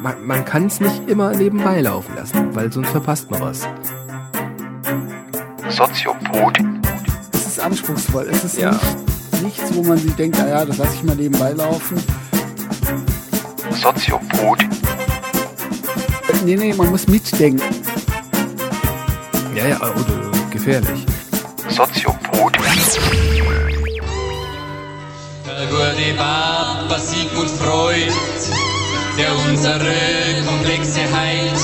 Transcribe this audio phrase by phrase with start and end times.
[0.00, 3.68] Man, man kann es nicht immer nebenbei laufen lassen, weil sonst verpasst man was.
[5.68, 6.58] Soziopod.
[7.32, 8.28] Es ist anspruchsvoll.
[8.30, 8.70] Es ist Ja.
[8.72, 12.02] nicht, nichts, wo man sich denkt, ah ja, das lasse ich mal nebenbei laufen.
[13.70, 14.58] Soziopod.
[16.44, 17.62] Nee, nee, man muss mitdenken.
[19.54, 21.06] Ja, ja, oder gefährlich.
[21.68, 22.52] Soziopod.
[25.92, 28.12] Der gute Papa Sigmund Freud,
[29.18, 29.94] der unsere
[30.46, 31.60] Komplexe heilt,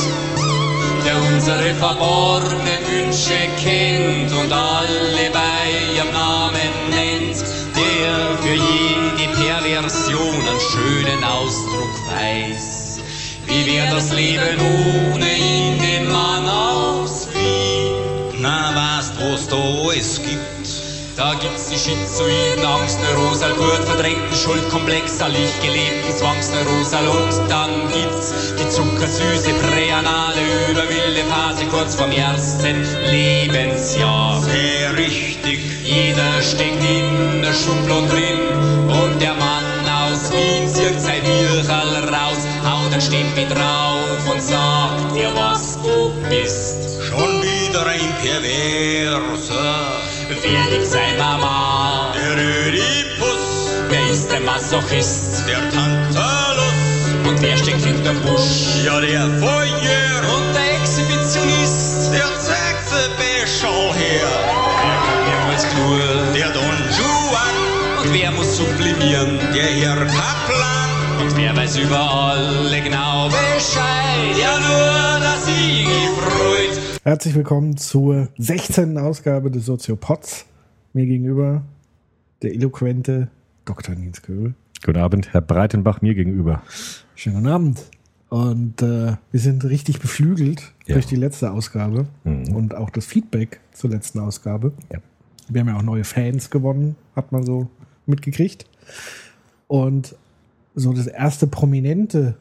[1.07, 7.37] der unsere verborgenen Wünsche kennt und alle bei ihrem Namen nennt,
[7.75, 13.01] der für jede Perversion einen schönen Ausdruck weiß.
[13.47, 14.61] Wie wäre das Leben
[15.15, 18.43] ohne ihn, den Mann aus Wien?
[18.43, 20.21] Na, weißt, was da alles.
[21.19, 28.69] Da gibt's die schizoiden Angstneurosal, gut verdrängten Schuldkomplex, allig gelebten Zwangsneurosal und dann gibt's die
[28.69, 34.41] zuckersüße präanale überwilde Phase kurz vorm ersten Lebensjahr.
[34.43, 35.59] Sehr richtig.
[35.83, 42.47] Jeder steckt in der Schublade drin und der Mann aus Wien zieht sein Wirchal raus,
[42.65, 47.03] haut ein Stempel drauf und sagt dir, was du bist.
[47.03, 50.08] Schon wieder ein Perverser.
[50.31, 52.13] Wer liegt sein Mama?
[52.15, 55.45] Der Ödipus, Wer ist der Masochist?
[55.49, 58.85] der Tantalus, Und wer steckt hinterm Busch?
[58.85, 62.13] ja der Feuer Und der Exhibitionist?
[62.13, 63.11] der Sechse
[63.61, 64.29] schau her.
[65.27, 66.33] Wer muss klur?
[66.35, 69.39] Der Don Juan, Und wer muss sublimieren?
[69.55, 70.91] der Herr Kaplan,
[71.23, 74.37] Und wer weiß über alle genau Bescheid?
[74.39, 75.18] Ja, nur, ich.
[77.09, 78.99] Herzlich willkommen zur 16.
[78.99, 80.45] Ausgabe des Soziopods.
[80.93, 81.63] Mir gegenüber
[82.43, 83.29] der eloquente
[83.65, 83.95] Dr.
[83.95, 84.53] Nils Köbel.
[84.85, 86.61] Guten Abend, Herr Breitenbach, mir gegenüber.
[87.15, 87.83] Schönen guten Abend.
[88.29, 90.97] Und äh, wir sind richtig beflügelt Ja.
[90.97, 92.55] durch die letzte Ausgabe Mhm.
[92.55, 94.75] und auch das Feedback zur letzten Ausgabe.
[94.93, 94.99] Ja.
[95.49, 97.71] Wir haben ja auch neue Fans gewonnen, hat man so
[98.05, 98.67] mitgekriegt.
[99.67, 100.15] Und
[100.75, 102.37] so das erste prominente,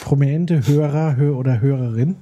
[0.00, 2.16] prominente Hörer Hör oder Hörerin,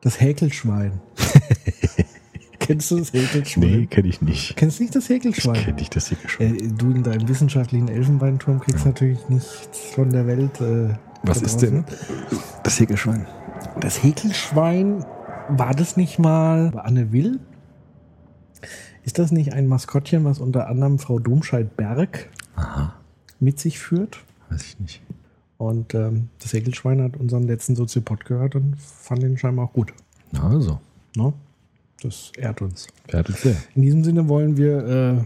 [0.00, 1.00] das Häkelschwein.
[2.58, 3.64] Kennst du das Häkelschwein?
[3.80, 4.56] Nee, kenne ich nicht.
[4.56, 5.56] Kennst du nicht das Häkelschwein?
[5.56, 6.46] Ich kenne nicht das hier schon.
[6.54, 10.60] Äh, du in deinem wissenschaftlichen Elfenbeinturm kriegst natürlich nichts von der Welt.
[10.60, 11.84] Äh, Was ist denn
[12.62, 13.26] das Häkelschwein?
[13.80, 15.04] Das Häkelschwein,
[15.48, 17.40] war das nicht mal Anne Will?
[19.02, 22.94] Ist das nicht ein Maskottchen, was unter anderem Frau Domscheit-Berg Aha,
[23.40, 24.18] mit sich führt?
[24.50, 25.02] weiß ich nicht.
[25.60, 29.92] Und ähm, das Häkelschwein hat unseren letzten Soziopod gehört und fand ihn scheinbar auch gut.
[30.32, 30.80] Na also,
[31.14, 31.34] Ne?
[32.02, 32.86] Das ehrt uns.
[33.06, 33.56] fertig sehr.
[33.74, 35.24] In diesem Sinne wollen wir äh,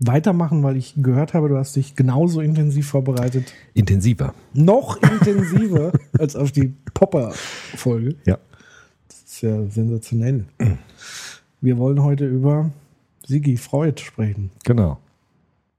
[0.00, 4.32] weitermachen, weil ich gehört habe, du hast dich genauso intensiv vorbereitet Intensiver.
[4.54, 8.16] noch intensiver als auf die Popper-Folge.
[8.24, 8.38] Ja.
[9.08, 10.46] Das ist ja sensationell.
[11.60, 12.70] Wir wollen heute über
[13.26, 14.50] Sigi Freud sprechen.
[14.64, 14.98] Genau.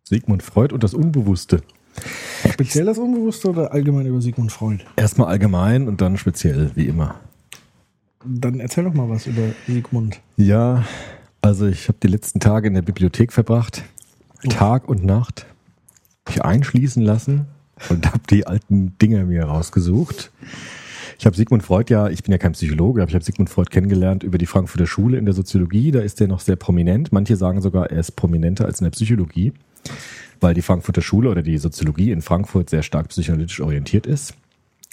[0.03, 1.63] Sigmund Freud und das Unbewusste.
[2.51, 4.83] Speziell das Unbewusste oder allgemein über Sigmund Freud?
[4.95, 7.15] Erstmal allgemein und dann speziell, wie immer.
[8.25, 10.19] Dann erzähl doch mal was über Sigmund.
[10.37, 10.85] Ja,
[11.41, 13.83] also ich habe die letzten Tage in der Bibliothek verbracht.
[14.49, 15.45] Tag und Nacht.
[16.27, 17.47] Mich einschließen lassen
[17.89, 20.31] und habe die alten Dinger mir rausgesucht.
[21.17, 23.69] Ich habe Sigmund Freud ja, ich bin ja kein Psychologe, aber ich habe Sigmund Freud
[23.69, 25.91] kennengelernt über die Frankfurter Schule in der Soziologie.
[25.91, 27.11] Da ist er noch sehr prominent.
[27.11, 29.51] Manche sagen sogar, er ist prominenter als in der Psychologie,
[30.41, 34.33] weil die Frankfurter Schule oder die Soziologie in Frankfurt sehr stark psychoanalytisch orientiert ist.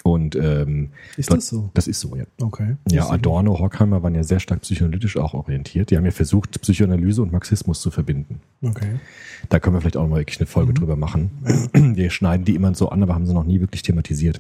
[0.03, 1.71] Und ähm, Ist dort- das so?
[1.75, 2.25] Das ist so, ja.
[2.41, 2.77] Okay.
[2.91, 5.91] Ja, Adorno, Horkheimer waren ja sehr stark psychoanalytisch auch orientiert.
[5.91, 8.41] Die haben ja versucht, Psychoanalyse und Marxismus zu verbinden.
[8.63, 9.01] Okay.
[9.49, 11.31] Da können wir vielleicht auch mal wirklich eine Folge drüber machen.
[11.75, 14.39] Wir schneiden die immer so an, aber haben sie noch nie wirklich thematisiert.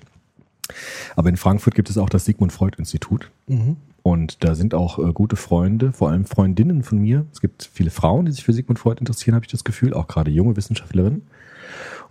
[1.17, 3.31] Aber in Frankfurt gibt es auch das Sigmund Freud Institut.
[4.07, 7.27] Und da sind auch äh, gute Freunde, vor allem Freundinnen von mir.
[7.33, 10.07] Es gibt viele Frauen, die sich für Sigmund Freud interessieren, habe ich das Gefühl, auch
[10.07, 11.23] gerade junge Wissenschaftlerinnen.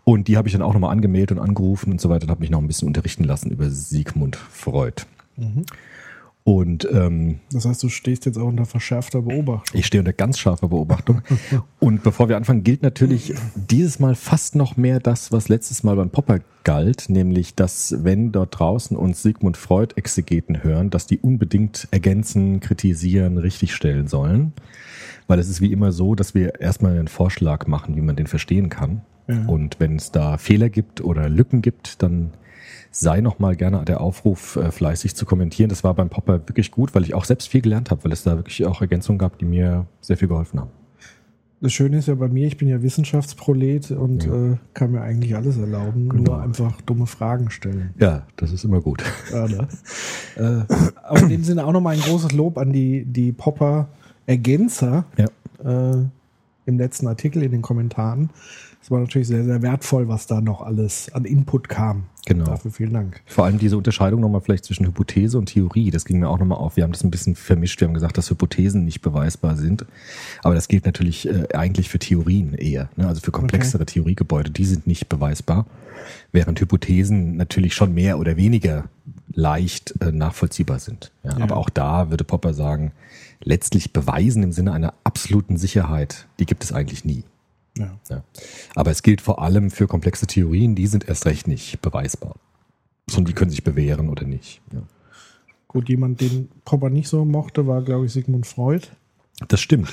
[0.04, 2.42] Und die habe ich dann auch nochmal angemeldet und angerufen und so weiter und habe
[2.42, 5.04] mich noch ein bisschen unterrichten lassen über Sigmund Freud.
[6.48, 9.80] Und ähm, Das heißt, du stehst jetzt auch unter verschärfter Beobachtung.
[9.80, 11.24] ich stehe unter ganz scharfer Beobachtung.
[11.80, 15.96] Und bevor wir anfangen, gilt natürlich dieses Mal fast noch mehr das, was letztes Mal
[15.96, 21.18] beim Popper galt, nämlich, dass wenn dort draußen uns Sigmund Freud Exegeten hören, dass die
[21.18, 24.54] unbedingt ergänzen, kritisieren, richtigstellen sollen.
[25.26, 28.28] Weil es ist wie immer so, dass wir erstmal einen Vorschlag machen, wie man den
[28.28, 29.02] verstehen kann.
[29.28, 29.44] Ja.
[29.48, 32.34] Und wenn es da Fehler gibt oder Lücken gibt, dann
[32.98, 35.70] sei noch mal gerne der Aufruf, äh, fleißig zu kommentieren.
[35.70, 38.24] Das war beim Popper wirklich gut, weil ich auch selbst viel gelernt habe, weil es
[38.24, 40.70] da wirklich auch Ergänzungen gab, die mir sehr viel geholfen haben.
[41.62, 45.36] Das Schöne ist ja bei mir, ich bin ja Wissenschaftsprolet und äh, kann mir eigentlich
[45.36, 46.34] alles erlauben, Genau.
[46.34, 47.94] nur einfach dumme Fragen stellen.
[48.00, 49.04] Ja, das ist immer gut.
[49.32, 49.68] Ja, ne?
[50.36, 55.26] äh, aber in dem Sinne auch nochmal ein großes Lob an die, die Popper-Ergänzer Ja.
[55.64, 56.06] äh,
[56.66, 58.30] im letzten Artikel in den Kommentaren.
[58.86, 62.04] Es war natürlich sehr, sehr wertvoll, was da noch alles an Input kam.
[62.28, 62.46] Genau.
[62.46, 63.20] Dafür vielen Dank.
[63.26, 66.60] Vor allem diese Unterscheidung nochmal vielleicht zwischen Hypothese und Theorie, das ging mir auch nochmal
[66.60, 66.78] auf.
[66.78, 67.82] Wir haben das ein bisschen vermischt.
[67.82, 69.88] Wir haben gesagt, dass Hypothesen nicht beweisbar sind.
[70.44, 72.90] Aber das gilt natürlich äh, eigentlich für Theorien eher.
[72.96, 73.08] Ne?
[73.08, 75.66] Also für komplexere Theoriegebäude, die sind nicht beweisbar.
[76.32, 78.84] Während Hypothesen natürlich schon mehr oder weniger
[79.34, 81.12] leicht äh, nachvollziehbar sind.
[81.24, 81.44] Ja, Ja.
[81.44, 82.92] Aber auch da würde Popper sagen,
[83.44, 87.24] letztlich beweisen im Sinne einer absoluten Sicherheit, die gibt es eigentlich nie.
[87.78, 88.00] Ja.
[88.10, 88.24] Ja.
[88.76, 92.36] Aber es gilt vor allem für komplexe Theorien, die sind erst recht nicht beweisbar.
[93.10, 94.62] Sondern die können sich bewähren oder nicht.
[94.74, 94.82] Ja.
[95.68, 98.88] Gut, jemand, den Popper nicht so mochte, war, glaube ich, Sigmund Freud.
[99.48, 99.90] Das stimmt.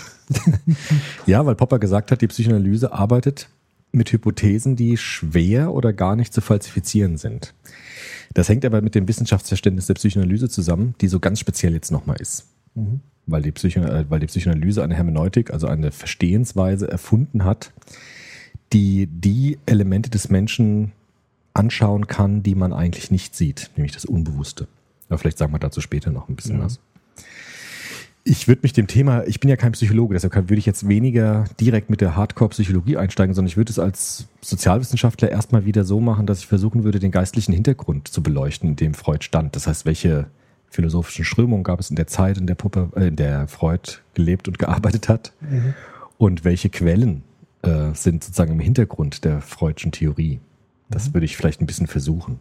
[1.26, 3.48] ja, weil Popper gesagt hat, die Psychoanalyse arbeitet
[3.90, 7.54] mit Hypothesen, die schwer oder gar nicht zu falsifizieren sind.
[8.32, 12.20] Das hängt aber mit dem Wissenschaftsverständnis der Psychoanalyse zusammen, die so ganz speziell jetzt nochmal
[12.20, 12.46] ist.
[13.26, 17.72] Weil, die Psycho äh, weil die Psychoanalyse eine Hermeneutik, also eine Verstehensweise erfunden hat,
[18.72, 20.92] die die Elemente des Menschen
[21.54, 24.66] anschauen kann, die man eigentlich nicht sieht, nämlich das Unbewusste.
[25.08, 26.64] Aber vielleicht sagen wir dazu später noch ein bisschen Ja.
[26.64, 26.80] was.
[28.24, 31.44] Ich würde mich dem Thema, ich bin ja kein Psychologe, deshalb würde ich jetzt weniger
[31.60, 36.26] direkt mit der Hardcore-Psychologie einsteigen, sondern ich würde es als Sozialwissenschaftler erstmal wieder so machen,
[36.26, 39.56] dass ich versuchen würde, den geistlichen Hintergrund zu beleuchten, in dem Freud stand.
[39.56, 40.28] Das heißt, welche
[40.72, 44.48] philosophischen Strömungen gab es in der Zeit, in der, Puppe, äh, in der Freud gelebt
[44.48, 45.32] und gearbeitet hat
[46.18, 47.22] und welche Quellen
[47.62, 50.40] äh, sind sozusagen im Hintergrund der Freudschen Theorie.
[50.90, 52.40] Das würde ich vielleicht ein bisschen versuchen.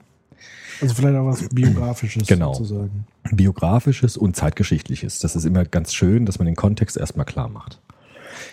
[0.81, 2.53] Also vielleicht auch was Biografisches Genau.
[2.53, 3.05] sozusagen.
[3.31, 5.19] biografisches und zeitgeschichtliches.
[5.19, 7.79] Das ist immer ganz schön, dass man den Kontext erstmal klar macht.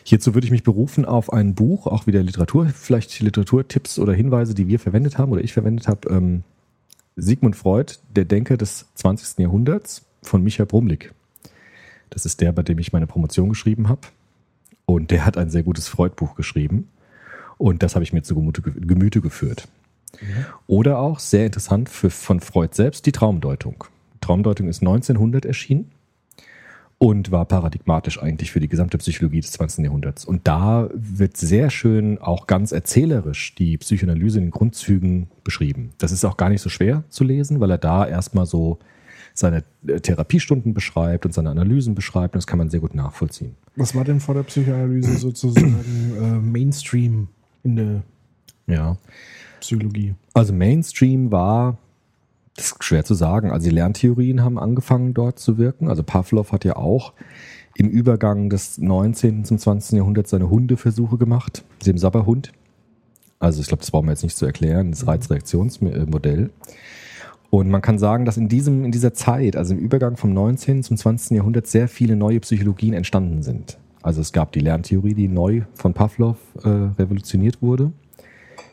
[0.02, 4.54] Hierzu würde ich mich berufen auf ein Buch, auch wieder Literatur, vielleicht Literaturtipps oder Hinweise,
[4.54, 6.08] die wir verwendet haben oder ich verwendet habe.
[6.10, 6.42] Ähm,
[7.20, 9.41] Sigmund Freud, der Denker des 20.
[9.41, 11.12] Jahrhunderts von Michael Brumlik.
[12.11, 14.03] Das ist der, bei dem ich meine Promotion geschrieben habe.
[14.87, 16.88] Und der hat ein sehr gutes Freud-Buch geschrieben.
[17.59, 19.69] Und das habe ich mir zu Gemüte, geführt.
[20.67, 23.85] Oder auch, sehr interessant für, von Freud selbst, die Traumdeutung.
[24.20, 25.91] Traumdeutung ist 1900 erschienen
[26.98, 29.84] und war paradigmatisch eigentlich für die gesamte Psychologie des 20.
[29.84, 30.24] Jahrhunderts.
[30.24, 35.90] Und da wird sehr schön auch ganz erzählerisch die Psychoanalyse in den Grundzügen beschrieben.
[35.98, 38.78] Das ist auch gar nicht so schwer zu lesen, weil er da erstmal so
[39.32, 42.34] seine äh, Therapiestunden beschreibt und seine Analysen beschreibt.
[42.34, 43.54] Und das kann man sehr gut nachvollziehen.
[43.76, 45.76] Was war denn vor der Psychoanalyse sozusagen
[46.20, 47.28] äh, Mainstream
[47.62, 48.02] in der
[48.66, 48.96] Ja.
[49.60, 50.14] Psychologie?
[50.34, 51.78] Also Mainstream war,
[52.58, 53.50] das ist schwer zu sagen.
[53.52, 55.88] Also die Lerntheorien haben angefangen dort zu wirken.
[55.88, 57.12] Also Pavlov hat ja auch
[57.76, 59.44] im Übergang des 19.
[59.44, 59.99] zum 20.
[59.99, 62.52] Jahrhunderts seine Hundeversuche gemacht, dem Sabberhund.
[63.38, 66.50] Also ich glaube, das brauchen wir jetzt nicht zu erklären, das Reizreaktionsmodell.
[67.50, 70.82] Und man kann sagen, dass in diesem, in dieser Zeit, also im Übergang vom 19.
[70.82, 71.37] zum 20.
[71.37, 73.78] Jahrhundert, sehr viele neue Psychologien entstanden sind.
[74.02, 77.93] Also es gab die Lerntheorie, die neu von Pavlov äh, revolutioniert wurde.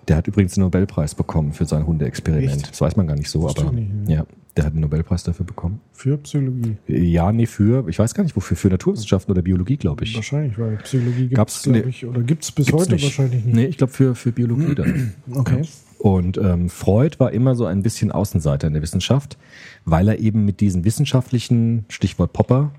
[0.08, 2.52] Der hat übrigens den Nobelpreis bekommen für sein Hundeexperiment.
[2.52, 2.70] Echt?
[2.70, 4.18] Das weiß man gar nicht so, Wusste aber ich nicht, ja.
[4.18, 4.26] ja,
[4.56, 5.82] der hat den Nobelpreis dafür bekommen.
[5.92, 6.78] Für Psychologie.
[6.88, 10.16] Ja, nee, für, ich weiß gar nicht wofür, für Naturwissenschaften oder Biologie, glaube ich.
[10.16, 13.04] Wahrscheinlich, weil Psychologie gibt es, glaube ich, oder gibt es bis heute nicht.
[13.04, 13.56] wahrscheinlich nicht.
[13.56, 15.14] Nee, ich glaube für, für Biologie dann.
[15.34, 15.64] Okay.
[15.98, 19.38] Und ähm, Freud war immer so ein bisschen Außenseiter in der Wissenschaft,
[19.86, 22.72] weil er eben mit diesen wissenschaftlichen, Stichwort Popper,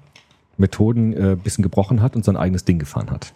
[0.58, 3.32] Methoden äh, ein bisschen gebrochen hat und sein eigenes Ding gefahren hat.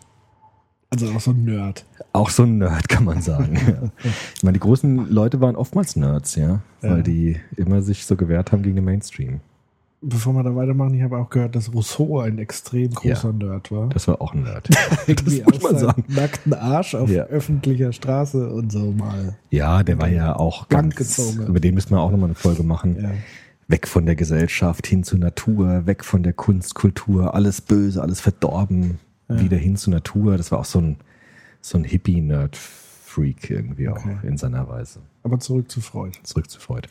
[0.93, 1.85] Also auch so ein Nerd.
[2.13, 3.55] Auch so ein Nerd, kann man sagen.
[3.55, 4.11] ja.
[4.35, 6.91] Ich meine, die großen Leute waren oftmals Nerds, ja, Ja.
[6.91, 9.41] weil die immer sich so gewehrt haben gegen den Mainstream.
[10.03, 13.47] Bevor wir da weitermachen, ich habe auch gehört, dass Rousseau ein extrem großer Ja.
[13.49, 13.89] Nerd war.
[13.91, 14.69] Das war auch ein Nerd.
[15.07, 16.05] Irgendwie muss man sagen.
[16.09, 17.25] Nackten Arsch auf Ja.
[17.25, 19.37] öffentlicher Straße und so mal.
[19.51, 21.47] Ja, der war ja auch ganz, gezogen.
[21.47, 22.97] über den müssen wir auch nochmal eine Folge machen.
[23.01, 23.11] Ja.
[23.69, 28.21] Weg von der Gesellschaft hin zur Natur, weg von der Kunst, Kultur, alles böse, alles
[28.21, 28.99] verdorben,
[29.39, 30.37] wieder hin zur Natur.
[30.37, 30.97] Das war auch so ein,
[31.61, 34.17] so ein Hippie-Nerd-Freak irgendwie auch Okay.
[34.23, 35.01] in seiner Weise.
[35.23, 36.19] Aber zurück zu Freud.
[36.23, 36.89] Zurück zu Freud.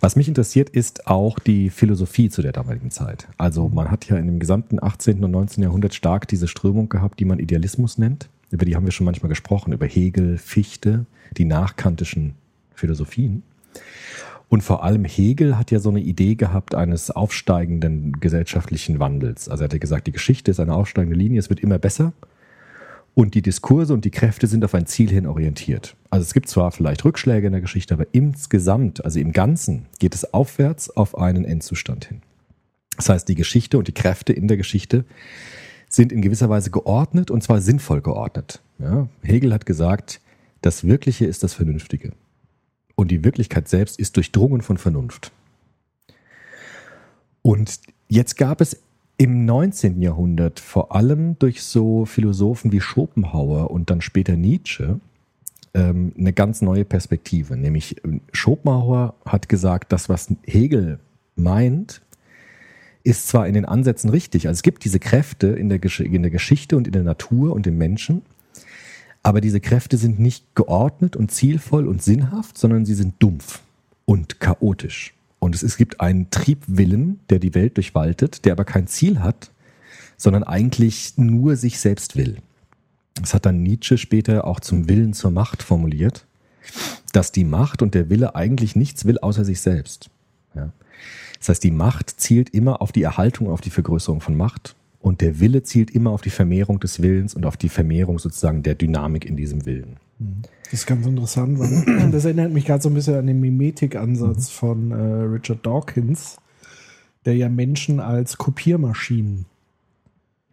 [0.00, 3.26] Was mich interessiert, ist auch die Philosophie zu der damaligen Zeit.
[3.38, 5.22] Also man hat ja in dem gesamten 18.
[5.24, 5.62] und 19.
[5.64, 8.28] Jahrhundert stark diese Strömung gehabt, die man Idealismus nennt.
[8.50, 11.06] Über die haben wir schon manchmal gesprochen, über Hegel, Fichte,
[11.36, 12.34] die nachkantischen
[12.74, 13.42] Philosophien.
[14.52, 19.48] Und vor allem Hegel hat ja so eine Idee gehabt eines aufsteigenden gesellschaftlichen Wandels.
[19.48, 22.12] Also er hat ja gesagt, die Geschichte ist eine aufsteigende Linie, es wird immer besser.
[23.14, 25.96] Und die Diskurse und die Kräfte sind auf ein Ziel hin orientiert.
[26.10, 30.14] Also es gibt zwar vielleicht Rückschläge in der Geschichte, aber insgesamt, also im Ganzen, geht
[30.14, 32.20] es aufwärts auf einen Endzustand hin.
[32.98, 35.06] Das heißt, die Geschichte und die Kräfte in der Geschichte
[35.88, 38.60] sind in gewisser Weise geordnet und zwar sinnvoll geordnet.
[38.78, 39.08] Ja?
[39.22, 40.20] Hegel hat gesagt,
[40.60, 42.12] das Wirkliche ist das Vernünftige.
[42.94, 45.32] Und die Wirklichkeit selbst ist durchdrungen von Vernunft.
[47.42, 48.80] Und jetzt gab es
[49.18, 50.00] im 19.
[50.00, 55.00] Jahrhundert vor allem durch so Philosophen wie Schopenhauer und dann später Nietzsche
[55.74, 57.56] ähm, eine ganz neue Perspektive.
[57.56, 60.98] Nämlich äh, Schopenhauer hat gesagt, das, was Hegel
[61.36, 62.02] meint,
[63.04, 64.46] ist zwar in den Ansätzen richtig.
[64.46, 67.52] Also es gibt diese Kräfte in der, Gesch in der Geschichte und in der Natur
[67.52, 68.22] und im Menschen,
[69.22, 73.60] aber diese Kräfte sind nicht geordnet und zielvoll und sinnhaft, sondern sie sind dumpf
[74.04, 75.14] und chaotisch.
[75.38, 79.50] Und es, gibt einen Triebwillen, der die Welt durchwaltet, der aber kein Ziel hat,
[80.16, 82.36] sondern eigentlich nur sich selbst will.
[83.14, 86.26] Das hat dann Nietzsche später auch zum Willen zur Macht formuliert,
[87.12, 90.10] dass die Macht und der Wille eigentlich nichts will außer sich selbst.
[90.54, 90.72] Ja.
[91.38, 95.20] Das heißt, die Macht zielt immer auf die Erhaltung, auf die Vergrößerung von Macht und
[95.20, 98.74] der Wille zielt immer auf die Vermehrung des Willens und auf die Vermehrung sozusagen der
[98.76, 99.96] Dynamik in diesem Willen.
[100.64, 104.48] Das ist ganz interessant, weil das erinnert mich gerade so ein bisschen an den Mimetikansatz
[104.48, 104.52] Mhm.
[104.54, 104.94] von äh,
[105.24, 106.36] Richard Dawkins,
[107.26, 109.46] der ja Menschen als Kopiermaschinen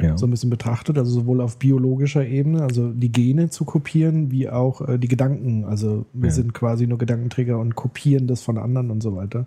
[0.02, 0.18] Ja.
[0.18, 4.50] so ein bisschen betrachtet, also sowohl auf biologischer Ebene, also die Gene zu kopieren, wie
[4.50, 5.66] auch äh, die Gedanken.
[5.66, 6.36] Also wir Ja.
[6.36, 9.46] sind quasi nur Gedankenträger und kopieren das von anderen und so weiter.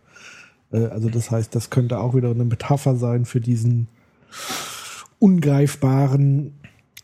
[0.72, 3.88] Äh, also das heißt, das könnte auch wieder eine Metapher sein für diesen
[5.22, 6.52] ungreifbaren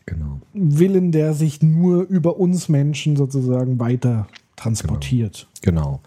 [0.09, 0.41] Genau.
[0.53, 5.47] Willen, der sich nur über uns Menschen sozusagen weiter transportiert.
[5.61, 6.01] Genau.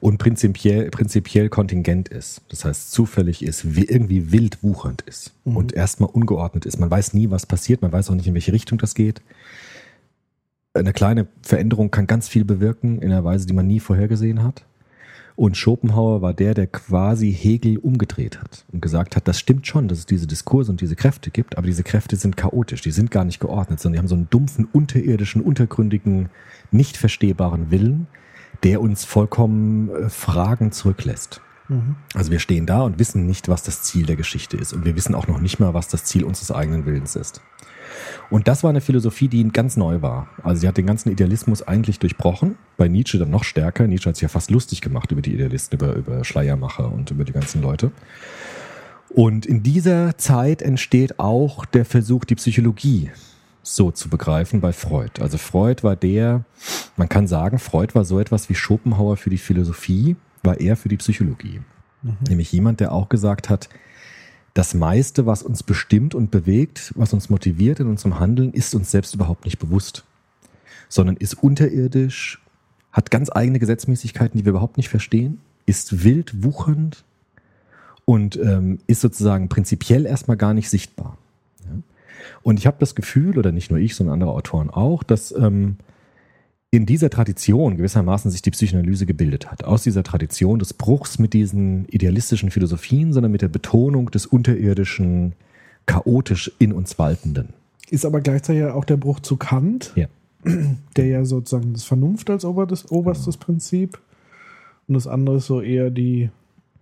[0.00, 2.42] Und prinzipiell, prinzipiell kontingent ist.
[2.48, 6.80] Das heißt, zufällig ist, wie irgendwie wild wuchernd ist und erstmal ungeordnet ist.
[6.80, 7.80] Man weiß nie, was passiert.
[7.80, 9.22] Man weiß auch nicht, in welche Richtung das geht.
[10.74, 14.64] Eine kleine Veränderung kann ganz viel bewirken in einer Weise, die man nie vorhergesehen hat.
[15.36, 19.88] Und Schopenhauer war der, der quasi Hegel umgedreht hat und gesagt hat, das stimmt schon,
[19.88, 23.10] dass es diese Diskurse und diese Kräfte gibt, aber diese Kräfte sind chaotisch, die sind
[23.10, 26.28] gar nicht geordnet, sondern die haben so einen dumpfen, unterirdischen, untergründigen,
[26.70, 28.06] nicht verstehbaren Willen,
[28.62, 31.40] der uns vollkommen äh, Fragen zurücklässt.
[32.14, 34.72] Also wir stehen da und wissen nicht, was das Ziel der Geschichte ist.
[34.72, 37.40] Und wir wissen auch noch nicht mal, was das Ziel unseres eigenen Willens ist.
[38.30, 40.28] Und das war eine Philosophie, die ganz neu war.
[40.42, 42.56] Also sie hat den ganzen Idealismus eigentlich durchbrochen.
[42.76, 43.86] Bei Nietzsche dann noch stärker.
[43.86, 47.24] Nietzsche hat sich ja fast lustig gemacht über die Idealisten, über, über Schleiermacher und über
[47.24, 47.90] die ganzen Leute.
[49.08, 53.10] Und in dieser Zeit entsteht auch der Versuch, die Psychologie
[53.62, 55.22] so zu begreifen bei Freud.
[55.22, 56.44] Also Freud war der,
[56.96, 60.88] man kann sagen, Freud war so etwas wie Schopenhauer für die Philosophie, war er für
[60.88, 61.60] die Psychologie.
[62.28, 63.68] Nämlich jemand, der auch gesagt hat,
[64.54, 68.90] das meiste, was uns bestimmt und bewegt, was uns motiviert in unserem Handeln, ist uns
[68.90, 70.04] selbst überhaupt nicht bewusst,
[70.88, 72.40] sondern ist unterirdisch,
[72.92, 77.04] hat ganz eigene Gesetzmäßigkeiten, die wir überhaupt nicht verstehen, ist wild wuchernd
[78.04, 81.18] und ähm, ist sozusagen prinzipiell erstmal gar nicht sichtbar.
[82.42, 85.76] Und ich habe das Gefühl, oder nicht nur ich, sondern andere Autoren auch, dass ähm,
[86.76, 89.64] in dieser Tradition gewissermaßen sich die Psychoanalyse gebildet hat.
[89.64, 95.34] Aus dieser Tradition des Bruchs mit diesen idealistischen Philosophien, sondern mit der Betonung des unterirdischen,
[95.86, 97.50] chaotisch in uns Waltenden.
[97.90, 100.06] Ist aber gleichzeitig auch der Bruch zu Kant, Ja.
[100.96, 104.00] der ja sozusagen das Vernunft als oberstes, oberstes Prinzip
[104.88, 106.30] und das andere ist so eher die,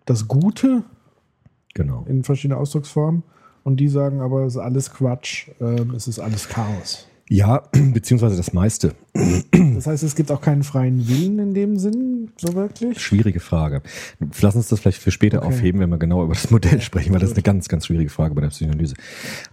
[0.07, 0.83] das Gute
[1.75, 2.05] Genau.
[2.09, 3.23] in verschiedenen Ausdrucksformen.
[3.65, 7.07] Und die sagen aber, es ist alles Quatsch, ähm, es ist alles Chaos.
[7.29, 7.63] Ja,
[7.93, 8.95] beziehungsweise das meiste.
[9.75, 13.01] Das heißt, es gibt auch keinen freien Willen in dem Sinn, so wirklich.
[13.01, 13.83] Schwierige Frage.
[14.41, 15.49] Lass uns das vielleicht für später Okay.
[15.49, 18.11] aufheben, wenn wir genauer über das Modell sprechen, weil das ist eine ganz, ganz schwierige
[18.11, 18.95] Frage bei der Psychoanalyse.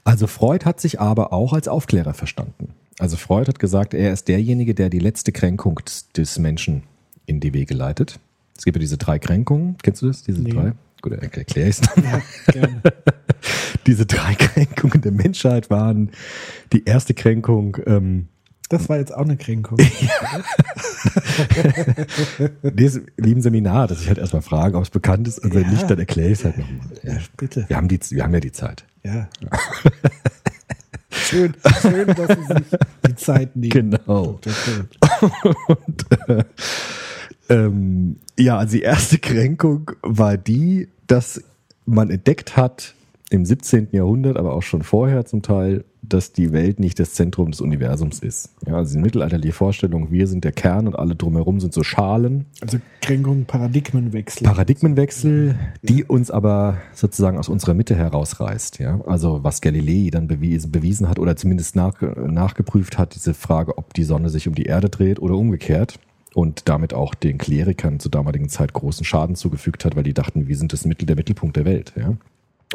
[0.03, 2.73] Also Freud hat sich aber auch als Aufklärer verstanden.
[2.99, 6.83] Also Freud hat gesagt, er ist derjenige, der die letzte Kränkung des, des Menschen
[7.25, 8.19] in die Wege leitet.
[8.57, 9.77] Es gibt ja diese drei Kränkungen.
[9.81, 10.21] Kennst du das?
[10.23, 10.51] Diese Nee.
[10.51, 10.73] drei?
[11.01, 12.03] Gut, erkläre ich es dann.
[12.53, 12.67] Ja.
[13.87, 16.11] Diese drei Kränkungen der Menschheit waren
[16.73, 18.27] die erste Kränkung, ähm,
[18.69, 19.77] Das war jetzt auch eine Kränkung.
[22.63, 25.69] dieses lieben Seminar, dass ich halt erstmal frage, ob es bekannt ist, und wenn Ja.
[25.71, 26.87] nicht, dann erkläre ich es halt nochmal.
[27.03, 27.65] Ja, bitte.
[27.67, 28.85] Wir haben, die, wir haben ja die Zeit.
[29.03, 29.29] Ja.
[31.11, 33.71] schön, schön, dass Sie sich die Zeit nehmen.
[33.71, 34.39] Genau.
[35.67, 36.43] Und, äh,
[37.49, 41.43] ähm, ja, also die erste Kränkung war die, dass
[41.85, 42.95] man entdeckt hat
[43.31, 43.89] im 17.
[43.91, 48.19] Jahrhundert, aber auch schon vorher zum Teil, dass die Welt nicht das Zentrum des Universums
[48.19, 48.49] ist.
[48.65, 52.45] Ja, also die mittelalterliche Vorstellung, wir sind der Kern und alle drumherum sind so Schalen.
[52.61, 54.47] Also Kränkung, Paradigmenwechsel.
[54.47, 58.79] Paradigmenwechsel, die uns aber sozusagen aus unserer Mitte herausreißt.
[58.79, 59.01] Ja?
[59.05, 63.93] Also was Galilei dann bewiesen, bewiesen hat oder zumindest nach, nachgeprüft hat, diese Frage, ob
[63.93, 65.99] die Sonne sich um die Erde dreht oder umgekehrt.
[66.35, 70.47] Und damit auch den Klerikern zur damaligen Zeit großen Schaden zugefügt hat, weil die dachten,
[70.47, 71.93] wir sind das Mittel, der Mittelpunkt der Welt.
[71.95, 72.15] Ja?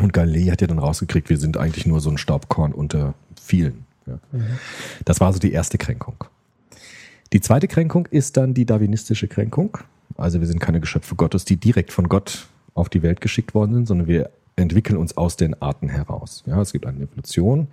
[0.01, 3.87] Und Galilei hat ja dann rausgekriegt, wir sind eigentlich nur so ein Staubkorn unter vielen.
[4.07, 4.19] Ja.
[5.05, 6.25] Das war so die erste Kränkung.
[7.33, 9.79] Die zweite Kränkung ist dann die darwinistische Kränkung.
[10.17, 13.75] Also wir sind keine Geschöpfe Gottes, die direkt von Gott auf die Welt geschickt worden
[13.75, 16.45] sind, sondern wir entwickeln uns aus den Arten heraus.
[16.47, 17.69] Ja, es gibt eine Evolution,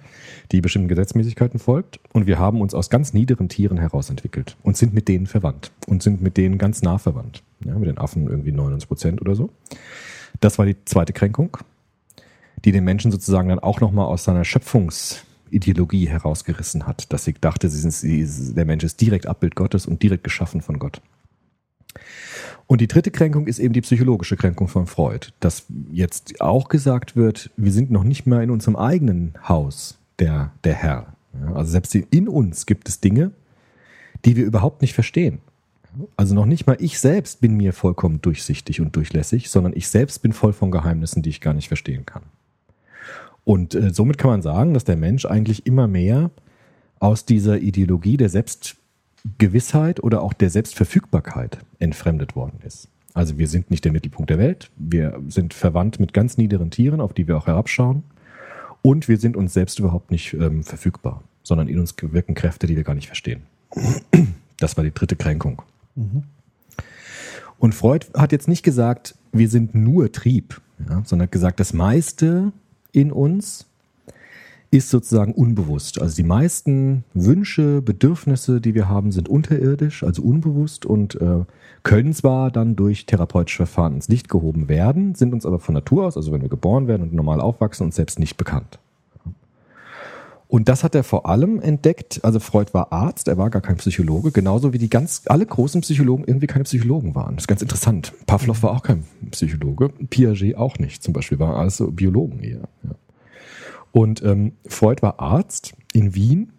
[0.52, 4.78] die bestimmten Gesetzmäßigkeiten folgt und wir haben uns aus ganz niederen Tieren heraus entwickelt und
[4.78, 7.44] sind mit denen verwandt und sind mit denen ganz nah verwandt.
[7.64, 9.50] Ja, mit den Affen irgendwie 99 Prozent oder so.
[10.40, 11.58] Das war die zweite Kränkung,
[12.66, 17.70] die den Menschen sozusagen dann auch nochmal aus seiner Schöpfungsideologie herausgerissen hat, dass sie dachte,
[17.70, 21.02] sie sind, sie, der Mensch ist direkt Abbild Gottes und direkt geschaffen von Gott.
[22.68, 27.16] Und die dritte Kränkung ist eben die psychologische Kränkung von Freud, dass jetzt auch gesagt
[27.16, 31.14] wird, wir sind noch nicht mal in unserem eigenen Haus der, der Herr.
[31.54, 33.32] Also selbst in uns gibt es Dinge,
[34.26, 35.40] die wir überhaupt nicht verstehen.
[36.16, 40.22] Also noch nicht mal ich selbst bin mir vollkommen durchsichtig und durchlässig, sondern ich selbst
[40.22, 42.24] bin voll von Geheimnissen, die ich gar nicht verstehen kann.
[43.44, 46.32] Und äh, somit kann man sagen, dass der Mensch eigentlich immer mehr
[47.00, 48.30] aus dieser Ideologie der
[49.24, 52.88] Selbstgewissheit oder auch der Selbstverfügbarkeit entfremdet worden ist.
[53.14, 57.02] Also wir sind nicht der Mittelpunkt der Welt, wir sind verwandt mit ganz niederen Tieren,
[57.02, 58.04] auf die wir auch herabschauen,
[58.82, 62.76] und wir sind uns selbst überhaupt nicht ähm, verfügbar, sondern in uns wirken Kräfte, die
[62.76, 63.44] wir gar nicht verstehen.
[64.60, 65.62] Das war die dritte Kränkung.
[67.60, 71.74] Und Freud hat jetzt nicht gesagt, wir sind nur Trieb, ja, sondern hat gesagt, das
[71.74, 72.54] meiste
[72.92, 73.68] in uns
[74.72, 76.02] ist sozusagen unbewusst.
[76.02, 81.44] Also die meisten Wünsche, Bedürfnisse, die wir haben, sind unterirdisch, also unbewusst und äh,
[81.84, 86.06] können zwar dann durch therapeutische Verfahren ins Licht gehoben werden, sind uns aber von Natur
[86.06, 88.80] aus, also wenn wir geboren werden und normal aufwachsen, uns selbst nicht bekannt.
[90.48, 92.20] Und das hat er vor allem entdeckt.
[92.24, 95.80] Also Freud war Arzt, er war gar kein Psychologe, genauso wie die ganz alle großen
[95.80, 97.36] Psychologen irgendwie keine Psychologen waren.
[97.36, 98.14] Das ist ganz interessant.
[98.26, 101.04] Pavlov war auch kein Psychologe, Piaget auch nicht.
[101.04, 102.68] Zum Beispiel waren alles so Biologen eher.
[102.84, 102.92] Ja.
[103.92, 106.54] Und ähm, Freud war Arzt in Wien,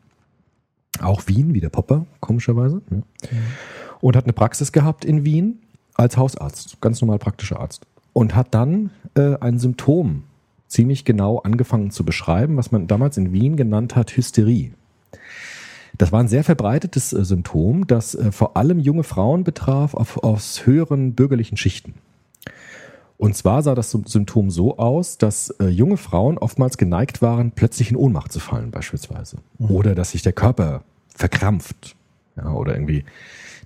[1.01, 2.83] auch Wien, wie der Popper, komischerweise.
[2.91, 2.99] Ja.
[4.01, 5.61] Und hat eine Praxis gehabt in Wien
[5.95, 7.87] als Hausarzt, ganz normal praktischer Arzt.
[8.13, 10.25] Und hat dann äh, ein Symptom
[10.69, 14.73] ziemlich genau angefangen zu beschreiben, was man damals in Wien genannt hat Hysterie.
[15.99, 20.23] Das war ein sehr verbreitetes äh, Symptom, das äh, vor allem junge Frauen betraf auf,
[20.23, 21.95] aus höheren bürgerlichen Schichten.
[23.23, 27.89] Und zwar sah das Symptom so aus, dass äh, junge Frauen oftmals geneigt waren, plötzlich
[27.89, 29.37] in Ohnmacht zu fallen, beispielsweise.
[29.61, 30.83] Oder dass sich der Körper
[31.15, 31.95] verkrampft.
[32.37, 33.05] Ja, oder irgendwie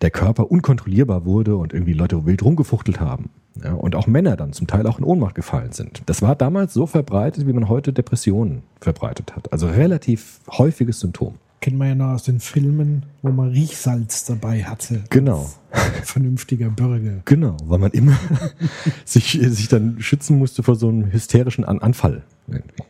[0.02, 3.30] der Körper unkontrollierbar wurde und irgendwie Leute wild rumgefuchtelt haben.
[3.64, 6.02] Ja, und auch Männer dann zum Teil auch in Ohnmacht gefallen sind.
[6.04, 9.54] Das war damals so verbreitet, wie man heute Depressionen verbreitet hat.
[9.54, 11.36] Also relativ häufiges Symptom.
[11.60, 15.04] Kennt man ja noch aus den Filmen, wo man Riechsalz dabei hatte.
[15.10, 15.50] Genau.
[16.04, 17.22] Vernünftiger Bürger.
[17.24, 18.18] Genau, weil man immer
[19.04, 22.22] sich, sich dann schützen musste vor so einem hysterischen An Anfall.
[22.46, 22.82] Irgendwie.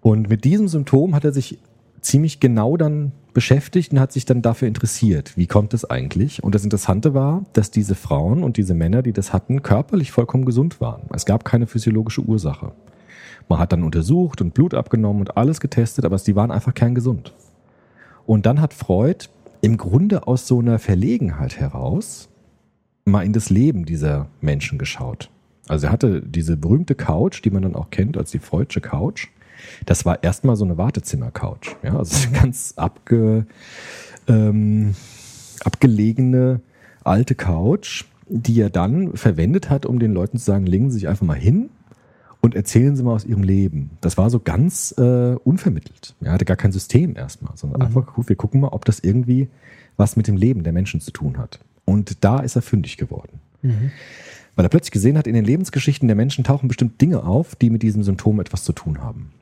[0.00, 1.58] Und mit diesem Symptom hat er sich
[2.00, 5.36] ziemlich genau dann beschäftigt und hat sich dann dafür interessiert.
[5.36, 6.42] Wie kommt es eigentlich?
[6.42, 10.44] Und das Interessante war, dass diese Frauen und diese Männer, die das hatten, körperlich vollkommen
[10.44, 11.02] gesund waren.
[11.12, 12.72] Es gab keine physiologische Ursache.
[13.48, 17.34] Man hat dann untersucht und Blut abgenommen und alles getestet, aber die waren einfach kerngesund.
[18.26, 19.26] Und dann hat Freud
[19.62, 22.28] im Grunde aus so einer Verlegenheit heraus
[23.04, 25.30] mal in das Leben dieser Menschen geschaut.
[25.66, 29.28] Also er hatte diese berühmte Couch, die man dann auch kennt als die Freudsche Couch.
[29.86, 31.76] Das war erstmal so eine Wartezimmer-Couch.
[31.82, 33.46] Ja, also eine ganz abge,
[34.28, 34.94] ähm,
[35.64, 36.60] abgelegene
[37.02, 41.08] alte Couch, die er dann verwendet hat, um den Leuten zu sagen, legen Sie sich
[41.08, 41.70] einfach mal hin
[42.40, 43.90] und erzählen Sie mal aus Ihrem Leben.
[44.00, 46.14] Das war so ganz äh, unvermittelt.
[46.20, 49.48] Er hatte gar kein System erstmal, sondern einfach, gut, wir gucken mal, ob das irgendwie
[49.96, 51.58] was mit dem Leben der Menschen zu tun hat.
[51.84, 53.40] Und da ist er fündig geworden.
[54.54, 57.70] Weil er plötzlich gesehen hat, in den Lebensgeschichten der Menschen tauchen bestimmt Dinge auf, die
[57.70, 59.32] mit diesem Symptom etwas zu tun haben.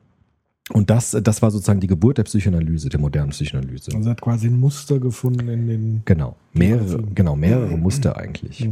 [0.72, 3.92] Und das, das war sozusagen die Geburt der Psychoanalyse, der modernen Psychoanalyse.
[3.94, 6.02] Also er hat quasi ein Muster gefunden in den.
[6.04, 8.68] Genau, mehrere, genau, mehrere Muster eigentlich.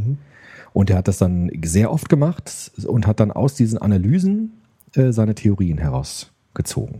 [0.75, 2.51] Und er hat das dann sehr oft gemacht
[2.85, 4.51] und hat dann aus diesen Analysen
[4.93, 6.99] äh, seine Theorien herausgezogen.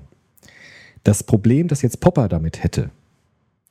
[1.03, 2.89] Das Problem, das jetzt Popper damit hätte,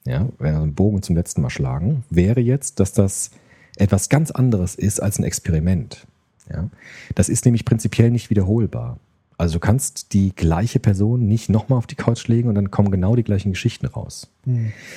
[0.04, 3.30] ja, wenn wir einen Bogen zum letzten Mal schlagen, wäre jetzt, dass das
[3.76, 6.06] etwas ganz anderes ist als ein Experiment.
[6.50, 6.68] Ja.
[7.14, 8.98] Das ist nämlich prinzipiell nicht wiederholbar.
[9.36, 12.90] Also du kannst die gleiche Person nicht nochmal auf die Couch legen und dann kommen
[12.90, 14.30] genau die gleichen Geschichten raus.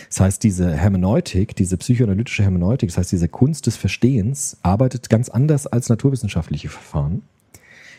[0.10, 5.30] Das heißt, diese Hermeneutik, diese psychoanalytische Hermeneutik, das heißt, diese Kunst des Verstehens arbeitet ganz
[5.30, 7.24] anders als naturwissenschaftliche Verfahren,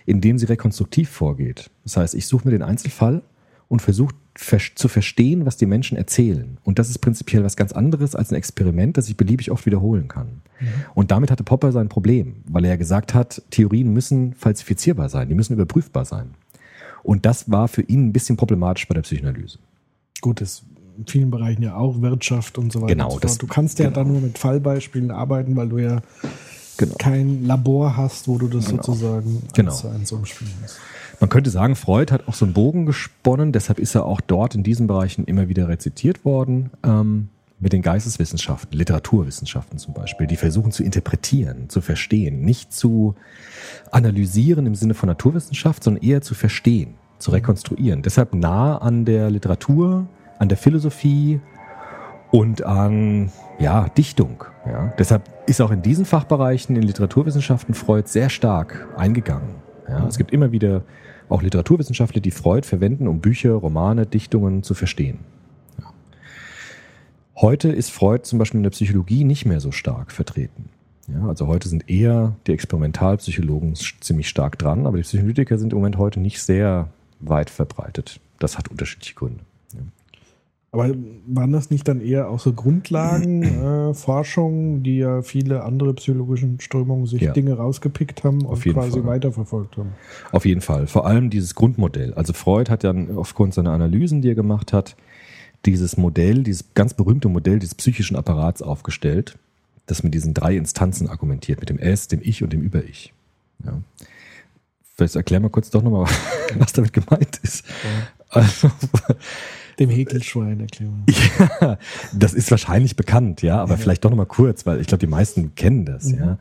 [0.06, 1.70] indem sie rekonstruktiv vorgeht.
[1.84, 3.22] Das heißt, ich suche mir den Einzelfall
[3.68, 6.58] und versucht ver- zu verstehen, was die Menschen erzählen.
[6.64, 10.08] Und das ist prinzipiell was ganz anderes als ein Experiment, das ich beliebig oft wiederholen
[10.08, 10.42] kann.
[10.94, 15.28] Und damit hatte Popper sein Problem, weil er ja gesagt hat, Theorien müssen falsifizierbar sein,
[15.28, 16.30] die müssen überprüfbar sein.
[17.02, 19.58] Und das war für ihn ein bisschen problematisch bei der Psychoanalyse.
[20.20, 20.64] Gut, das ist
[20.96, 22.94] in vielen Bereichen ja auch Wirtschaft und so weiter.
[22.94, 23.94] Genau, und so das- du kannst ja genau.
[24.00, 26.00] dann nur mit Fallbeispielen arbeiten, weil du ja
[26.76, 26.94] Genau.
[26.98, 29.70] kein Labor hast, wo du das sozusagen Genau.
[29.72, 30.78] eins zu eins umspielen musst.
[31.20, 34.54] Man könnte sagen, Freud hat auch so einen Bogen gesponnen, deshalb ist er auch dort
[34.54, 36.70] in diesen Bereichen immer wieder rezitiert worden.
[36.84, 37.28] Ähm,
[37.60, 43.16] mit den Geisteswissenschaften, Literaturwissenschaften zum Beispiel, die versuchen zu interpretieren, zu verstehen, nicht zu
[43.90, 48.02] analysieren im Sinne von Naturwissenschaft, sondern eher zu verstehen, zu rekonstruieren.
[48.02, 50.06] Deshalb nah an der Literatur,
[50.38, 51.40] an der Philosophie
[52.30, 54.44] und an ja, Dichtung.
[54.64, 54.92] Ja.
[54.98, 59.56] Deshalb ist auch in diesen Fachbereichen in Literaturwissenschaften Freud sehr stark eingegangen.
[59.88, 60.06] Ja.
[60.06, 60.82] Es gibt immer wieder
[61.28, 65.18] auch Literaturwissenschaftler, die Freud verwenden, um Bücher, Romane, Dichtungen zu verstehen.
[65.78, 65.92] Ja.
[67.36, 70.70] Heute ist Freud zum Beispiel in der Psychologie nicht mehr so stark vertreten.
[71.08, 75.78] Ja, also heute sind eher die Experimentalpsychologen ziemlich stark dran, aber die Psychoanalytiker sind im
[75.78, 76.88] Moment heute nicht sehr
[77.20, 78.20] weit verbreitet.
[78.38, 79.40] Das hat unterschiedliche Gründe.
[80.70, 80.90] Aber
[81.26, 87.06] waren das nicht dann eher auch so Grundlagenforschungen, äh, die ja viele andere psychologische Strömungen
[87.06, 87.32] sich Ja.
[87.32, 89.06] Dinge rausgepickt haben und Auf jeden quasi Fall.
[89.06, 89.94] weiterverfolgt haben?
[90.30, 90.86] Auf jeden Fall.
[90.86, 92.12] Vor allem dieses Grundmodell.
[92.14, 94.94] Also Freud hat ja aufgrund seiner Analysen, die er gemacht hat,
[95.64, 99.38] dieses Modell, dieses ganz berühmte Modell des psychischen Apparats aufgestellt,
[99.86, 103.14] das mit diesen drei Instanzen argumentiert, mit dem Es, dem Ich und dem Über-Ich.
[103.64, 103.80] Ja.
[104.96, 106.04] Vielleicht erklär mal kurz doch nochmal,
[106.58, 107.64] was damit gemeint ist.
[108.28, 108.70] Also,
[109.78, 111.04] Dem Häkelschwein erklären.
[111.60, 111.78] ja,
[112.12, 115.54] das ist wahrscheinlich bekannt, ja, aber vielleicht doch nochmal kurz, weil ich glaube, die meisten
[115.54, 116.38] kennen das, ja.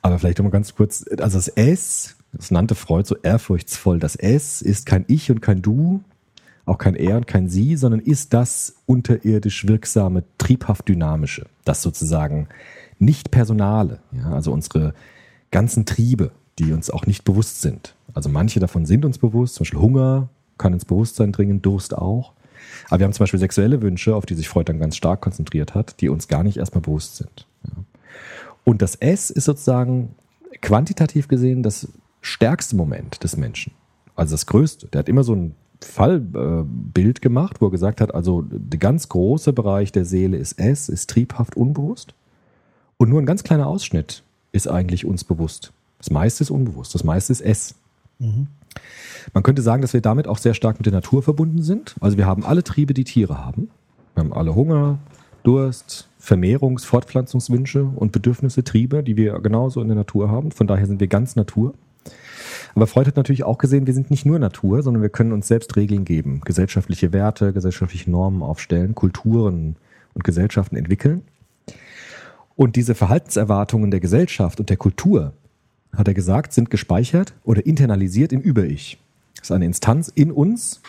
[0.00, 4.62] Aber vielleicht nochmal ganz kurz, also das S, das nannte Freud so ehrfurchtsvoll, das S
[4.62, 6.02] ist kein Ich und kein Du,
[6.64, 12.48] auch kein Er und kein Sie, sondern ist das unterirdisch wirksame, triebhaft dynamische, das sozusagen
[12.98, 14.94] nicht personale, ja, also unsere
[15.50, 17.94] ganzen Triebe, die uns auch nicht bewusst sind.
[18.14, 22.32] Also manche davon sind uns bewusst, zum Beispiel Hunger kann ins Bewusstsein dringen, Durst auch.
[22.92, 25.74] Aber wir haben zum Beispiel sexuelle Wünsche, auf die sich Freud dann ganz stark konzentriert
[25.74, 27.46] hat, die uns gar nicht erstmal bewusst sind.
[28.64, 30.14] Und das S ist sozusagen
[30.60, 31.88] quantitativ gesehen das
[32.20, 33.72] stärkste Moment des Menschen.
[34.14, 34.88] Also das größte.
[34.88, 39.08] Der hat immer so ein Fallbild äh, gemacht, wo er gesagt hat, also der ganz
[39.08, 42.12] große Bereich der Seele ist S, ist triebhaft unbewusst.
[42.98, 45.72] Und nur ein ganz kleiner Ausschnitt ist eigentlich uns bewusst.
[45.96, 47.74] Das meiste ist unbewusst, das meiste ist S.
[49.32, 51.94] Man könnte sagen, dass wir damit auch sehr stark mit der Natur verbunden sind.
[52.00, 53.70] Also wir haben alle Triebe, die Tiere haben.
[54.14, 54.98] Wir haben alle Hunger,
[55.42, 60.50] Durst, Vermehrungs-, Fortpflanzungswünsche und Bedürfnisse, Triebe, die wir genauso in der Natur haben.
[60.50, 61.74] Von daher sind wir ganz Natur.
[62.74, 65.46] Aber Freud hat natürlich auch gesehen, wir sind nicht nur Natur, sondern wir können uns
[65.48, 69.76] selbst Regeln geben, gesellschaftliche Werte, gesellschaftliche Normen aufstellen, Kulturen
[70.14, 71.22] und Gesellschaften entwickeln.
[72.56, 75.32] Und diese Verhaltenserwartungen der Gesellschaft und der Kultur,
[75.94, 78.98] hat er gesagt, sind gespeichert oder internalisiert im Über-Ich.
[79.36, 80.80] Das ist eine Instanz in uns,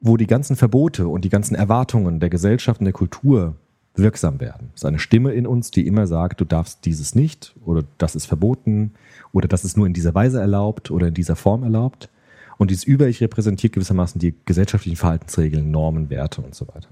[0.00, 3.54] wo die ganzen Verbote und die ganzen Erwartungen der Gesellschaft und der Kultur
[3.94, 4.70] wirksam werden.
[4.74, 8.14] Es ist eine Stimme in uns, die immer sagt, du darfst dieses nicht oder das
[8.14, 8.92] ist verboten
[9.32, 12.08] oder das ist nur in dieser Weise erlaubt oder in dieser Form erlaubt.
[12.58, 16.88] Und dieses Über-Ich repräsentiert gewissermaßen die gesellschaftlichen Verhaltensregeln, Normen, Werte und so weiter.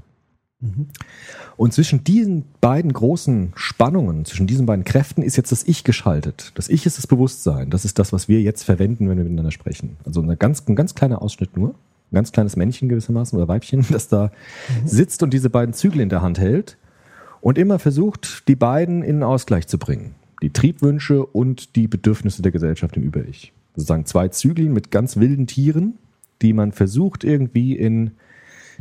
[1.57, 6.53] Und zwischen diesen beiden großen Spannungen, zwischen diesen beiden Kräften ist jetzt das Ich geschaltet.
[6.55, 7.71] Das Ich ist das Bewusstsein.
[7.71, 9.97] Das ist das, was wir jetzt verwenden, wenn wir miteinander sprechen.
[10.05, 11.71] Also eine ganz, ein ganz kleiner Ausschnitt nur.
[11.71, 14.33] Ein ganz kleines Männchen gewissermaßen oder Weibchen, das da
[14.85, 16.77] sitzt und diese beiden Zügel in der Hand hält
[17.41, 20.15] und immer versucht, die beiden in Ausgleich zu bringen.
[20.43, 23.53] Die Triebwünsche und die Bedürfnisse der Gesellschaft im Über-Ich.
[23.77, 25.99] Sozusagen zwei Zügel mit ganz wilden Tieren,
[26.43, 28.13] die man versucht irgendwie in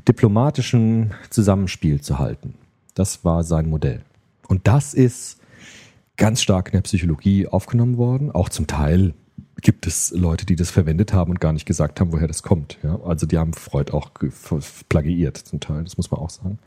[0.08, 2.56] diplomatischen Zusammenspiel zu halten.
[2.96, 4.02] Das war sein Modell.
[4.48, 5.40] Und das ist
[6.18, 8.32] ganz stark in der Psychologie aufgenommen worden.
[8.32, 9.14] Auch zum Teil
[9.62, 12.78] gibt es Leute, die das verwendet haben und gar nicht gesagt haben, woher das kommt.
[12.84, 14.12] Ja, also die haben Freud auch
[14.90, 16.60] plagiiert zum Teil, das muss man auch sagen.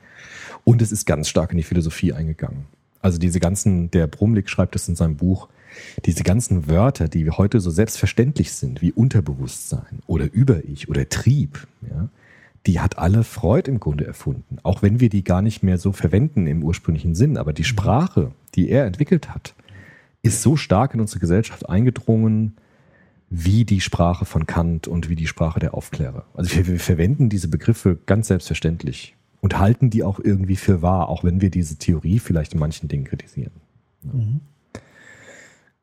[0.64, 2.66] Und es ist ganz stark in die Philosophie eingegangen.
[3.00, 5.48] Also diese ganzen, der Brumlik schreibt es in seinem Buch,
[6.04, 12.08] diese ganzen Wörter, die heute so selbstverständlich sind, wie Unterbewusstsein oder Über-Ich oder Trieb, ja,
[12.66, 14.58] die hat alle Freud im Grunde erfunden.
[14.62, 17.36] Auch wenn wir die gar nicht mehr so verwenden im ursprünglichen Sinn.
[17.36, 19.54] Aber die Sprache, die er entwickelt hat,
[20.22, 22.56] ist so stark in unsere Gesellschaft eingedrungen,
[23.28, 26.26] wie die Sprache von Kant und wie die Sprache der Aufklärer.
[26.34, 31.08] Also wir, wir verwenden diese Begriffe ganz selbstverständlich und halten die auch irgendwie für wahr,
[31.08, 33.52] auch wenn wir diese Theorie vielleicht in manchen Dingen kritisieren.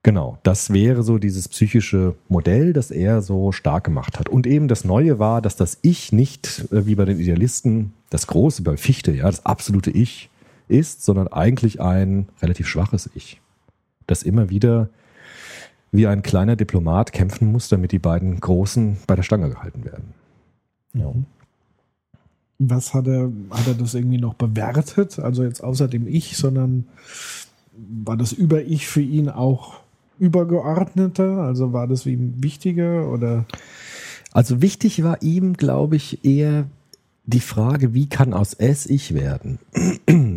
[0.02, 4.30] Genau, das wäre so dieses psychische Modell, das er so stark gemacht hat.
[4.30, 8.28] Und eben das Neue war, dass das Ich nicht, äh, wie bei den Idealisten, das
[8.28, 10.30] große, bei Fichte, ja, das absolute Ich
[10.70, 13.42] ist, sondern eigentlich ein relativ schwaches Ich,
[14.08, 14.90] das immer wieder
[15.92, 20.14] wie ein kleiner Diplomat kämpfen muss, damit die beiden Großen bei der Stange gehalten werden.
[20.94, 21.12] Ja.
[22.60, 25.20] Was hat er, hat er das irgendwie noch bewertet?
[25.20, 26.88] Also jetzt außer dem Ich, sondern
[27.74, 29.79] war das Über-Ich für ihn auch
[30.20, 31.40] übergeordneter?
[31.40, 33.46] Also war das ihn wichtiger oder?
[34.32, 36.68] Also wichtig war ihm, glaube ich, eher
[37.26, 39.60] die Frage, wie kann aus es ich werden?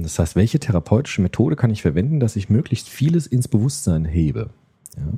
[0.03, 4.51] Das heißt, welche therapeutische Methode kann ich verwenden, dass ich möglichst vieles ins Bewusstsein hebe?
[4.97, 5.13] Ja.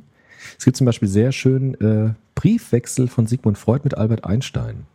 [0.57, 4.85] Es gibt zum Beispiel sehr schön äh, Briefwechsel von Sigmund Freud mit Albert Einstein,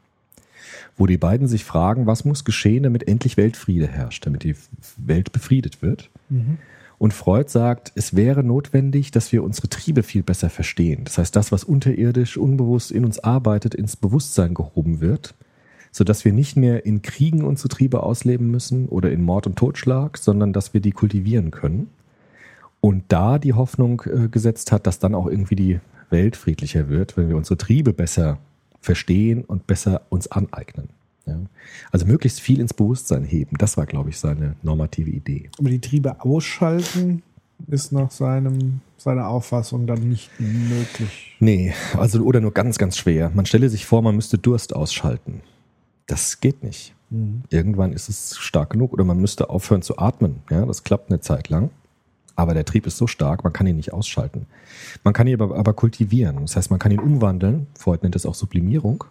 [0.97, 4.55] wo die beiden sich fragen, was muss geschehen, damit endlich Weltfriede herrscht, damit die
[4.97, 6.09] Welt befriedet wird.
[7.01, 11.05] Und Freud sagt, es wäre notwendig, dass wir unsere Triebe viel besser verstehen.
[11.05, 15.33] Das heißt, das, was unterirdisch, unbewusst in uns arbeitet, ins Bewusstsein gehoben wird,
[15.93, 20.19] sodass wir nicht mehr in Kriegen unsere Triebe ausleben müssen oder in Mord und Totschlag,
[20.19, 21.89] sondern dass wir die kultivieren können.
[22.83, 27.17] Und da die Hoffnung äh, gesetzt hat, dass dann auch irgendwie die Welt friedlicher wird,
[27.17, 28.37] wenn wir unsere Triebe besser
[28.79, 30.91] verstehen und besser uns aneignen.
[31.31, 31.41] Ja.
[31.93, 33.57] Also möglichst viel ins Bewusstsein heben.
[33.59, 35.51] Das war, glaube ich, seine normative Idee.
[35.59, 37.23] Aber die Triebe ausschalten
[37.69, 41.37] ist nach seinem, seiner Auffassung dann nicht möglich.
[41.41, 43.31] Nee, also oder nur ganz, ganz schwer.
[43.35, 45.43] Man stelle sich vor, man müsste Durst ausschalten.
[46.07, 46.95] Das geht nicht.
[47.51, 50.37] Irgendwann ist es stark genug oder man müsste aufhören zu atmen.
[50.49, 51.71] Ja, das klappt eine Zeit lang.
[52.37, 54.47] Aber der Trieb ist so stark, man kann ihn nicht ausschalten.
[55.03, 56.37] Man kann ihn aber, aber kultivieren.
[56.41, 57.67] Das heißt, man kann ihn umwandeln.
[57.77, 59.05] Freud nennt das auch Sublimierung.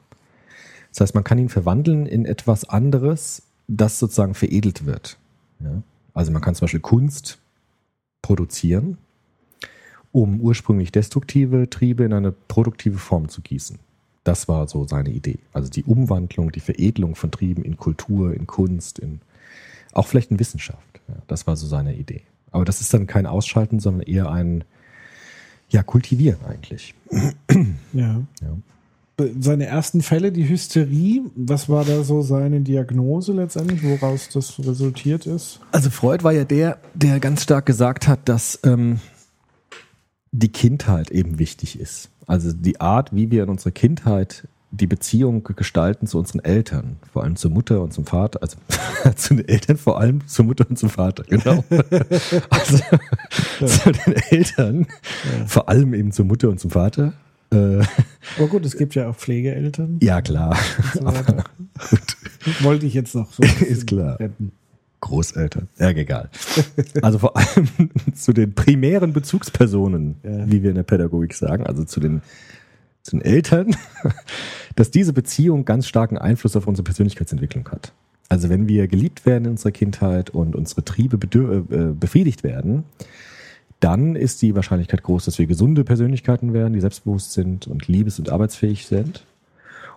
[0.89, 5.17] Das heißt, man kann ihn verwandeln in etwas anderes, das sozusagen veredelt wird.
[5.59, 5.81] Ja?
[6.13, 7.37] Also man kann zum Beispiel Kunst
[8.21, 8.97] produzieren,
[10.11, 13.79] um ursprünglich destruktive Triebe in eine produktive Form zu gießen.
[14.23, 15.39] Das war so seine Idee.
[15.53, 19.21] Also die Umwandlung, die Veredelung von Trieben in Kultur, in Kunst, in
[19.93, 21.01] auch vielleicht in Wissenschaft.
[21.07, 22.21] Ja, das war so seine Idee.
[22.51, 24.63] Aber das ist dann kein Ausschalten, sondern eher ein
[25.69, 26.95] ja, Kultivieren eigentlich.
[27.93, 28.21] Ja.
[28.41, 28.57] Ja.
[29.39, 35.25] Seine ersten Fälle, die Hysterie, was war da so seine Diagnose letztendlich, woraus das resultiert
[35.25, 35.59] ist?
[35.71, 38.99] Also Freud war ja der, der ganz stark gesagt hat, dass ähm,
[40.31, 42.09] die Kindheit eben wichtig ist.
[42.27, 47.23] Also die Art, wie wir in unserer Kindheit die Beziehung gestalten zu unseren Eltern, vor
[47.23, 48.57] allem zur Mutter und zum Vater, also
[49.15, 51.63] zu den Eltern vor allem zur Mutter und zum Vater, genau.
[52.49, 52.77] also
[53.65, 54.87] zu den Eltern,
[55.47, 57.13] vor allem eben zur Mutter und zum Vater.
[57.51, 57.83] Äh,
[58.37, 59.97] Aber gut, es gibt ja auch Pflegeeltern.
[60.01, 60.57] ja, klar.
[60.93, 61.05] So.
[62.63, 64.19] Wollte ich jetzt noch so Ist klar.
[64.19, 64.51] retten.
[65.01, 65.69] Großeltern.
[65.79, 66.29] Ja, egal.
[67.01, 67.67] Also vor allem
[68.13, 70.51] zu den primären Bezugspersonen, Ja.
[70.51, 72.21] wie wir in der Pädagogik sagen, also zu den,
[73.01, 73.75] zu den Eltern,
[74.75, 77.93] dass diese Beziehung ganz starken Einfluss auf unsere Persönlichkeitsentwicklung hat.
[78.27, 82.83] Also wenn wir geliebt werden in unserer Kindheit und unsere Triebe äh, befriedigt werden,
[83.79, 88.19] dann ist die Wahrscheinlichkeit groß, dass wir gesunde Persönlichkeiten werden, die selbstbewusst sind und liebes-
[88.19, 89.25] und arbeitsfähig sind.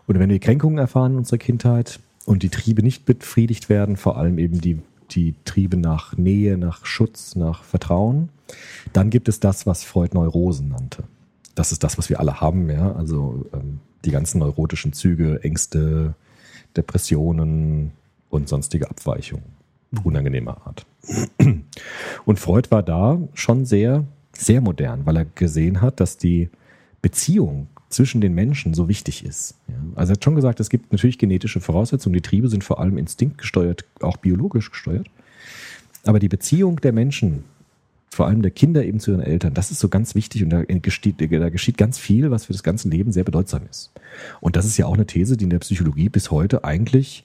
[0.06, 4.16] Und wenn wir Kränkungen erfahren in unserer Kindheit und die Triebe nicht befriedigt werden, vor
[4.16, 8.28] allem eben die, die Triebe nach Nähe, nach Schutz, nach Vertrauen,
[8.92, 11.04] dann gibt es das, was Freud Neurosen nannte.
[11.54, 12.92] Das ist das, was wir alle haben, ja.
[12.92, 16.14] Also ähm, die ganzen neurotischen Züge, Ängste,
[16.76, 17.92] Depressionen
[18.30, 19.62] und sonstige Abweichungen
[20.04, 20.86] unangenehmer Art.
[22.24, 26.48] Und Freud war da schon sehr, sehr modern, weil er gesehen hat, dass die
[27.00, 29.54] Beziehung zwischen den Menschen so wichtig ist.
[29.94, 32.14] Also er hat schon gesagt, es gibt natürlich genetische Voraussetzungen.
[32.14, 35.08] Die Triebe sind vor allem instinktgesteuert, auch biologisch gesteuert.
[36.04, 37.44] Aber die Beziehung der Menschen,
[38.10, 40.62] vor allem der Kinder eben zu ihren Eltern, das ist so ganz wichtig und da
[40.64, 43.92] geschieht, da geschieht ganz viel, was für das ganze Leben sehr bedeutsam ist.
[44.40, 47.24] Und das ist ja auch eine These, die in der Psychologie bis heute eigentlich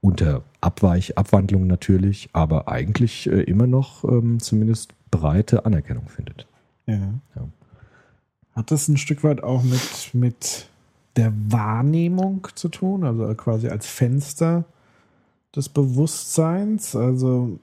[0.00, 6.46] unter Abweich, Abwandlungen natürlich, aber eigentlich äh, immer noch ähm, zumindest breite Anerkennung findet.
[6.86, 7.14] Ja.
[7.36, 7.48] Ja.
[8.52, 10.68] Hat das ein Stück weit auch mit, mit
[11.16, 13.04] der Wahrnehmung zu tun?
[13.04, 14.64] Also quasi als Fenster
[15.54, 16.96] des Bewusstseins?
[16.96, 17.58] Also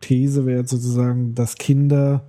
[0.00, 2.22] These wäre jetzt sozusagen, dass Kinder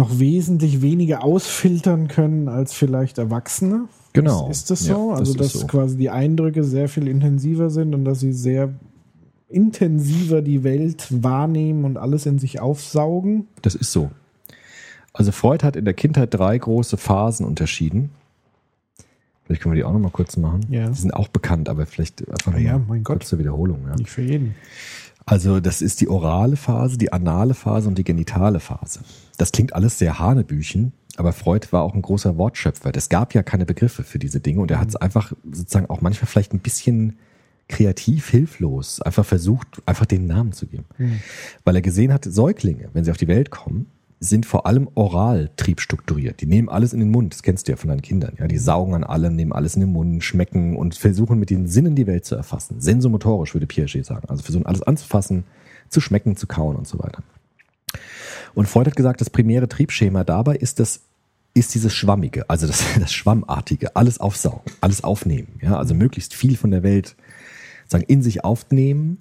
[0.00, 3.84] noch wesentlich weniger ausfiltern können als vielleicht Erwachsene.
[4.12, 4.48] Genau.
[4.50, 5.10] Ist, ist das Ja, so?
[5.10, 5.66] das also, dass so.
[5.66, 8.72] quasi die Eindrücke sehr viel intensiver sind und dass sie sehr
[9.48, 13.46] intensiver die Welt wahrnehmen und alles in sich aufsaugen.
[13.62, 14.10] Das ist so.
[15.12, 18.10] Also Freud hat in der Kindheit drei große Phasen unterschieden.
[19.44, 20.60] Vielleicht können wir die auch noch mal kurz machen.
[20.70, 20.88] Ja.
[20.88, 23.18] Die sind auch bekannt, aber vielleicht einfach Ja, mal mein Gott.
[23.18, 23.80] kurz zur Wiederholung.
[23.88, 23.96] Ja.
[23.96, 24.54] Nicht für jeden.
[25.30, 28.98] Also das ist die orale Phase, die anale Phase und die genitale Phase.
[29.38, 32.90] Das klingt alles sehr Hanebüchen, aber Freud war auch ein großer Wortschöpfer.
[32.96, 36.00] Es gab ja keine Begriffe für diese Dinge und er hat es einfach sozusagen auch
[36.00, 37.16] manchmal vielleicht ein bisschen
[37.68, 40.86] kreativ, hilflos einfach versucht, einfach den Namen zu geben.
[41.62, 43.86] Weil er gesehen hat, Säuglinge, wenn sie auf die Welt kommen,
[44.22, 46.42] sind vor allem oral triebstrukturiert.
[46.42, 48.34] Die nehmen alles in den Mund, das kennst du ja von deinen Kindern.
[48.38, 51.66] Ja, die saugen an allem, nehmen alles in den Mund, schmecken und versuchen mit den
[51.66, 52.80] Sinnen die Welt zu erfassen.
[52.80, 54.28] Sensomotorisch würde Piaget sagen.
[54.28, 55.44] Also versuchen alles anzufassen,
[55.88, 57.22] zu schmecken, zu kauen und so weiter.
[58.54, 61.00] Und Freud hat gesagt, das primäre Triebschema dabei ist das
[61.52, 65.58] ist dieses Schwammige, also das, das Schwammartige, alles aufsaugen, alles aufnehmen.
[65.62, 67.16] Ja, also möglichst viel von der Welt
[67.84, 69.18] sozusagen in sich aufnehmen,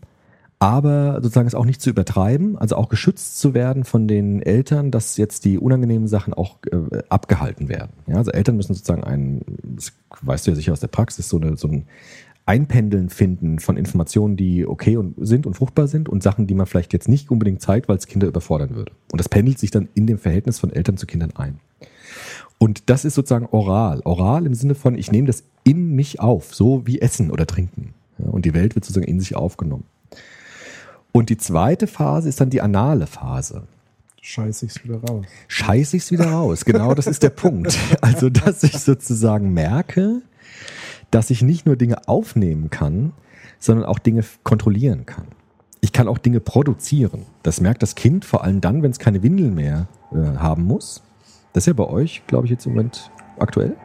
[0.60, 4.92] aber sozusagen es auch nicht zu übertreiben, also auch geschützt zu werden von den Eltern,
[4.92, 7.94] dass jetzt die unangenehmen Sachen auch äh, abgehalten werden.
[8.08, 11.38] Ja, also Eltern müssen sozusagen ein, das weißt du ja sicher aus der Praxis, so,
[11.38, 11.86] eine, so ein
[12.46, 16.66] Einpendeln finden von Informationen, die okay und sind und fruchtbar sind und Sachen, die man
[16.66, 18.92] vielleicht jetzt nicht unbedingt zeigt, weil es Kinder überfordern würde.
[19.14, 21.60] Und das pendelt sich dann in dem Verhältnis von Eltern zu Kindern ein.
[22.58, 24.02] Und das ist sozusagen oral.
[24.04, 27.94] Oral im Sinne von, ich nehme das in mich auf, so wie Essen oder Trinken.
[28.18, 29.86] Ja, und die Welt wird sozusagen in sich aufgenommen.
[31.12, 33.64] Und die zweite Phase ist dann die anale Phase.
[34.22, 35.26] Scheiße ich's wieder raus.
[35.48, 36.66] Scheiße ich's wieder raus.
[36.66, 37.78] Genau, das ist der Punkt.
[38.02, 40.22] Also, dass ich sozusagen merke,
[41.12, 43.14] dass ich nicht nur Dinge aufnehmen kann,
[43.60, 45.28] sondern auch Dinge kontrollieren kann.
[45.82, 47.26] Ich kann auch Dinge produzieren.
[47.44, 51.02] Das merkt das Kind vor allem dann, wenn es keine Windeln mehr äh, haben muss.
[51.54, 53.76] Das ist ja bei euch, glaube ich, jetzt im Moment aktuell.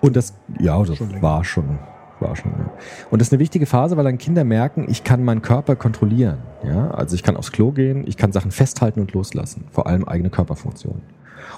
[0.00, 1.78] Und das, ja, das Schon war schon,
[2.20, 2.72] war schon, ja.
[3.10, 6.38] Und das ist eine wichtige Phase, weil dann Kinder merken, ich kann meinen Körper kontrollieren.
[6.64, 9.64] Ja, also ich kann aufs Klo gehen, ich kann Sachen festhalten und loslassen.
[9.70, 11.02] Vor allem eigene Körperfunktionen.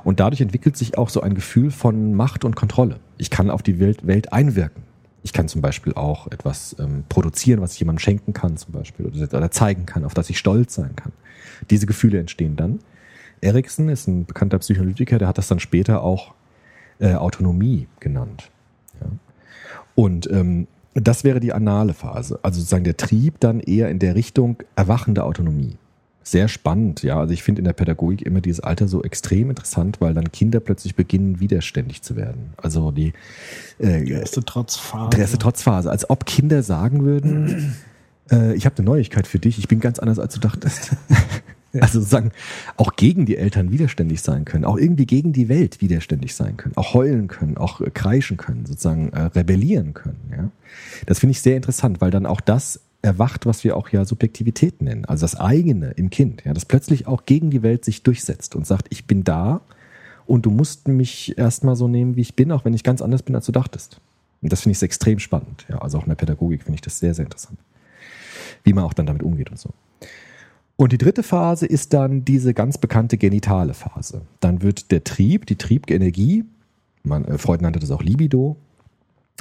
[0.04, 3.00] Und dadurch entwickelt sich auch so ein Gefühl von Macht und Kontrolle.
[3.16, 4.84] Ich kann auf die Welt, Welt einwirken.
[5.22, 9.06] Ich kann zum Beispiel auch etwas ähm, produzieren, was ich jemandem schenken kann, zum Beispiel,
[9.06, 11.12] oder, oder zeigen kann, auf das ich stolz sein kann.
[11.70, 12.78] Diese Gefühle entstehen dann.
[13.40, 16.34] Erikson ist ein bekannter Psychoanalytiker, der hat das dann später auch
[17.00, 18.50] äh, Autonomie genannt.
[19.98, 24.14] Und ähm, das wäre die anale Phase, also sozusagen der Trieb dann eher in der
[24.14, 25.76] Richtung erwachende Autonomie.
[26.22, 27.18] Sehr spannend, ja.
[27.18, 30.60] Also ich finde in der Pädagogik immer dieses Alter so extrem interessant, weil dann Kinder
[30.60, 32.52] plötzlich beginnen, widerständig zu werden.
[32.56, 33.12] Also die
[33.80, 35.10] äh, Erste Trotzphase.
[35.10, 37.74] der erste Trotzphase, als ob Kinder sagen würden,
[38.30, 40.92] äh, ich habe eine Neuigkeit für dich, ich bin ganz anders, als du dachtest.
[41.74, 42.32] Also sozusagen
[42.76, 46.76] auch gegen die Eltern widerständig sein können, auch irgendwie gegen die Welt widerständig sein können,
[46.76, 50.20] auch heulen können, auch äh, kreischen können, sozusagen äh, rebellieren können.
[50.30, 50.50] Ja?
[51.06, 54.82] Das finde ich sehr interessant, weil dann auch das erwacht, was wir auch ja Subjektivität
[54.82, 58.56] nennen, also das eigene im Kind, ja, das plötzlich auch gegen die Welt sich durchsetzt
[58.56, 59.60] und sagt, ich bin da
[60.26, 63.22] und du musst mich erstmal so nehmen, wie ich bin, auch wenn ich ganz anders
[63.22, 64.00] bin, als du dachtest.
[64.42, 65.66] Und das finde ich extrem spannend.
[65.68, 67.58] Ja, also auch in der Pädagogik finde ich das sehr, sehr interessant.
[68.64, 69.70] Wie man auch dann damit umgeht und so.
[70.80, 74.22] Und die dritte Phase ist dann diese ganz bekannte genitale Phase.
[74.38, 76.44] Dann wird der Trieb, die Triebenergie,
[77.02, 78.56] man, äh, Freud nannte das auch Libido,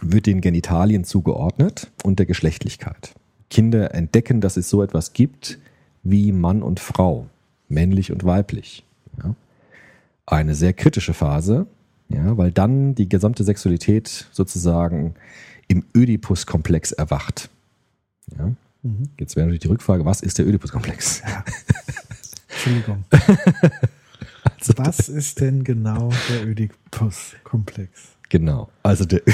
[0.01, 3.13] wird den Genitalien zugeordnet und der Geschlechtlichkeit.
[3.51, 5.59] Kinder entdecken, dass es so etwas gibt
[6.01, 7.27] wie Mann und Frau,
[7.69, 8.83] männlich und weiblich.
[9.23, 9.35] Ja.
[10.25, 11.67] Eine sehr kritische Phase,
[12.09, 15.13] ja, weil dann die gesamte Sexualität sozusagen
[15.67, 17.51] im Ödipus-Komplex erwacht.
[18.39, 18.53] Ja.
[19.19, 21.21] Jetzt wäre natürlich die Rückfrage, was ist der Ödipus-Komplex?
[22.49, 23.05] Entschuldigung.
[24.75, 28.16] Was ist denn genau der Ödipus-Komplex?
[28.29, 28.67] Genau.
[28.83, 29.21] Also der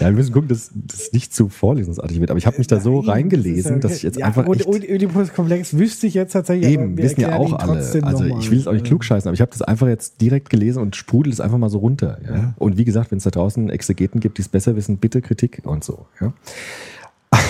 [0.00, 2.30] ja, wir müssen gucken, dass das nicht zu vorlesungsartig wird.
[2.30, 4.46] Aber ich habe mich da so Nein, reingelesen, das dass ist ich jetzt ja, einfach
[4.46, 6.70] und, echt, und Ödipus-Komplex wüsste ich jetzt tatsächlich.
[6.70, 7.78] eben wir wissen ja auch alle.
[8.02, 10.82] Also ich will jetzt auch nicht klugscheißen, aber ich habe das einfach jetzt direkt gelesen
[10.82, 12.18] und sprudelt es einfach mal so runter.
[12.22, 12.36] Ja?
[12.36, 12.54] Ja.
[12.58, 15.62] Und wie gesagt, wenn es da draußen Exegeten gibt, die es besser wissen, bitte Kritik
[15.64, 16.06] und so.
[16.20, 16.32] Ja?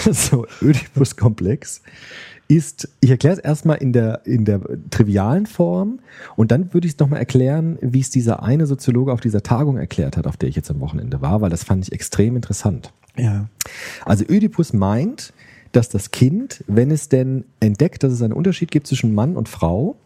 [0.07, 1.83] Also Ödipus-Komplex
[2.49, 5.99] ist, ich erkläre es erstmal in der, in der trivialen Form
[6.37, 9.77] und dann würde ich es nochmal erklären, wie es dieser eine Soziologe auf dieser Tagung
[9.77, 12.93] erklärt hat, auf der ich jetzt am Wochenende war, weil das fand ich extrem interessant.
[13.17, 13.49] Ja.
[14.05, 15.33] Also Ödipus meint,
[15.73, 19.49] dass das Kind, wenn es denn entdeckt, dass es einen Unterschied gibt zwischen Mann und
[19.49, 19.97] Frau,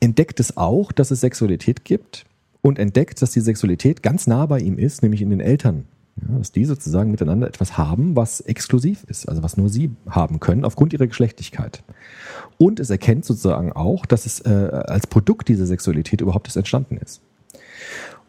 [0.00, 2.24] entdeckt es auch, dass es Sexualität gibt
[2.62, 5.84] und entdeckt, dass die Sexualität ganz nah bei ihm ist, nämlich in den Eltern.
[6.22, 10.40] Ja, dass die sozusagen miteinander etwas haben, was exklusiv ist, also was nur sie haben
[10.40, 11.82] können, aufgrund ihrer Geschlechtlichkeit.
[12.56, 16.96] Und es erkennt sozusagen auch, dass es äh, als Produkt dieser Sexualität überhaupt erst entstanden
[16.96, 17.20] ist.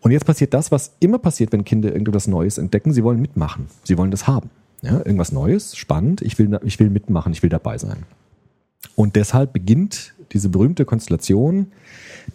[0.02, 2.94] Und jetzt passiert das, was immer passiert, wenn Kinder irgendwas Neues entdecken.
[2.94, 3.68] Sie wollen mitmachen.
[3.84, 4.50] Sie wollen das haben.
[4.82, 6.22] Ja, irgendwas Neues, spannend.
[6.22, 7.32] Ich will, ich will mitmachen.
[7.32, 8.04] Ich will dabei sein.
[8.96, 11.72] Und deshalb beginnt diese berühmte Konstellation,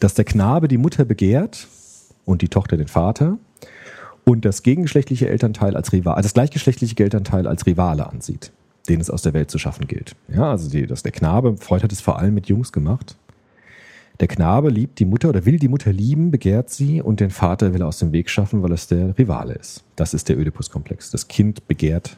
[0.00, 1.68] dass der Knabe die Mutter begehrt
[2.24, 3.38] und die Tochter den Vater
[4.24, 8.52] und das gegengeschlechtliche Elternteil als Rival, also das gleichgeschlechtliche Elternteil als Rivale ansieht.
[8.88, 10.16] den es aus der Welt zu schaffen gilt.
[10.28, 13.16] Ja, also die, das, der Knabe, Freud hat es vor allem mit Jungs gemacht.
[14.18, 17.72] Der Knabe liebt die Mutter oder will die Mutter lieben, begehrt sie und den Vater
[17.74, 19.84] will er aus dem Weg schaffen, weil es der Rivale ist.
[19.96, 21.10] Das ist der Oedipus-Komplex.
[21.10, 22.16] Das Kind begehrt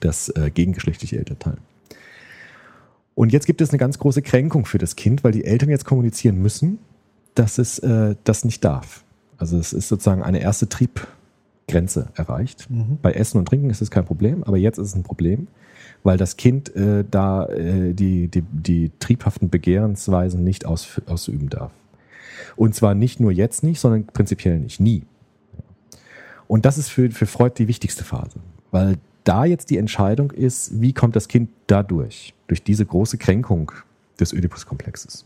[0.00, 1.56] das äh, gegengeschlechtliche Elternteil.
[3.14, 5.84] Und jetzt gibt es eine ganz große Kränkung für das Kind, weil die Eltern jetzt
[5.84, 6.78] kommunizieren müssen,
[7.34, 9.04] dass es äh, das nicht darf.
[9.38, 10.68] Also es ist sozusagen eine erste
[11.66, 12.68] Triebgrenze erreicht.
[13.02, 15.48] Bei Essen und Trinken ist es kein Problem, aber jetzt ist es ein Problem,
[16.02, 21.72] weil das Kind äh, da äh, die, die, die triebhaften Begehrensweisen nicht aus, ausüben darf.
[22.56, 25.02] Und zwar nicht nur jetzt nicht, sondern prinzipiell nicht, nie.
[26.46, 28.38] Und das ist für, für Freud die wichtigste Phase,
[28.70, 33.72] weil da jetzt die Entscheidung ist, wie kommt das Kind dadurch, durch diese große Kränkung
[34.20, 35.24] des Oedipus-Komplexes.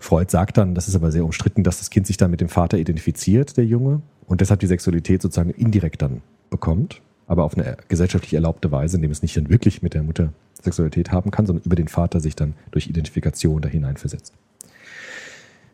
[0.00, 2.48] Freud sagt dann, das ist aber sehr umstritten, dass das Kind sich dann mit dem
[2.48, 7.76] Vater identifiziert, der Junge, und deshalb die Sexualität sozusagen indirekt dann bekommt, aber auf eine
[7.88, 11.64] gesellschaftlich erlaubte Weise, indem es nicht dann wirklich mit der Mutter Sexualität haben kann, sondern
[11.64, 14.32] über den Vater sich dann durch Identifikation da hineinversetzt.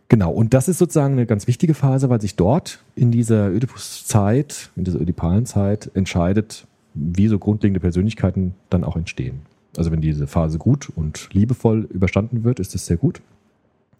[0.09, 4.71] Genau, und das ist sozusagen eine ganz wichtige Phase, weil sich dort in dieser Oedipus-Zeit,
[4.77, 9.41] in dieser ödipalen Zeit entscheidet, wie so grundlegende Persönlichkeiten dann auch entstehen.
[9.77, 13.23] Also wenn diese Phase gut und liebevoll überstanden wird, ist es sehr gut.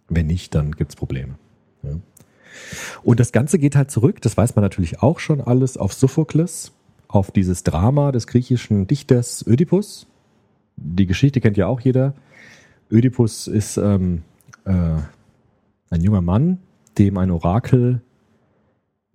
[0.07, 1.35] Wenn nicht, dann gibt es Probleme.
[1.83, 1.89] Ja.
[3.05, 6.71] Und das Ganze geht halt zurück, das weiß man natürlich auch schon alles, auf Sophokles,
[7.07, 10.07] auf dieses Drama des griechischen Dichters Ödipus.
[10.75, 12.15] Die Geschichte kennt ja auch jeder.
[12.89, 14.23] Ödipus ist ähm,
[14.65, 16.57] äh, ein junger Mann,
[16.97, 18.01] dem ein Orakel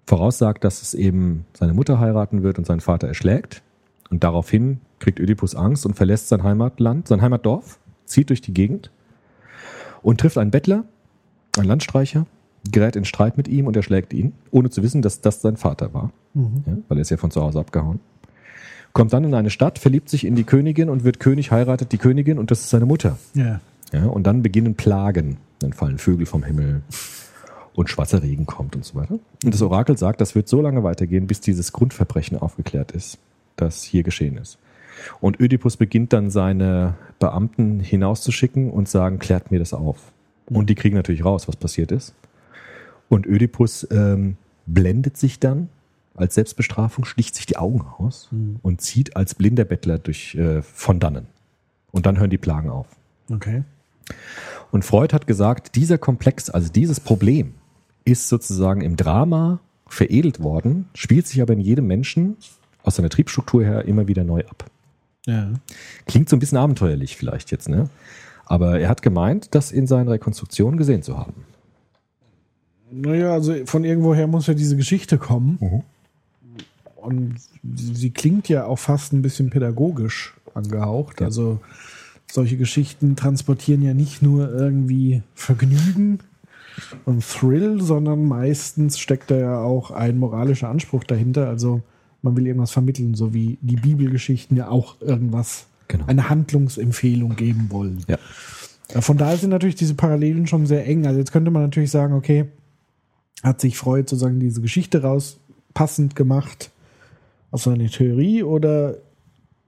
[0.07, 3.61] voraussagt, dass es eben seine Mutter heiraten wird und seinen Vater erschlägt.
[4.09, 8.93] Und daraufhin kriegt Ödipus Angst und verlässt sein Heimatland, sein Heimatdorf, zieht durch die Gegend
[10.01, 10.85] und trifft einen Bettler,
[11.59, 12.27] einen Landstreicher,
[12.71, 15.95] gerät in Streit mit ihm und erschlägt ihn, ohne zu wissen, dass das sein Vater
[15.95, 18.01] war, ja, weil er ist ja von zu Hause abgehauen.
[18.93, 21.99] Kommt dann in eine Stadt, verliebt sich in die Königin und wird König, heiratet die
[21.99, 23.19] Königin und das ist seine Mutter.
[23.35, 23.61] Ja.
[23.93, 25.39] Ja, und dann beginnen Plagen.
[25.61, 26.83] Dann fallen Vögel vom Himmel
[27.75, 29.19] und schwarzer Regen kommt und so weiter.
[29.45, 33.19] Und das Orakel sagt, das wird so lange weitergehen, bis dieses Grundverbrechen aufgeklärt ist,
[33.57, 34.59] das hier geschehen ist.
[35.21, 40.13] Und Ödipus beginnt dann seine Beamten hinauszuschicken und sagen, klärt mir das auf.
[40.47, 42.15] Und die kriegen natürlich raus, was passiert ist.
[43.11, 45.69] Und Ödipus ähm, blendet sich dann
[46.15, 48.31] als Selbstbestrafung, sticht sich die Augen aus
[48.63, 51.27] und zieht als blinder Bettler durch äh, von dannen.
[51.91, 52.87] Und dann hören die Plagen auf.
[53.31, 53.65] Okay.
[54.71, 57.55] Und Freud hat gesagt, dieser Komplex, also dieses Problem,
[58.05, 62.37] ist sozusagen im Drama veredelt worden, spielt sich aber in jedem Menschen
[62.85, 64.71] aus seiner Triebstruktur her immer wieder neu ab.
[65.27, 65.53] Ja.
[66.07, 67.91] Klingt so ein bisschen abenteuerlich vielleicht jetzt, ne?
[68.47, 71.45] Aber er hat gemeint, das in seinen Rekonstruktionen gesehen zu haben.
[72.91, 75.59] Naja, also von irgendwoher muss ja diese Geschichte kommen.
[75.61, 75.83] Mhm.
[76.97, 77.37] Und
[77.75, 81.21] sie klingt ja auch fast ein bisschen pädagogisch angehaucht.
[81.21, 81.27] Ja.
[81.27, 81.61] Also
[82.31, 86.21] solche Geschichten transportieren ja nicht nur irgendwie Vergnügen
[87.05, 91.49] und Thrill, sondern meistens steckt da ja auch ein moralischer Anspruch dahinter.
[91.49, 91.83] Also
[92.23, 96.05] man will irgendwas vermitteln, so wie die Bibelgeschichten ja auch irgendwas, Genau.
[96.07, 98.05] eine Handlungsempfehlung geben wollen.
[98.07, 98.17] Ja.
[98.95, 101.05] Äh, Von daher sind natürlich diese Parallelen schon sehr eng.
[101.05, 102.47] Also jetzt könnte man natürlich sagen, okay,
[103.43, 105.39] hat sich Freud sozusagen diese Geschichte raus
[105.75, 106.71] passend gemacht
[107.51, 108.97] auf seine Theorie oder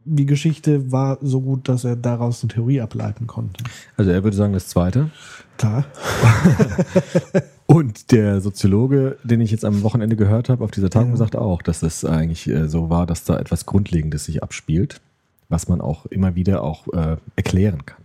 [0.04, 3.62] die Geschichte war so gut, dass er daraus eine Theorie ableiten konnte.
[3.96, 5.10] Also er würde sagen, das zweite.
[5.58, 5.84] Klar.
[7.66, 11.16] Und der Soziologe, den ich jetzt am Wochenende gehört habe, auf dieser Tagung, Ja.
[11.16, 15.00] sagte auch, dass es eigentlich äh, so war, dass da etwas Grundlegendes sich abspielt,
[15.48, 18.02] was man auch immer wieder auch äh, erklären kann.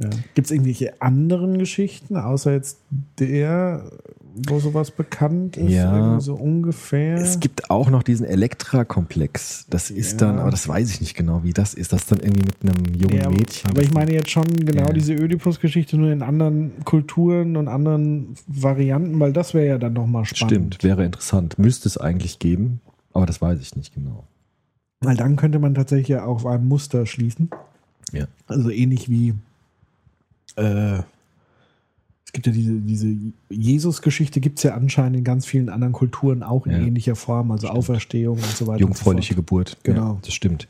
[0.00, 0.10] Ja.
[0.34, 2.78] Gibt es irgendwelche anderen Geschichten, außer jetzt
[3.18, 3.90] der,
[4.46, 5.70] wo sowas bekannt ist?
[5.72, 6.20] Ja.
[6.20, 7.16] So ungefähr.
[7.16, 9.66] Es gibt auch noch diesen Elektra-Komplex.
[9.70, 10.28] Das ist Ja.
[10.28, 11.92] dann, aber das weiß ich nicht genau, wie das ist.
[11.92, 13.70] Das dann irgendwie mit einem jungen Ja, Mädchen.
[13.70, 19.18] Aber ich meine jetzt schon genau diese Ödipus-Geschichte nur in anderen Kulturen und anderen Varianten,
[19.20, 20.74] weil das wäre ja dann nochmal spannend.
[20.74, 21.58] Stimmt, wäre interessant.
[21.58, 22.80] Müsste es eigentlich geben,
[23.12, 24.24] aber das weiß ich nicht genau.
[25.00, 27.50] Weil dann könnte man tatsächlich ja auf ein Muster schließen.
[28.12, 28.26] Ja.
[28.46, 29.34] Also ähnlich wie
[30.56, 31.00] äh,
[32.28, 33.06] es gibt ja diese, diese
[33.48, 36.78] Jesus-Geschichte, gibt es ja anscheinend in ganz vielen anderen Kulturen auch in Ja.
[36.78, 38.80] ähnlicher Form, also Auferstehung und so weiter.
[38.80, 39.40] Jungfräuliche so.
[39.40, 39.78] Geburt.
[39.82, 40.12] Genau.
[40.12, 40.68] Ja, das stimmt.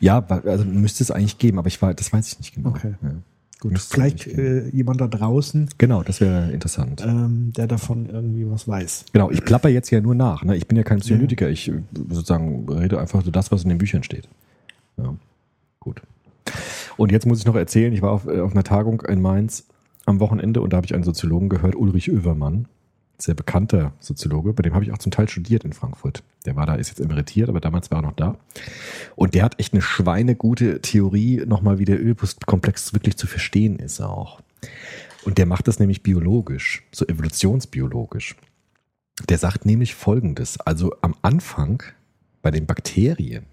[0.00, 2.70] Ja, also müsste es eigentlich geben, aber ich weiß, das weiß ich nicht genau.
[2.70, 2.94] Okay.
[3.00, 3.10] Ja.
[3.60, 7.04] Gut, Müsste vielleicht äh, jemand da draußen, Genau, das wäre interessant.
[7.06, 9.04] ähm, der davon irgendwie was weiß.
[9.12, 10.42] Genau, ich plapper jetzt ja nur nach.
[10.42, 10.56] Ne?
[10.56, 11.48] Ich bin ja kein Psycholytiker.
[11.48, 14.28] Ich sozusagen rede einfach so das, was in den Büchern steht.
[14.96, 15.14] Ja,
[15.78, 16.02] gut.
[16.96, 19.64] Und jetzt muss ich noch erzählen, ich war auf, äh, auf einer Tagung in Mainz
[20.08, 22.66] am Wochenende und da habe ich einen Soziologen gehört, Ulrich Oevermann.
[23.20, 26.22] sehr bekannter Soziologe, bei dem habe ich auch zum Teil studiert in Frankfurt.
[26.46, 28.36] Der war da, ist jetzt emeritiert, aber damals war er noch da.
[29.16, 34.00] Und der hat echt eine schweinegute Theorie, nochmal wie der Ödipus-Komplex wirklich zu verstehen ist
[34.00, 34.40] auch.
[35.24, 38.36] Und der macht das nämlich biologisch, so evolutionsbiologisch.
[39.28, 40.60] Der sagt nämlich Folgendes.
[40.60, 41.82] Also am Anfang
[42.40, 43.46] bei den Bakterien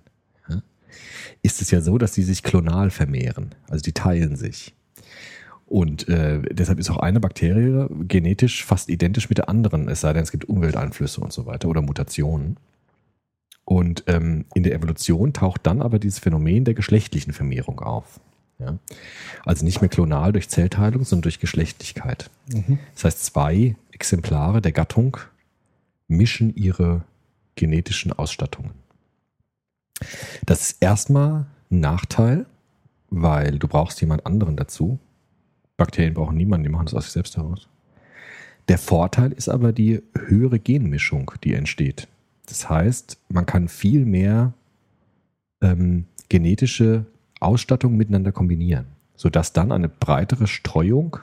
[1.42, 3.56] ist es ja so, dass sie sich klonal vermehren.
[3.68, 4.74] Also die teilen sich.
[5.66, 10.14] Und äh, deshalb ist auch eine Bakterie genetisch fast identisch mit der anderen, es sei
[10.14, 12.58] denn, es gibt Umwelteinflüsse und so weiter oder Mutationen.
[13.64, 18.20] Und ähm, in der Evolution taucht dann aber dieses Phänomen der geschlechtlichen Vermehrung auf.
[18.60, 18.78] Ja?
[19.44, 22.30] Also nicht mehr klonal durch Zellteilung, sondern durch Geschlechtlichkeit.
[22.94, 25.18] Das heißt, zwei Exemplare der Gattung
[26.08, 27.04] mischen ihre
[27.56, 28.72] genetischen Ausstattungen.
[30.46, 32.46] Das ist erstmal ein Nachteil,
[33.10, 35.00] weil du brauchst jemand anderen dazu.
[35.78, 37.68] Bakterien brauchen niemanden, die machen das aus sich selbst heraus.
[38.68, 42.08] Der Vorteil ist aber die höhere Genmischung, die entsteht.
[42.48, 44.54] Das heißt, man kann viel mehr
[45.62, 47.06] ähm, genetische
[47.40, 51.18] Ausstattung miteinander kombinieren, sodass dann eine breitere Streuung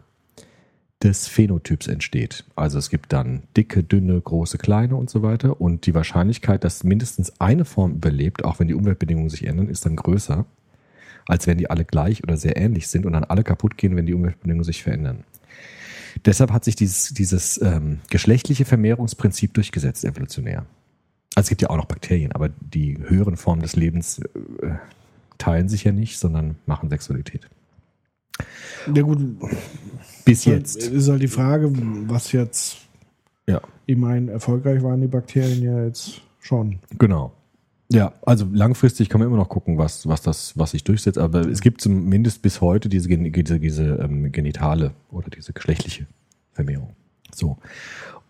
[1.03, 2.45] des Phänotyps entsteht.
[2.55, 5.61] Also es gibt dann dicke, dünne, große, kleine und so weiter.
[5.61, 9.85] Und die Wahrscheinlichkeit, dass mindestens eine Form überlebt, auch wenn die Umweltbedingungen sich ändern, ist
[9.85, 10.47] dann größer,
[11.27, 14.07] als wenn die alle gleich oder sehr ähnlich sind und dann alle kaputt gehen, wenn
[14.07, 15.25] die Umweltbedingungen sich verändern.
[16.25, 20.67] Deshalb hat sich dieses, dieses ähm, geschlechtliche Vermehrungsprinzip durchgesetzt, evolutionär.
[21.35, 24.73] Also es gibt ja auch noch Bakterien, aber die höheren Formen des Lebens äh,
[25.39, 27.49] teilen sich ja nicht, sondern machen Sexualität.
[28.95, 29.19] Ja gut,
[30.25, 31.71] Bis jetzt ist halt die Frage,
[32.09, 32.79] was jetzt,
[33.47, 36.79] Ja, ich meine, erfolgreich waren die Bakterien ja jetzt schon.
[36.99, 37.33] genau.
[37.93, 41.41] Ja, also langfristig kann man immer noch gucken, was, was das, was sich durchsetzt, aber
[41.41, 46.07] es gibt zumindest bis heute diese, diese, diese ähm, genitale oder diese geschlechtliche
[46.53, 46.95] Vermehrung.
[47.35, 47.59] So.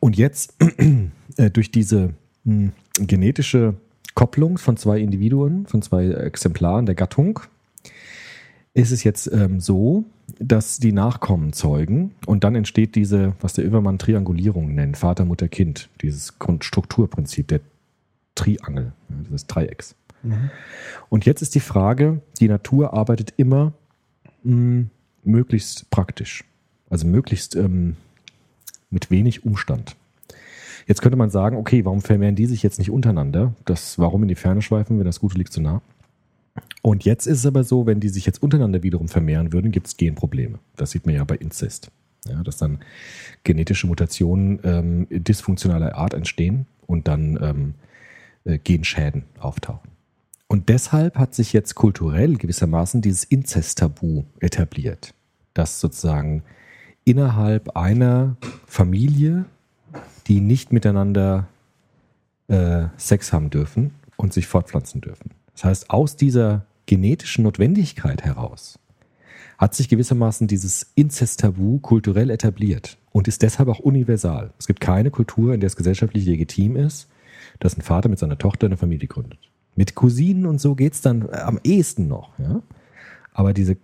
[0.01, 0.55] Und jetzt
[1.37, 3.75] äh, durch diese mh, genetische
[4.15, 7.41] Kopplung von zwei Individuen, von zwei Exemplaren der Gattung,
[8.75, 10.05] ist es jetzt ähm, so,
[10.39, 15.49] dass die Nachkommen zeugen und dann entsteht diese, was der Übermann Triangulierung nennt, Vater, Mutter,
[15.49, 17.61] Kind, dieses Grundstrukturprinzip der
[18.35, 19.95] Triangel, dieses Dreiecks.
[21.09, 23.73] Und jetzt ist die Frage, die Natur arbeitet immer
[24.45, 24.87] mh,
[25.25, 26.45] möglichst praktisch,
[26.91, 27.97] also möglichst ähm,
[28.91, 29.97] mit wenig Umstand.
[30.87, 33.55] Jetzt könnte man sagen, okay, warum vermehren die sich jetzt nicht untereinander?
[33.65, 35.81] Das, warum in die Ferne schweifen, wenn das Gute liegt so nah?
[36.83, 39.87] Und jetzt ist es aber so, wenn die sich jetzt untereinander wiederum vermehren würden, gibt
[39.87, 40.59] es Genprobleme.
[40.77, 41.91] Das sieht man ja bei Inzest.
[42.29, 42.79] Ja, dass dann
[43.43, 47.75] genetische Mutationen ähm, dysfunktionaler Art entstehen und dann ähm,
[48.45, 49.91] äh, Genschäden auftauchen.
[50.49, 55.15] Und deshalb hat sich jetzt kulturell gewissermaßen dieses Inzesttabu etabliert,
[55.55, 56.43] dass sozusagen
[57.05, 58.37] innerhalb einer
[58.67, 59.47] Familie,
[60.27, 61.49] die nicht miteinander
[62.49, 65.31] äh, Sex haben dürfen und sich fortpflanzen dürfen.
[65.55, 68.79] Das heißt, aus dieser genetischen Notwendigkeit heraus
[69.59, 74.53] hat sich gewissermaßen dieses Inzesttabu kulturell etabliert und ist deshalb auch universal.
[74.59, 77.09] Es gibt keine Kultur, in der es gesellschaftlich legitim ist,
[77.63, 79.39] dass ein Vater mit seiner Tochter eine Familie gründet.
[79.77, 82.39] Mit Cousinen und so geht's dann äh, am ehesten noch.
[82.39, 82.63] Ja?
[83.33, 83.77] Aber diese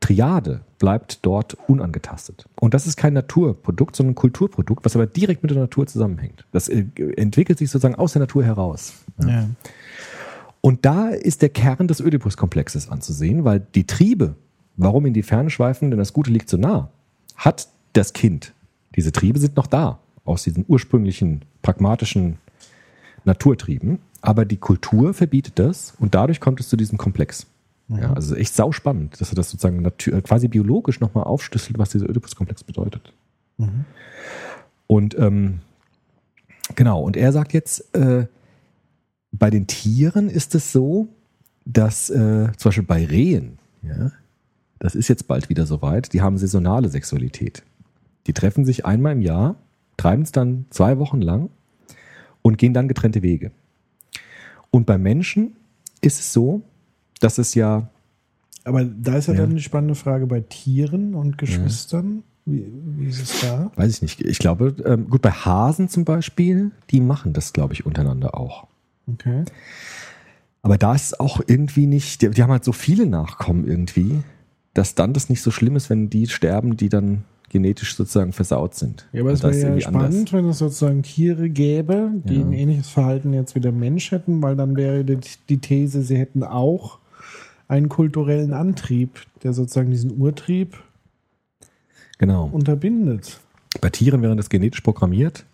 [0.00, 2.46] Triade bleibt dort unangetastet.
[2.58, 6.44] Und das ist kein Naturprodukt, sondern ein Kulturprodukt, was aber direkt mit der Natur zusammenhängt.
[6.52, 8.94] Das äh, entwickelt sich sozusagen aus der Natur heraus.
[9.24, 9.48] Ja.
[10.62, 14.34] Und da ist der Kern des Ödipus-Komplexes anzusehen, weil die Triebe,
[14.76, 16.90] warum in die Ferne schweifen, denn das Gute liegt so nah,
[17.36, 18.52] hat das Kind.
[18.96, 22.38] Diese Triebe sind noch da, aus diesen ursprünglichen pragmatischen
[23.24, 23.98] Naturtrieben.
[24.22, 27.46] Aber die Kultur verbietet das und dadurch kommt es zu diesem Komplex.
[27.88, 32.08] Ja, also echt sauspannend, dass er das sozusagen natür- quasi biologisch nochmal aufschlüsselt, was dieser
[32.08, 33.12] Ödipus-Komplex bedeutet.
[34.86, 35.60] Und ähm,
[36.76, 38.26] genau, und er sagt jetzt, äh,
[39.32, 41.08] bei den Tieren ist es so,
[41.64, 44.12] dass äh, zum Beispiel bei Rehen, ja,
[44.78, 47.62] das ist jetzt bald wieder soweit, die haben saisonale Sexualität.
[48.26, 49.56] Die treffen sich einmal im Jahr,
[49.96, 51.50] treiben es dann zwei Wochen lang
[52.42, 53.50] und gehen dann getrennte Wege.
[54.70, 55.56] Und bei Menschen
[56.00, 56.62] ist es so,
[57.20, 57.88] dass es ja,
[58.64, 59.40] Aber da ist ja, Ja.
[59.40, 62.22] dann die spannende Frage bei Tieren und Geschwistern.
[62.46, 62.64] Wie,
[62.96, 63.70] wie ist es da?
[63.76, 67.74] weiß ich nicht, ich glaube, ähm, gut, bei Hasen zum Beispiel, die machen das, glaube
[67.74, 68.66] ich, untereinander auch.
[69.06, 69.44] Okay.
[70.62, 74.22] Aber da ist es auch irgendwie nicht, die, die haben halt so viele Nachkommen irgendwie,
[74.74, 78.74] dass dann das nicht so schlimm ist, wenn die sterben, die dann genetisch sozusagen versaut
[78.74, 79.06] sind.
[79.12, 80.02] Ja, aber es wäre ja irgendwie anders.
[80.12, 82.40] spannend, wenn es sozusagen Tiere gäbe, die Ja.
[82.40, 86.16] ein ähnliches Verhalten jetzt wie der Mensch hätten, weil dann wäre die, die These, sie
[86.16, 86.98] hätten auch
[87.68, 90.78] einen kulturellen Antrieb, der sozusagen diesen Urtrieb
[92.18, 92.48] Genau.
[92.52, 93.40] unterbindet.
[93.80, 95.44] Bei Tieren wäre das genetisch programmiert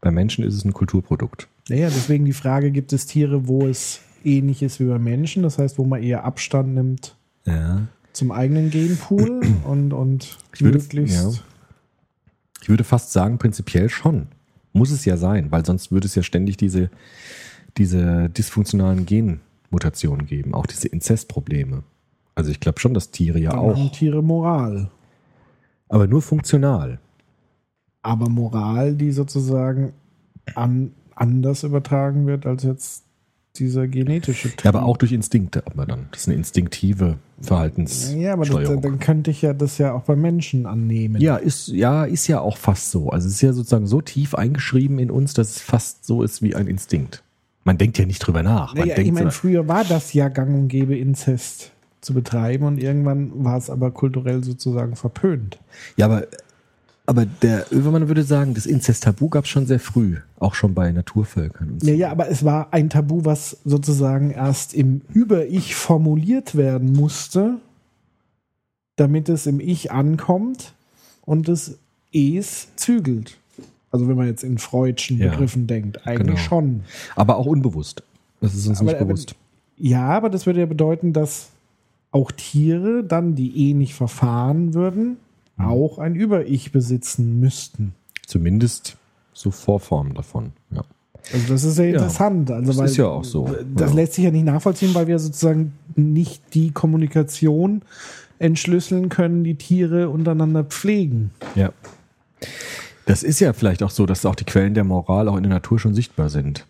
[0.00, 1.48] Bei Menschen ist es ein Kulturprodukt.
[1.70, 5.42] Naja, deswegen die Frage, gibt es Tiere, wo es ähnlich ist wie bei Menschen?
[5.42, 7.16] Das heißt, wo man eher Abstand nimmt
[7.46, 7.86] Ja.
[8.14, 11.14] Zum eigenen Genpool und, und Ich würde- möglichst.
[11.22, 11.30] ja.
[12.62, 14.28] Ich würde fast sagen, prinzipiell schon.
[14.72, 16.90] Muss es ja sein, weil sonst würde es ja ständig diese,
[17.76, 21.82] diese dysfunktionalen Genmutationen geben, auch diese Inzestprobleme.
[22.34, 24.90] Also ich glaube schon, dass Tiere ja Dann auch, haben Tiere Moral.
[25.90, 26.98] aber nur funktional.
[28.02, 29.92] Aber Moral, die sozusagen
[30.54, 33.04] an, anders übertragen wird als jetzt
[33.56, 34.64] dieser genetische Trieb.
[34.64, 36.08] Ja, aber auch durch Instinkte, aber dann.
[36.10, 38.20] Das ist eine instinktive Verhaltenssteuerung.
[38.20, 41.20] Ja, aber das, dann könnte ich ja das ja auch bei Menschen annehmen.
[41.20, 43.10] Ja, ist, ja, ist ja auch fast so.
[43.10, 46.42] Also es ist ja sozusagen so tief eingeschrieben in uns, dass es fast so ist
[46.42, 47.22] wie ein Instinkt.
[47.62, 48.74] Man denkt ja nicht drüber nach.
[48.74, 52.12] Man Naja, ich denkt meine, so, früher war das ja gang und gäbe, Inzest zu
[52.12, 55.58] betreiben und irgendwann war es aber kulturell sozusagen verpönt.
[55.96, 56.26] ja, aber,
[57.06, 60.90] aber der Övermann würde sagen, das Inzest-Tabu gab es schon sehr früh, auch schon bei
[60.90, 61.72] Naturvölkern.
[61.72, 61.88] Und so.
[61.88, 67.56] Ja, ja, aber es war ein Tabu, was sozusagen erst im Über-Ich formuliert werden musste,
[68.96, 70.72] damit es im Ich ankommt
[71.22, 71.76] und das
[72.12, 73.38] Es zügelt.
[73.90, 76.48] Also wenn man jetzt in Freudschen Ja, Begriffen denkt, eigentlich genau.
[76.48, 76.80] schon.
[77.16, 78.02] Aber auch unbewusst.
[78.40, 79.34] Das ist uns Aber- nicht aber- bewusst.
[79.76, 81.48] Ja, aber das würde ja bedeuten, dass
[82.12, 85.16] auch Tiere dann, die ähnlich verfahren würden.
[85.58, 87.94] Auch ein Über-Ich besitzen müssten.
[88.26, 88.96] Zumindest
[89.32, 90.52] so Vorformen davon.
[90.70, 90.82] Ja.
[91.32, 92.50] Also das ist ja interessant.
[92.50, 93.48] Also das weil ist ja auch so.
[93.74, 93.96] Das Ja.
[93.96, 97.82] lässt sich ja nicht nachvollziehen, weil wir sozusagen nicht die Kommunikation
[98.38, 101.30] entschlüsseln können, die Tiere untereinander pflegen.
[101.54, 101.72] ja.
[103.06, 105.52] Das ist ja vielleicht auch so, dass auch die Quellen der Moral auch in der
[105.52, 106.64] Natur schon sichtbar sind.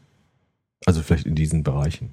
[0.85, 2.11] Also vielleicht in diesen Bereichen.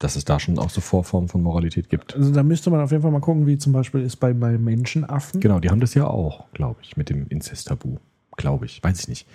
[0.00, 2.16] Dass es da schon auch so Vorformen von Moralität gibt.
[2.16, 4.58] Also da müsste man auf jeden Fall mal gucken, wie zum Beispiel ist bei, bei
[4.58, 5.40] Menschenaffen.
[5.40, 7.98] Genau, die haben das ja auch, glaube ich, mit dem Inzest-Tabu.
[8.36, 8.82] Glaube ich.
[8.82, 9.26] Weiß ich nicht.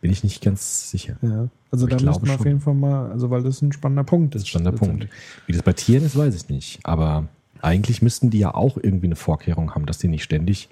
[0.00, 1.16] Bin ich nicht ganz sicher.
[1.20, 4.34] Ja, also da müsste man auf jeden Fall mal, also weil das ein spannender Punkt
[4.34, 4.42] ist.
[4.42, 5.08] Das ist schon der Punkt.
[5.46, 6.80] Wie das bei Tieren ist, weiß ich nicht.
[6.84, 7.28] Aber
[7.60, 10.70] eigentlich müssten die ja auch irgendwie eine Vorkehrung haben, dass die nicht ständig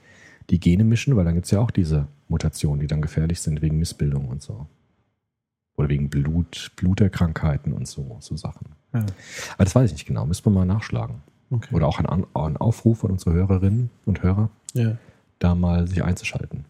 [0.49, 3.61] die Gene mischen, weil dann gibt es ja auch diese Mutationen, die dann gefährlich sind
[3.61, 4.67] wegen Missbildung und so.
[5.77, 8.67] Oder wegen Blut, Bluterkrankheiten und so, so Sachen.
[8.93, 9.01] Ja.
[9.55, 10.27] Aber das weiß ich nicht genau.
[10.27, 11.17] Müssen wir mal nachschlagen.
[11.51, 11.75] Okay.
[11.75, 14.97] Oder auch ein, ein Aufruf an unsere Hörerinnen und Hörer, Ja.
[15.39, 16.65] da mal sich einzuschalten.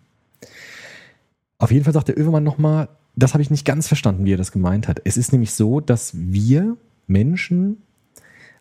[1.58, 4.38] Auf jeden Fall sagt der Övermann nochmal, das habe ich nicht ganz verstanden, wie er
[4.38, 5.00] das gemeint hat.
[5.04, 7.76] Es ist nämlich so, dass wir Menschen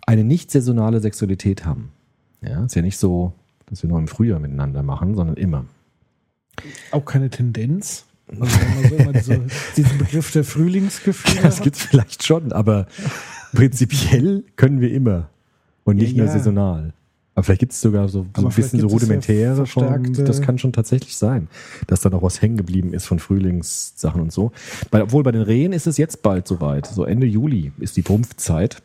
[0.05, 1.91] eine nicht saisonale Sexualität haben.
[2.41, 3.33] Ja, ist ja nicht so,
[3.67, 5.65] dass wir nur im Frühjahr miteinander machen, sondern immer.
[6.91, 8.05] Auch keine Tendenz.
[8.27, 9.41] Also wenn man so immer diese,
[9.77, 11.63] diesen Begriff der Frühlingsgefühle Das hat.
[11.63, 12.87] gibt's vielleicht schon, aber
[13.53, 15.29] prinzipiell können wir immer
[15.83, 16.31] und Ja, nicht nur ja.
[16.31, 16.93] saisonal.
[17.33, 20.41] Aber vielleicht gibt es sogar so, so ein bisschen so ja rudimentäre von, verstärkte- das
[20.41, 21.47] kann schon tatsächlich sein,
[21.87, 24.51] dass da noch was hängen geblieben ist von Frühlingssachen und so.
[24.91, 26.87] Weil, obwohl bei den Rehen ist es jetzt bald soweit.
[26.87, 28.81] So Ende Juli ist die Prumpfzeit.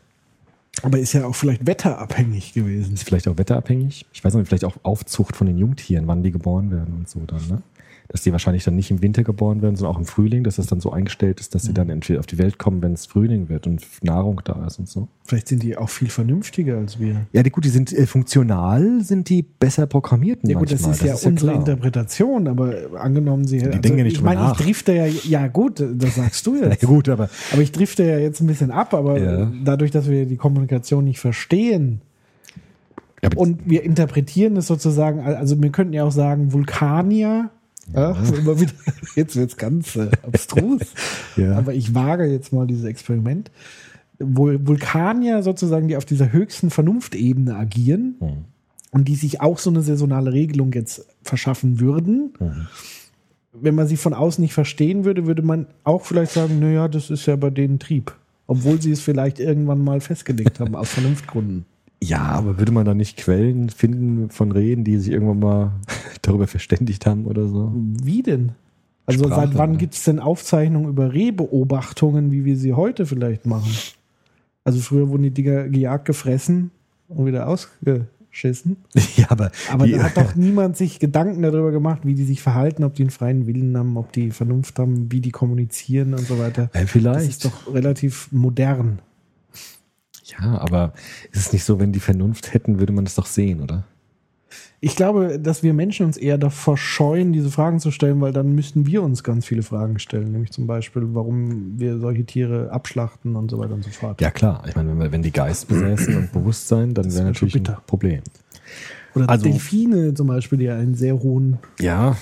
[0.81, 2.93] Aber ist ja auch vielleicht wetterabhängig gewesen.
[2.93, 4.05] Ist vielleicht auch wetterabhängig.
[4.13, 7.19] Ich weiß nicht, vielleicht auch Aufzucht von den Jungtieren, wann die geboren werden und so
[7.27, 7.61] dann, ne?
[8.09, 10.67] Dass die wahrscheinlich dann nicht im Winter geboren werden, sondern auch im Frühling, dass das
[10.67, 11.67] dann so eingestellt ist, dass Mhm.
[11.67, 14.79] sie dann entweder auf die Welt kommen, wenn es Frühling wird und Nahrung da ist
[14.79, 15.09] und so.
[15.25, 17.25] Vielleicht sind die auch viel vernünftiger als wir.
[17.33, 21.09] Ja, die, gut, die sind äh, funktional, sind die besser programmierten Ja gut, das manchmal.
[21.15, 21.59] ist ja unsere klar.
[21.59, 24.57] Interpretation, aber angenommen sie also denken ja nicht ich meine, nach.
[24.57, 26.85] ich drifte ja, ja gut, das sagst du Ja, jetzt.
[26.85, 29.51] gut, aber Aber ich drifte ja jetzt ein bisschen ab, aber Ja.
[29.65, 31.99] dadurch, dass wir die Kommunikation nicht verstehen
[33.21, 37.49] Ja, und wir interpretieren es sozusagen, also wir könnten ja auch sagen, Vulkanier,
[37.93, 38.11] ja.
[38.37, 38.71] immer wieder,
[39.15, 40.81] jetzt wird's ganz äh, abstrus,
[41.35, 41.57] Ja.
[41.57, 43.51] aber ich wage jetzt mal dieses Experiment.
[44.19, 48.29] Vul- Vulkanier sozusagen, die auf dieser höchsten Vernunftebene agieren Hm.
[48.91, 52.33] und die sich auch so eine saisonale Regelung jetzt verschaffen würden.
[52.39, 52.67] Hm.
[53.59, 57.09] Wenn man sie von außen nicht verstehen würde, würde man auch vielleicht sagen, naja, das
[57.09, 58.13] ist ja bei denen Trieb.
[58.45, 61.65] Obwohl sie es vielleicht irgendwann mal festgelegt haben, aus Vernunftgründen.
[62.01, 65.71] Ja, aber würde man da nicht Quellen finden von Reden, die sich irgendwann mal
[66.21, 67.71] darüber verständigt haben oder so?
[67.75, 68.51] Wie denn?
[69.05, 69.79] Also Sprache, seit wann oder?
[69.79, 73.71] gibt es denn Aufzeichnungen über Rehbeobachtungen, wie wir sie heute vielleicht machen?
[74.63, 76.71] Also früher wurden die Dinger gejagt, gefressen
[77.07, 78.75] und wieder ausgeschissen.
[79.15, 82.41] ja, aber, Aber die, da hat doch niemand sich Gedanken darüber gemacht, wie die sich
[82.41, 86.27] verhalten, ob die einen freien Willen haben, ob die Vernunft haben, wie die kommunizieren und
[86.27, 86.69] so weiter.
[86.73, 87.29] äh, Das vielleicht.
[87.29, 88.99] ist doch relativ modern.
[90.27, 90.93] Ja, aber
[91.31, 93.83] ist es nicht so, wenn die Vernunft hätten, würde man das doch sehen, oder?
[94.79, 98.53] Ich glaube, dass wir Menschen uns eher davor scheuen, diese Fragen zu stellen, weil dann
[98.53, 100.31] müssten wir uns ganz viele Fragen stellen.
[100.31, 104.21] Nämlich zum Beispiel, warum wir solche Tiere abschlachten und so weiter und so fort.
[104.21, 104.63] Ja, klar.
[104.67, 107.63] Ich meine, wenn, wir- wenn die Geist besäßen und Bewusstsein, dann wäre wär natürlich ein.
[107.87, 108.21] Problem.
[109.15, 112.15] Oder Also- Delfine zum Beispiel, die ja einen sehr hohen Ja,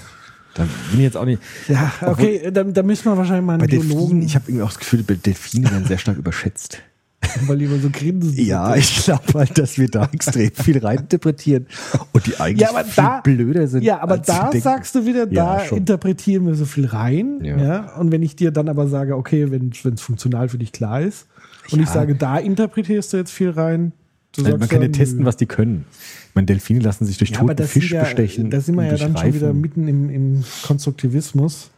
[0.53, 1.41] Da bin ich jetzt auch nicht.
[1.67, 4.63] Ja, okay, da, da müssen wir wahrscheinlich mal Bei einen Delfinen, Biologen, ich habe irgendwie
[4.63, 6.81] auch das Gefühl, Delfine werden sehr stark überschätzt.
[7.47, 8.33] weil die immer so grinsen.
[8.43, 11.67] Ja, ich glaube halt, dass wir da extrem viel reininterpretieren
[12.13, 13.83] und die eigentlich Ja, aber viel da- blöder sind.
[13.83, 15.77] Ja, aber da sagst du wieder, Ja, da schon.
[15.79, 17.39] interpretieren wir so viel rein.
[17.43, 17.57] Ja.
[17.57, 17.95] Ja.
[17.97, 21.27] Und wenn ich dir dann aber sage, okay, wenn es funktional für dich klar ist,
[21.71, 23.91] und ich sage, da interpretierst du jetzt viel rein,
[24.37, 25.85] Also man kann ja testen, was die können.
[26.29, 28.49] Ich meine, Delfine lassen sich durch Ja, toten Fisch ja, bestechen.
[28.51, 29.61] Da sind wir ja dann schon wieder Reifen.
[29.61, 31.71] mitten im, im Konstruktivismus.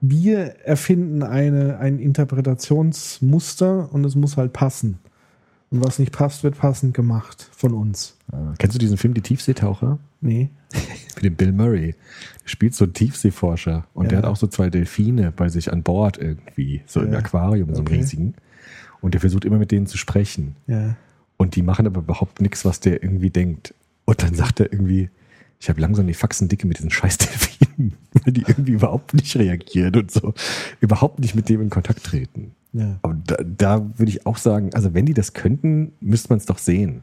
[0.00, 4.98] Wir erfinden eine, ein Interpretationsmuster und es muss halt passen.
[5.70, 8.16] Und was nicht passt, wird passend gemacht von uns.
[8.32, 9.98] Ah, Kennst du diesen Film Die Tiefseetaucher?
[10.20, 10.50] Nee.
[11.16, 11.94] Mit dem Bill Murray.
[12.42, 14.08] Der spielt so einen Tiefseeforscher und Ja.
[14.10, 17.18] der hat auch so zwei Delfine bei sich an Bord irgendwie, so im Ja.
[17.20, 17.96] Aquarium, so einem Okay.
[17.98, 18.34] riesigen.
[19.00, 20.56] Und der versucht immer mit denen zu sprechen.
[20.66, 20.96] Ja.
[21.36, 23.74] Und die machen aber überhaupt nichts, was der irgendwie denkt.
[24.04, 25.08] Und dann sagt er irgendwie,
[25.60, 29.36] ich habe langsam die Faxen dicke mit diesen scheiß Delfinen, weil die irgendwie überhaupt nicht
[29.36, 30.34] reagieren und so.
[30.80, 32.52] Überhaupt nicht mit dem in Kontakt treten.
[32.72, 32.98] Ja.
[33.02, 36.46] Aber da, da würde ich auch sagen, also wenn die das könnten, müsste man es
[36.46, 37.02] doch sehen.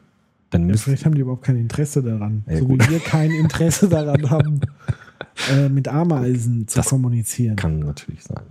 [0.50, 2.42] Dann Ja, vielleicht haben die überhaupt kein Interesse daran.
[2.48, 2.90] Ja, so wie gut.
[2.90, 4.60] wir kein Interesse daran haben,
[5.52, 7.54] äh, mit Ameisen zu Das kommunizieren.
[7.54, 8.42] Kann natürlich sein.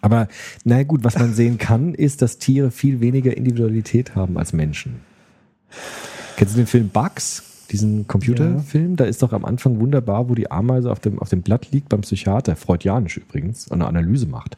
[0.00, 0.26] Aber
[0.64, 4.96] na gut, was man sehen kann, ist, dass Tiere viel weniger Individualität haben als Menschen.
[6.36, 7.53] Kennst du den Film Bugs?
[7.70, 8.96] Diesen Computerfilm?
[8.96, 11.88] Da ist doch am Anfang wunderbar, wo die Ameise auf dem, auf dem Blatt liegt
[11.88, 14.56] beim Psychiater, freudianisch übrigens, und eine Analyse macht.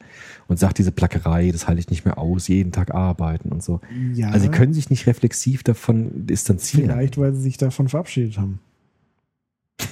[0.48, 3.80] Und sagt, diese Plackerei, das halte ich nicht mehr aus, jeden Tag arbeiten und so.
[4.14, 4.28] Ja.
[4.28, 6.90] Also sie können sich nicht reflexiv davon distanzieren.
[6.90, 8.60] Vielleicht, weil sie sich davon verabschiedet haben.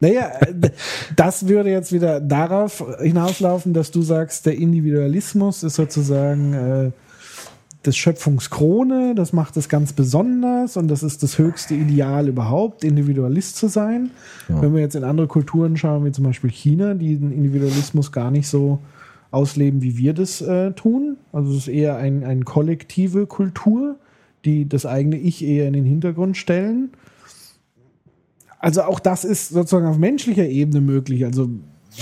[0.00, 0.70] naja, äh,
[1.16, 6.90] das würde jetzt wieder darauf hinauslaufen, dass du sagst, der Individualismus ist sozusagen äh,
[7.82, 13.56] das Schöpfungskrone, das macht es ganz besonders und das ist das höchste Ideal überhaupt, Individualist
[13.56, 14.10] zu sein.
[14.48, 14.60] Ja.
[14.60, 18.30] Wenn wir jetzt in andere Kulturen schauen, wie zum Beispiel China, die den Individualismus gar
[18.30, 18.80] nicht so
[19.30, 21.16] ausleben, wie wir das äh, tun.
[21.32, 23.96] Also es ist eher ein, eine kollektive Kultur,
[24.44, 26.90] die das eigene Ich eher in den Hintergrund stellen.
[28.58, 31.24] Also auch das ist sozusagen auf menschlicher Ebene möglich.
[31.24, 31.48] Also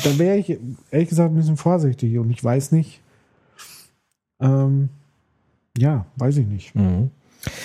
[0.03, 0.59] da wäre ich
[0.91, 3.01] ehrlich gesagt ein bisschen vorsichtig und ich weiß nicht.
[4.41, 4.89] Ähm,
[5.79, 6.75] ja, weiß ich nicht.
[6.75, 7.11] Mhm.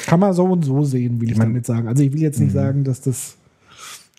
[0.05, 1.87] Kann man so und so sehen, will ich, Ich mein- damit sagen.
[1.87, 3.35] Also ich will jetzt nicht sagen, dass das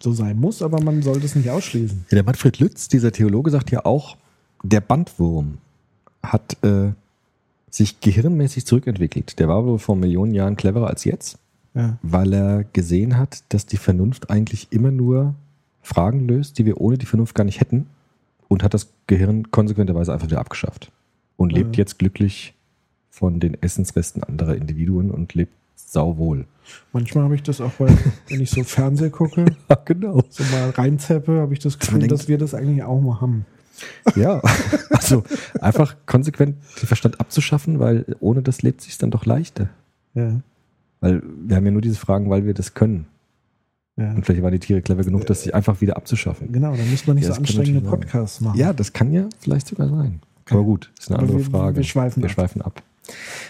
[0.00, 2.04] so sein muss, aber man sollte es nicht ausschließen.
[2.10, 4.16] Ja, der Manfred Lütz, dieser Theologe, sagt ja auch,
[4.62, 5.58] der Bandwurm
[6.22, 6.92] hat äh,
[7.70, 9.38] sich gehirnmäßig zurückentwickelt.
[9.38, 11.38] Der war wohl vor Millionen Jahren cleverer als jetzt,
[11.74, 11.98] Ja.
[12.02, 15.34] weil er gesehen hat, dass die Vernunft eigentlich immer nur
[15.82, 17.86] Fragen löst, die wir ohne die Vernunft gar nicht hätten
[18.48, 20.90] und hat das Gehirn konsequenterweise einfach wieder abgeschafft
[21.36, 21.82] und lebt Ja.
[21.82, 22.54] jetzt glücklich
[23.14, 26.46] von den Essensresten anderer Individuen und lebt sauwohl.
[26.92, 27.86] Manchmal habe ich das auch, bei,
[28.28, 30.22] wenn ich so Fernseh gucke, Ja, genau.
[30.30, 33.46] so mal reinzeppe, habe ich das Gefühl, denkt- dass wir das eigentlich auch mal haben.
[34.16, 34.40] Ja,
[34.90, 35.22] also
[35.60, 39.68] einfach konsequent den Verstand abzuschaffen, weil ohne das lebt sich dann doch leichter.
[40.14, 40.40] Ja.
[41.00, 43.06] Weil wir haben ja nur diese Fragen, weil wir das können.
[43.96, 44.10] ja.
[44.12, 46.50] Und vielleicht waren die Tiere clever genug, das sich einfach wieder abzuschaffen.
[46.50, 47.80] Genau, dann müsste man nicht Ja, so anstrengende.
[47.82, 48.58] Podcasts machen.
[48.58, 50.20] Ja, das kann ja vielleicht sogar sein.
[50.50, 51.76] Aber gut, ist eine Aber andere wir- Frage.
[51.76, 52.34] wir schweifen wir ab.
[52.34, 52.82] schweifen ab.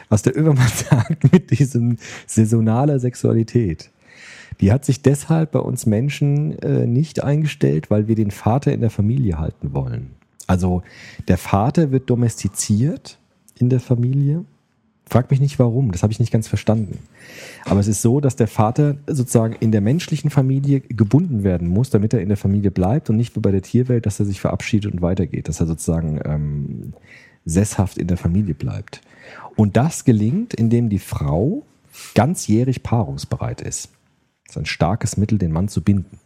[0.08, 3.90] Was der Övermann sagt mit diesem saisonaler Sexualität,
[4.60, 8.80] die hat sich deshalb bei uns Menschen äh, nicht eingestellt, weil wir den Vater in
[8.80, 10.10] der Familie halten wollen.
[10.46, 10.82] Also
[11.28, 13.18] der Vater wird domestiziert
[13.58, 14.44] in der Familie.
[15.06, 16.98] Frag mich nicht warum, das habe ich nicht ganz verstanden.
[17.66, 21.90] Aber es ist so, dass der Vater sozusagen in der menschlichen Familie gebunden werden muss,
[21.90, 24.40] damit er in der Familie bleibt und nicht wie bei der Tierwelt, dass er sich
[24.40, 26.92] verabschiedet und weitergeht, dass er sozusagen ähm,
[27.44, 29.02] sesshaft in der Familie bleibt.
[29.56, 31.64] Und das gelingt, indem die Frau
[32.14, 33.90] ganzjährig paarungsbereit ist.
[34.46, 36.18] Das ist ein starkes Mittel, den Mann zu binden.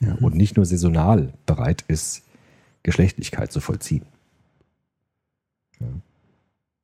[0.00, 2.22] Ja, und nicht nur saisonal bereit ist,
[2.82, 4.02] Geschlechtlichkeit zu vollziehen.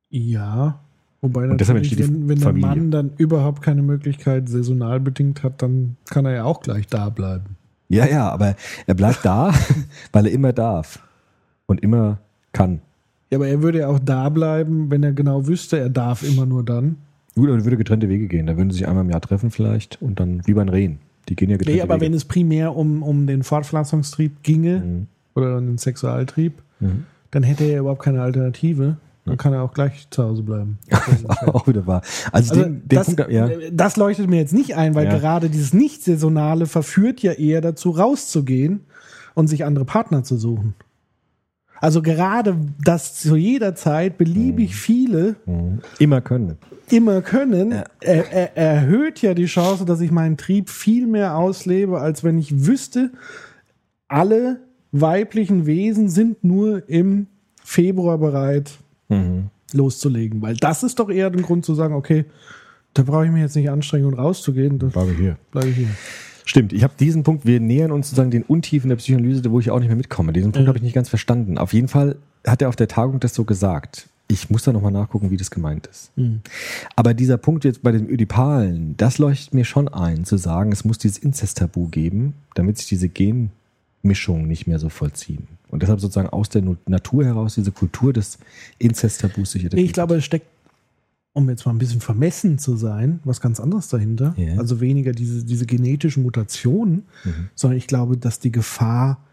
[0.09, 0.79] Ja.
[1.21, 2.53] Wobei Und deshalb natürlich, wenn, wenn der.
[2.53, 7.09] Mann dann überhaupt keine Möglichkeit saisonal bedingt hat, dann kann er ja auch gleich da
[7.09, 7.57] bleiben.
[7.89, 8.55] Ja, ja, aber
[8.87, 9.53] er bleibt da,
[10.13, 10.99] weil er immer darf
[11.65, 12.19] und immer
[12.53, 12.81] kann.
[13.31, 16.45] Ja, aber er würde ja auch da bleiben, wenn er genau wüsste, er darf immer
[16.45, 16.97] nur dann.
[17.35, 18.47] Gut, aber er würde getrennte Wege gehen.
[18.47, 20.97] Da würden sie sich einmal im Jahr treffen vielleicht und dann wie beim Rehen.
[21.29, 22.05] Die gehen ja getrennte Nee, aber Wege.
[22.07, 25.07] wenn es primär um, um den Fortpflanzungstrieb ginge Mhm.
[25.35, 27.03] oder den Sexualtrieb, Mhm.
[27.31, 28.97] dann hätte er ja überhaupt keine Alternative.
[29.25, 30.79] Dann kann er auch gleich zu Hause bleiben.
[31.45, 32.01] auch wieder wahr.
[32.31, 33.47] Also, Also den, den das, Punkt, ja.
[33.71, 35.19] das leuchtet mir jetzt nicht ein, weil Ja.
[35.19, 38.79] gerade dieses Nicht-Saisonale verführt ja eher dazu, rauszugehen
[39.35, 40.73] und sich andere Partner zu suchen.
[41.81, 45.79] Also gerade, dass zu jeder Zeit beliebig viele Mhm.
[45.97, 46.57] immer können.
[46.89, 51.99] immer können, er, er, erhöht ja die Chance, dass ich meinen Trieb viel mehr auslebe,
[51.99, 53.11] als wenn ich wüsste,
[54.07, 54.59] alle
[54.91, 57.27] weiblichen Wesen sind nur im
[57.63, 58.71] Februar bereit,
[59.73, 60.41] loszulegen.
[60.41, 62.25] Weil das ist doch eher der Grund zu sagen, okay,
[62.93, 64.79] da brauche ich mich jetzt nicht anstrengen und rauszugehen.
[64.79, 65.37] Das Bleibe hier.
[65.51, 65.87] bleibe ich hier.
[66.49, 69.69] Stimmt, ich habe diesen Punkt, wir nähern uns sozusagen den Untiefen der Psychoanalyse, wo ich
[69.69, 70.33] auch nicht mehr mitkomme.
[70.33, 70.69] Diesen Punkt Ja.
[70.69, 71.59] habe ich nicht ganz verstanden.
[71.59, 74.09] Auf jeden Fall hat er auf der Tagung das so gesagt.
[74.27, 76.09] Ich muss da nochmal nachgucken, wie das gemeint ist.
[76.95, 80.83] Aber dieser Punkt jetzt bei dem Ödipalen, das leuchtet mir schon ein, zu sagen, es
[80.83, 85.47] muss dieses Inzesttabu geben, damit sich diese Genmischungen nicht mehr so vollziehen.
[85.69, 88.39] Und deshalb sozusagen aus der Natur heraus diese Kultur des
[88.79, 90.47] Inzesttabus sich etabliert ich glaube, es steckt,
[91.39, 94.33] um jetzt mal ein bisschen vermessen zu sein, was ganz anderes dahinter.
[94.37, 94.57] Ja.
[94.57, 97.03] Also weniger diese, diese genetischen Mutationen,
[97.55, 99.23] sondern ich glaube, dass die Gefahr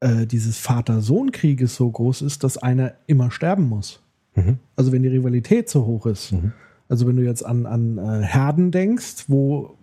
[0.00, 4.00] äh, dieses Vater-Sohn-Krieges so groß ist, dass einer immer sterben muss.
[4.34, 4.58] Mhm.
[4.76, 6.32] Also wenn die Rivalität so hoch ist.
[6.88, 9.76] Also wenn du jetzt an, an äh, Herden denkst, wo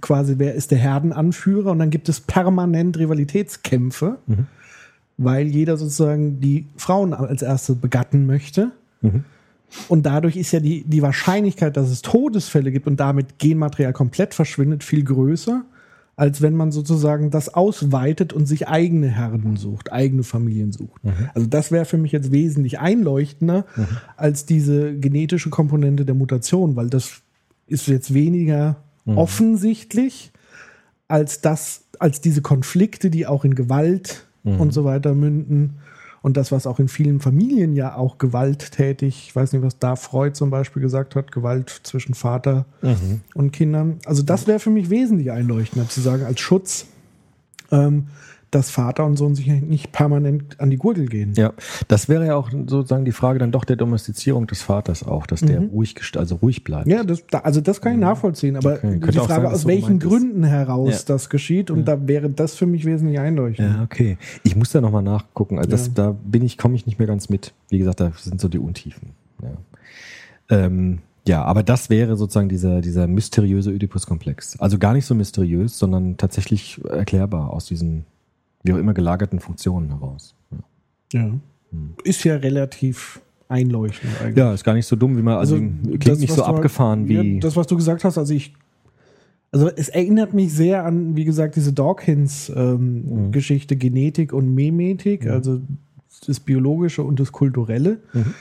[0.00, 4.18] quasi wer ist der Herdenanführer und dann gibt es permanent Rivalitätskämpfe,
[5.16, 8.72] weil jeder sozusagen die Frauen als erste begatten möchte.
[9.88, 14.34] Und dadurch ist ja die, die Wahrscheinlichkeit, dass es Todesfälle gibt und damit Genmaterial komplett
[14.34, 15.64] verschwindet, viel größer,
[16.16, 21.00] als wenn man sozusagen das ausweitet und sich eigene Herden sucht, eigene Familien sucht.
[21.34, 23.66] Also das wäre für mich jetzt wesentlich einleuchtender
[24.16, 27.20] als diese genetische Komponente der Mutation, weil das
[27.66, 30.32] ist jetzt weniger offensichtlich
[31.06, 35.76] als das, als diese Konflikte, die auch in Gewalt und so weiter münden.
[36.28, 39.96] Und das, was auch in vielen Familien ja auch gewalttätig, ich weiß nicht, was da
[39.96, 42.66] Freud zum Beispiel gesagt hat, Gewalt zwischen Vater
[43.32, 43.98] und Kindern.
[44.04, 46.84] Also das wäre für mich wesentlich einleuchtender, zu sagen, als Schutz,
[47.72, 48.08] ähm,
[48.50, 51.34] dass Vater und Sohn sich nicht permanent an die Gurgel gehen.
[51.36, 51.52] Ja,
[51.88, 55.40] das wäre ja auch sozusagen die Frage dann doch der Domestizierung des Vaters auch, dass
[55.40, 56.86] der ruhig, gest- also ruhig bleibt.
[56.88, 59.98] Ja, das, da, also das kann ich nachvollziehen, aber Okay, die Frage, sein, aus welchen
[59.98, 60.08] gemeint ist.
[60.08, 61.14] Gründen heraus Ja.
[61.14, 63.74] das geschieht, und da wäre das für mich wesentlich einleuchtend.
[63.76, 64.16] Ja, okay.
[64.44, 65.58] Ich muss da nochmal nachgucken.
[65.58, 65.92] Also das, Ja.
[65.94, 67.52] da bin ich, komme ich nicht mehr ganz mit.
[67.68, 69.10] Wie gesagt, da sind so die Untiefen.
[69.42, 69.50] Ja,
[70.50, 74.58] ähm, ja aber das wäre sozusagen dieser, dieser mysteriöse Oedipus-Komplex.
[74.58, 78.04] Also gar nicht so mysteriös, sondern tatsächlich erklärbar aus diesen,
[78.68, 80.34] wie auch immer, gelagerten Funktionen heraus.
[81.12, 81.30] Ja, Ja.
[82.04, 84.36] Ist ja relativ einleuchtend eigentlich.
[84.36, 87.08] ja ist gar nicht so dumm, wie man, also, klingt das, nicht so du- abgefahren
[87.08, 87.34] wie.
[87.34, 88.54] Ja, das, was du gesagt hast, also ich.
[89.50, 91.74] Also es erinnert mich sehr an, wie gesagt, diese Mhm.
[91.76, 95.60] Dawkins-Geschichte, Genetik und Memetik, also
[96.26, 97.98] das Biologische und das Kulturelle.
[98.12, 98.34] Mhm.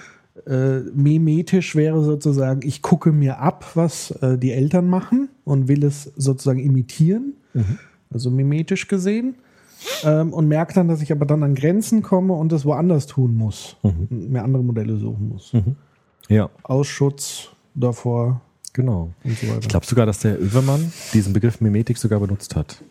[0.46, 5.84] Äh, memetisch wäre sozusagen, ich gucke mir ab, was äh, die Eltern machen und will
[5.84, 7.34] es sozusagen imitieren.
[7.54, 7.80] Mhm.
[8.10, 9.36] Also mimetisch gesehen.
[10.04, 13.36] Ähm, und merke dann, dass ich aber dann an Grenzen komme und das woanders tun
[13.36, 13.78] muss.
[13.84, 14.08] Mhm.
[14.32, 15.52] Mir andere Modelle suchen muss.
[16.30, 18.42] ja, Ausschutz davor
[18.74, 19.12] genau.
[19.24, 19.60] und so weiter.
[19.62, 22.84] Ich glaube sogar, dass der Övermann diesen Begriff Mimetik sogar benutzt hat.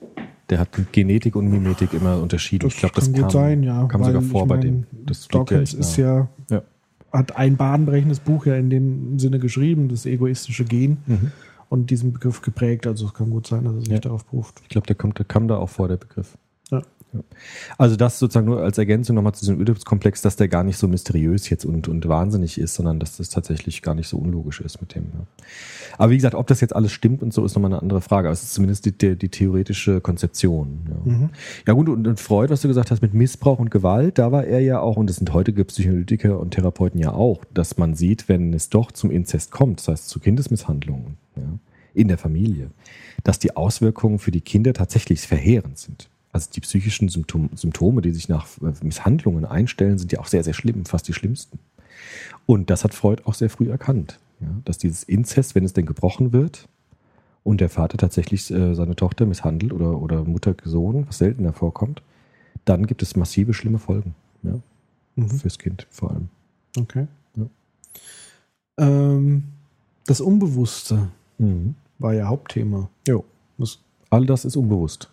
[0.50, 2.66] Der hat Genetik und Mimetik immer unterschieden.
[2.66, 3.84] Das ich glaube, das kann gut kam, sein, ja.
[3.86, 4.86] kam weil sogar ich vor bei mein, dem.
[5.06, 6.62] Das Dawkins echt ist ja, Ja.
[7.12, 10.98] hat ein bahnbrechendes Buch ja in dem Sinne geschrieben, das egoistische Gen,
[11.68, 12.86] und diesen Begriff geprägt.
[12.86, 13.94] Also es kann gut sein, dass es sich Mhm.
[13.94, 14.00] Ja.
[14.00, 14.60] darauf beruft.
[14.62, 16.38] Ich glaube, der, kommt- der kam da auch vor, der Begriff.
[16.70, 16.82] Ja.
[17.78, 20.88] Also das sozusagen nur als Ergänzung nochmal zu diesem Oedipus-Komplex, dass der gar nicht so
[20.88, 24.80] mysteriös jetzt und, und wahnsinnig ist, sondern dass das tatsächlich gar nicht so unlogisch ist
[24.80, 25.04] mit dem.
[25.04, 25.26] Ja.
[25.98, 28.28] Aber wie gesagt, ob das jetzt alles stimmt und so, ist nochmal eine andere Frage.
[28.28, 30.80] Aber es ist zumindest die, die, die theoretische Konzeption.
[31.06, 31.30] Ja,
[31.68, 34.44] ja gut, und, und Freud, was du gesagt hast mit Missbrauch und Gewalt, da war
[34.44, 38.28] er ja auch, und das sind heutige Psychoanalytiker und Therapeuten ja auch, dass man sieht,
[38.28, 41.42] wenn es doch zum Inzest kommt, das heißt zu Kindesmisshandlungen ja,
[41.94, 42.70] in der Familie,
[43.24, 46.10] dass die Auswirkungen für die Kinder tatsächlich verheerend sind.
[46.36, 50.44] Also die psychischen Symptom Symptome, die sich nach äh, Misshandlungen einstellen, sind ja auch sehr,
[50.44, 51.58] sehr schlimm, fast die schlimmsten.
[52.44, 55.86] Und das hat Freud auch sehr früh erkannt, ja, dass dieses Inzest, wenn es denn
[55.86, 56.68] gebrochen wird
[57.42, 62.02] und der Vater tatsächlich äh, seine Tochter misshandelt oder, oder Mutter Sohn, was seltener vorkommt,
[62.66, 64.60] dann gibt es massive, schlimme Folgen ja,
[65.38, 66.28] fürs Kind vor allem.
[66.76, 67.06] Okay.
[67.36, 67.46] Ja.
[68.76, 69.44] Ähm,
[70.04, 71.08] das Unbewusste
[71.38, 71.76] Mhm.
[71.98, 72.90] war ja Hauptthema.
[73.08, 73.24] Jo.
[73.56, 73.78] Was,
[74.10, 75.08] All das ist unbewusst.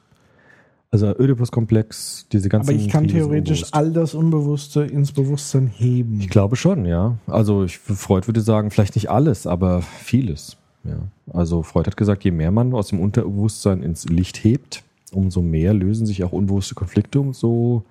[0.94, 2.70] Also Ödipus-Komplex, diese ganzen.
[2.70, 3.74] aber ich kann Krisen theoretisch unbewusst.
[3.74, 6.20] all das Unbewusste ins Bewusstsein heben.
[6.20, 7.18] Ich glaube schon, ja.
[7.26, 10.56] Also ich, Freud würde sagen, vielleicht nicht alles, aber vieles.
[10.84, 10.98] Ja.
[11.34, 15.74] Also Freud hat gesagt, je mehr man aus dem Unterbewusstsein ins Licht hebt, umso mehr
[15.74, 17.84] lösen sich auch unbewusste Konflikte, umso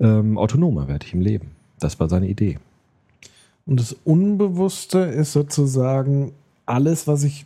[0.00, 1.50] ähm, autonomer werde ich im Leben.
[1.80, 2.58] Das war seine Idee.
[3.66, 6.32] Und das Unbewusste ist sozusagen
[6.64, 7.44] alles, was ich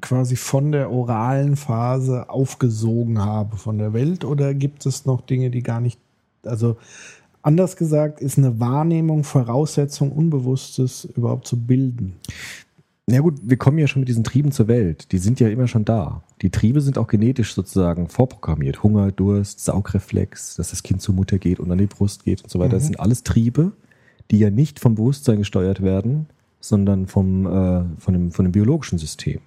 [0.00, 5.50] quasi von der oralen Phase aufgesogen habe von der Welt oder gibt es noch Dinge,
[5.50, 5.98] die gar nicht,
[6.44, 6.76] also
[7.42, 12.14] anders gesagt, ist eine Wahrnehmung Voraussetzung, Unbewusstes überhaupt zu bilden?
[13.06, 15.10] Na gut, wir kommen ja schon mit diesen Trieben zur Welt.
[15.10, 16.22] Die sind ja immer schon da.
[16.42, 18.84] Die Triebe sind auch genetisch sozusagen vorprogrammiert.
[18.84, 22.50] Hunger, Durst, Saugreflex, dass das Kind zur Mutter geht und an die Brust geht und
[22.50, 22.74] so weiter.
[22.74, 23.72] Das sind alles Triebe,
[24.30, 26.26] die ja nicht vom Bewusstsein gesteuert werden,
[26.60, 29.40] sondern vom, äh, von, dem, von dem biologischen System.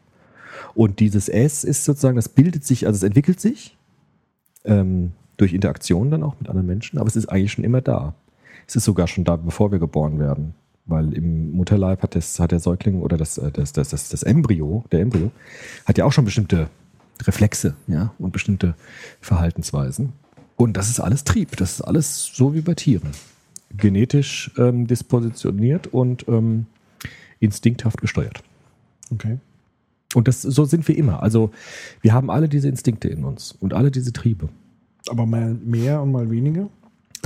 [0.74, 3.78] Und dieses S ist sozusagen, das bildet sich, also es entwickelt sich
[4.66, 8.16] ähm, durch Interaktion dann auch mit anderen Menschen, aber es ist eigentlich schon immer da.
[8.68, 10.54] Es ist sogar schon da, bevor wir geboren werden.
[10.86, 14.24] Weil im Mutterleib hat, das, hat der Säugling oder das, äh, das, das, das, das
[14.24, 15.32] Embryo, der Embryo,
[15.86, 16.70] hat ja auch schon bestimmte
[17.22, 18.76] Reflexe ja, und bestimmte
[19.22, 20.14] Verhaltensweisen.
[20.56, 21.56] Und das ist alles Trieb.
[21.58, 23.12] Das ist alles so wie bei Tieren.
[23.76, 26.68] Genetisch ähm, dispositioniert und ähm,
[27.40, 28.44] instinkthaft gesteuert.
[29.12, 29.40] Okay.
[30.16, 31.24] Und das, so sind wir immer.
[31.24, 31.52] Also
[32.02, 34.50] wir haben alle diese Instinkte in uns und alle diese Triebe.
[35.10, 36.70] Aber mal mehr und mal weniger?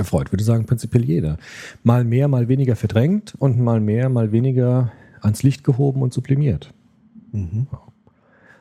[0.02, 1.38] Freud würde sagen, prinzipiell jeder.
[1.82, 6.72] Mal mehr, mal weniger verdrängt und mal mehr, mal weniger ans Licht gehoben und sublimiert.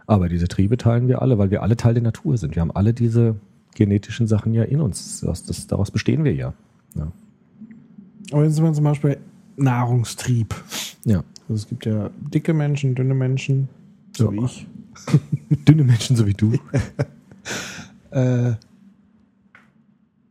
[0.07, 2.55] Aber diese Triebe teilen wir alle, weil wir alle Teil der Natur sind.
[2.55, 3.35] Wir haben alle diese
[3.75, 5.21] genetischen Sachen ja in uns.
[5.21, 6.53] Das, das, daraus bestehen wir ja.
[6.95, 7.11] Ja.
[8.31, 9.17] Aber jetzt sind wir zum Beispiel
[9.57, 10.55] Nahrungstrieb.
[11.05, 11.23] ja.
[11.49, 13.69] Also es gibt ja dicke Menschen, dünne Menschen,
[14.17, 14.41] so Ja.
[14.41, 14.67] wie ich.
[15.67, 16.53] Dünne Menschen so wie du.
[18.11, 18.53] Äh,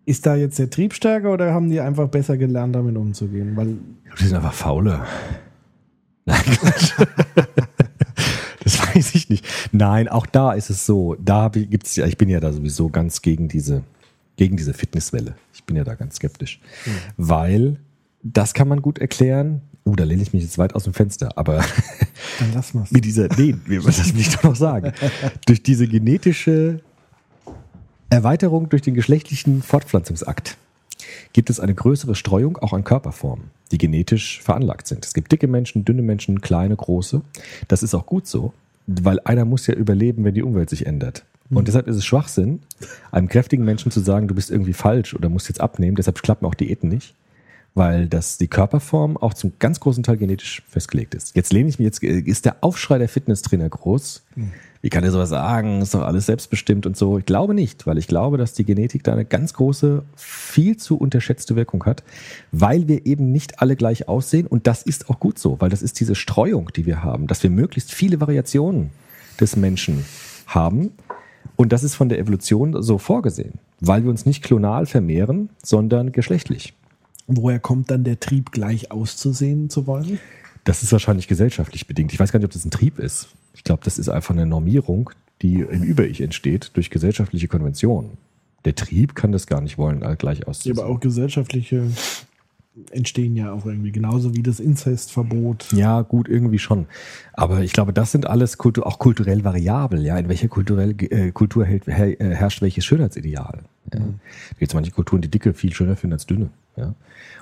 [0.07, 3.55] ist da jetzt der Trieb stärker oder haben die einfach besser gelernt, damit umzugehen?
[3.55, 3.77] Weil
[4.19, 5.05] Die sind einfach faule.
[6.25, 6.41] Nein.
[8.65, 9.47] Das weiß ich nicht.
[9.73, 11.17] Nein, auch da ist es so.
[11.23, 13.83] Da gibt es ja, ich bin ja da sowieso ganz gegen diese,
[14.37, 15.37] gegen diese Fitnesswelle.
[15.53, 16.61] Ich bin ja da ganz skeptisch.
[17.17, 17.79] Weil
[18.33, 19.63] das kann man gut erklären.
[19.85, 21.59] Uh, da lehne ich mich jetzt weit aus dem Fenster, aber
[22.41, 22.91] dann lass mal's.
[22.93, 24.93] mit dieser, nee, das will ich doch noch sagen.
[25.47, 26.81] Durch diese genetische
[28.09, 30.57] Erweiterung durch den geschlechtlichen Fortpflanzungsakt
[31.33, 35.05] gibt es eine größere Streuung auch an Körperformen, die genetisch veranlagt sind.
[35.05, 37.23] Es gibt dicke Menschen, dünne Menschen, kleine, große.
[37.67, 38.53] Das ist auch gut so,
[38.87, 41.25] weil einer muss ja überleben, wenn die Umwelt sich ändert.
[41.51, 42.61] Und deshalb ist es Schwachsinn,
[43.13, 45.97] einem kräftigen Menschen zu sagen, du bist irgendwie falsch oder musst jetzt abnehmen.
[45.97, 47.15] Deshalb klappen auch Diäten nicht,
[47.77, 51.37] weil das die Körperform auch zum ganz großen Teil genetisch festgelegt ist.
[51.37, 54.25] Jetzt lehne ich mich jetzt, ist der Aufschrei der Fitnesstrainer groß.
[54.81, 55.83] Wie kann er sowas sagen?
[55.83, 57.19] Ist doch alles selbstbestimmt und so.
[57.19, 60.97] Ich glaube nicht, weil ich glaube, dass die Genetik da eine ganz große, viel zu
[60.97, 62.03] unterschätzte Wirkung hat,
[62.51, 65.83] weil wir eben nicht alle gleich aussehen und das ist auch gut so, weil das
[65.83, 68.89] ist diese Streuung, die wir haben, dass wir möglichst viele Variationen
[69.39, 70.07] des Menschen
[70.47, 70.93] haben
[71.57, 76.13] und das ist von der Evolution so vorgesehen, weil wir uns nicht klonal vermehren, sondern
[76.13, 76.75] geschlechtlich.
[77.27, 80.19] Woher kommt dann der Trieb, gleich auszusehen zu wollen?
[80.65, 82.13] Das ist wahrscheinlich gesellschaftlich bedingt.
[82.13, 83.29] Ich weiß gar nicht, ob das ein Trieb ist.
[83.55, 85.11] Ich glaube, das ist einfach eine Normierung,
[85.43, 88.19] die im Über-Ich entsteht durch gesellschaftliche Konventionen.
[88.65, 90.79] Der Trieb kann das gar nicht wollen, gleich Ja, auszusehen.
[90.79, 91.89] aber auch gesellschaftliche
[92.91, 95.73] entstehen ja auch irgendwie, genauso wie das Inzestverbot.
[95.73, 96.87] Ja, gut, irgendwie schon.
[97.33, 100.05] Aber ich glaube, das sind alles kultu auch kulturell variabel.
[100.05, 103.63] Ja, in welcher kulturell, äh, Kultur hält, her, äh, herrscht welches Schönheitsideal?
[103.93, 104.01] Ja.
[104.01, 104.07] Da
[104.59, 106.51] gibt es manche Kulturen, die dicke viel schöner finden als dünne.
[106.77, 106.95] Ja.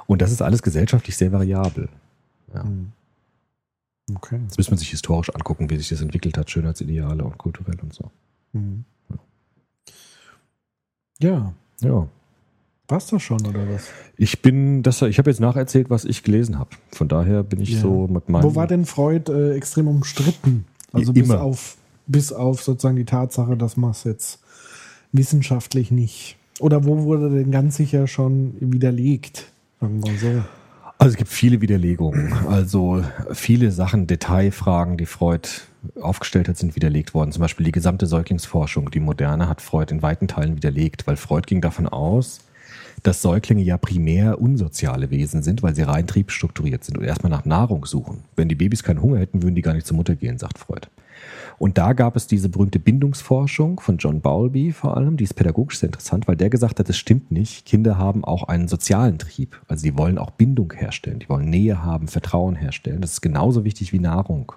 [0.06, 1.88] Und das ist alles gesellschaftlich sehr variabel.
[2.54, 2.64] Ja.
[4.14, 4.38] Okay.
[4.42, 7.94] Jetzt müssen wir sich historisch angucken, wie sich das entwickelt hat, Schönheitsideale und kulturell und
[7.94, 8.10] so.
[8.52, 8.84] Mhm.
[11.20, 12.08] Ja, Ja.
[12.88, 13.88] war's das schon oder was?
[14.16, 16.70] Ich bin, das, ich habe jetzt nacherzählt, was ich gelesen habe.
[16.92, 17.80] Von daher bin ich Ja.
[17.80, 18.42] so mit meinem.
[18.42, 20.66] Wo war denn Freud äh, extrem umstritten?
[20.92, 21.76] Also Ja, bis auf,
[22.06, 24.40] bis auf sozusagen die Tatsache, dass man es jetzt
[25.14, 26.36] wissenschaftlich nicht.
[26.60, 29.46] Oder wo wurde denn ganz sicher schon widerlegt?
[29.80, 30.42] So.
[30.98, 32.32] Also es gibt viele Widerlegungen.
[32.48, 33.02] Also
[33.32, 35.48] viele Sachen, Detailfragen, die Freud
[36.00, 37.32] aufgestellt hat, sind widerlegt worden.
[37.32, 41.46] Zum Beispiel die gesamte Säuglingsforschung, die moderne, hat Freud in weiten Teilen widerlegt, weil Freud
[41.46, 42.40] ging davon aus,
[43.04, 47.44] dass Säuglinge ja primär unsoziale Wesen sind, weil sie rein triebstrukturiert sind und erstmal nach
[47.44, 48.24] Nahrung suchen.
[48.34, 50.88] Wenn die Babys keinen Hunger hätten, würden die gar nicht zur Mutter gehen, sagt Freud.
[51.58, 55.78] Und da gab es diese berühmte Bindungsforschung von John Bowlby vor allem, die ist pädagogisch
[55.78, 57.66] sehr interessant, weil der gesagt hat, das stimmt nicht.
[57.66, 59.60] Kinder haben auch einen sozialen Trieb.
[59.68, 63.02] Also die wollen auch Bindung herstellen, die wollen Nähe haben, Vertrauen herstellen.
[63.02, 64.52] Das ist genauso wichtig wie Nahrung.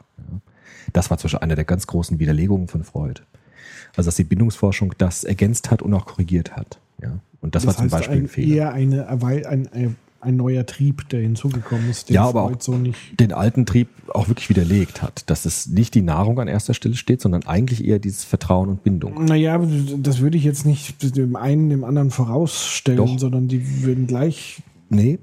[0.93, 3.21] Das war zum Beispiel eine der ganz großen Widerlegungen von Freud.
[3.95, 6.79] Also dass die Bindungsforschung das ergänzt hat und auch korrigiert hat.
[7.01, 7.19] Ja.
[7.41, 8.55] Und das, war zum Beispiel ein, ein, Fehler.
[8.55, 12.61] eher eine, ein, ein, ein neuer Trieb, der hinzugekommen ist, den Ja, aber Freud auch-
[12.61, 12.97] so nicht.
[13.19, 16.95] den alten Trieb auch wirklich widerlegt hat, dass es nicht die Nahrung an erster Stelle
[16.95, 19.25] steht, sondern eigentlich eher dieses Vertrauen und Bindung.
[19.25, 19.61] Naja,
[19.97, 23.19] das würde ich jetzt nicht dem einen dem anderen vorausstellen, Doch.
[23.19, 24.61] sondern die würden gleich.
[24.89, 25.19] Nee,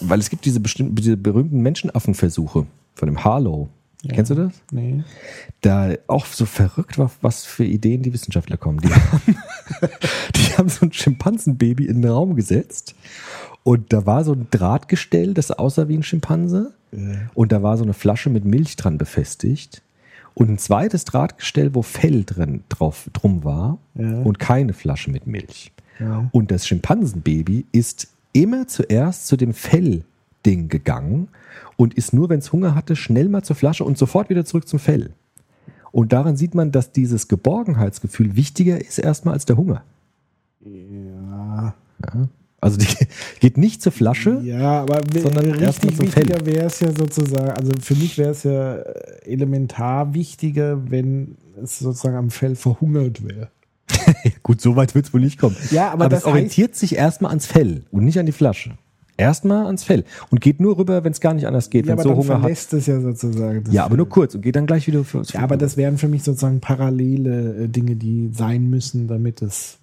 [0.00, 3.68] weil es gibt diese, bestimmten, diese berühmten Menschenaffenversuche von dem Harlow.
[4.08, 4.52] Kennst du das?
[4.70, 5.02] Nee.
[5.60, 8.78] da auch so verrückt war, was für Ideen die Wissenschaftler kommen.
[8.80, 9.36] Die haben,
[10.36, 12.94] die haben so ein Schimpansenbaby in den Raum gesetzt
[13.62, 16.74] und da war so ein Drahtgestell, das aussah wie ein Schimpanse
[17.34, 19.82] und da war so eine Flasche mit Milch dran befestigt
[20.34, 24.18] und ein zweites Drahtgestell, wo Fell drin drauf drum war Ja.
[24.20, 25.72] und keine Flasche mit Milch.
[25.98, 26.28] Ja.
[26.32, 31.28] Und das Schimpansenbaby ist immer zuerst zu dem Fellding gegangen
[31.76, 34.68] und ist nur, wenn es Hunger hatte, schnell mal zur Flasche und sofort wieder zurück
[34.68, 35.10] zum Fell.
[35.92, 39.84] Und daran sieht man, dass dieses Geborgenheitsgefühl wichtiger ist erstmal als der Hunger.
[40.64, 41.74] Ja.
[42.60, 42.86] Also die
[43.40, 44.40] geht nicht zur Flasche.
[44.42, 46.24] Ja, aber Sondern richtig zum Fell.
[46.24, 51.36] wichtiger wäre es ja sozusagen, also für mich wäre es ja äh, elementar wichtiger, wenn
[51.62, 53.50] es sozusagen am Fell verhungert wäre.
[54.42, 55.56] Gut, so weit wird es wohl nicht kommen.
[55.70, 58.78] Ja, aber aber das es orientiert sich erstmal ans Fell und nicht an die Flasche.
[59.16, 62.00] Erstmal ans Fell und geht nur rüber, wenn es gar nicht anders geht, Ja, wenn
[62.00, 62.50] aber es so dann Hunger hat.
[62.72, 63.64] es ja sozusagen.
[63.70, 66.08] Ja, aber nur kurz und geht dann gleich wieder für Ja, aber das wären für
[66.08, 69.78] mich sozusagen parallele äh, Dinge, die sein müssen, damit es.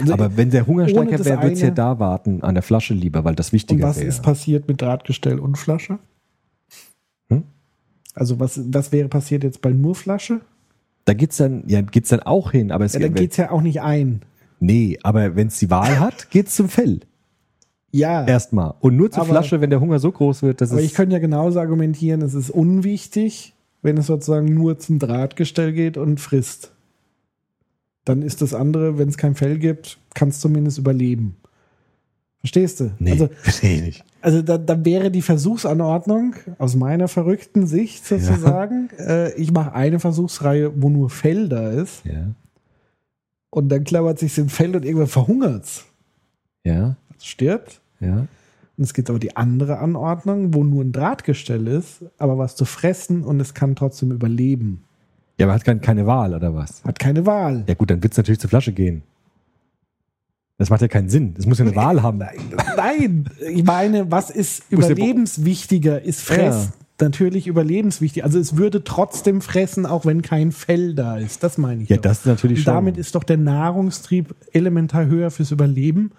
[0.00, 2.94] Also, Aber wenn der Hunger stärker wäre, würde es ja da warten, an der Flasche
[2.94, 4.08] lieber, weil das wichtiger was wäre.
[4.08, 6.00] ist passiert mit Drahtgestell und Flasche?
[7.28, 7.44] Hm?
[8.14, 10.40] Also was, was wäre passiert jetzt bei nur Flasche?
[11.04, 13.62] Da geht's dann, ja, geht's dann auch hin, aber es Ja, dann geht's ja auch
[13.62, 14.22] nicht ein.
[14.58, 17.00] Nee, aber wenn es die Wahl hat, geht's zum Fell.
[17.96, 18.74] Ja, Erstmal.
[18.80, 20.86] Und nur zur Aber- Flasche, wenn der Hunger so groß wird, dass aber es.
[20.86, 25.96] ich könnte ja genauso argumentieren, es ist unwichtig, wenn es sozusagen nur zum Drahtgestell geht
[25.96, 26.72] und frisst.
[28.04, 31.36] Dann ist das andere, wenn es kein Fell gibt, kann es zumindest überleben.
[32.40, 32.92] Verstehst du?
[32.98, 33.28] nee, Also
[33.62, 34.04] nee, nicht.
[34.20, 39.98] Also da, da wäre die Versuchsanordnung aus meiner verrückten Sicht sozusagen, äh, ich mache eine
[40.00, 42.28] Versuchsreihe, wo nur Fell da ist Ja.
[43.50, 45.86] und dann klammert sich im Fell und irgendwann verhungert's.
[46.64, 46.96] Ja.
[47.16, 47.80] Es stirbt.
[48.00, 48.26] Ja.
[48.78, 52.64] Und es gibt aber die andere Anordnung, wo nur ein Drahtgestell ist, aber was zu
[52.66, 54.82] fressen und es kann trotzdem überleben.
[55.38, 56.84] Ja, aber hat kein, keine Wahl, oder was?
[56.84, 57.64] Hat keine Wahl.
[57.66, 59.02] Ja, gut, dann wird's natürlich zur Flasche gehen.
[60.58, 61.34] Das macht ja keinen Sinn.
[61.34, 62.18] Das muss ja eine Wahl haben.
[62.76, 66.00] Nein, ich meine, was ist ja- überlebenswichtiger?
[66.02, 68.24] Ist Fressen natürlich überlebenswichtig.
[68.24, 71.42] Also es würde trotzdem fressen, auch wenn kein Fell da ist.
[71.42, 71.88] Das meine ich.
[71.88, 72.02] Ja, doch.
[72.04, 72.74] das ist natürlich Und schon.
[72.74, 76.12] damit ist doch der Nahrungstrieb elementar höher fürs Überleben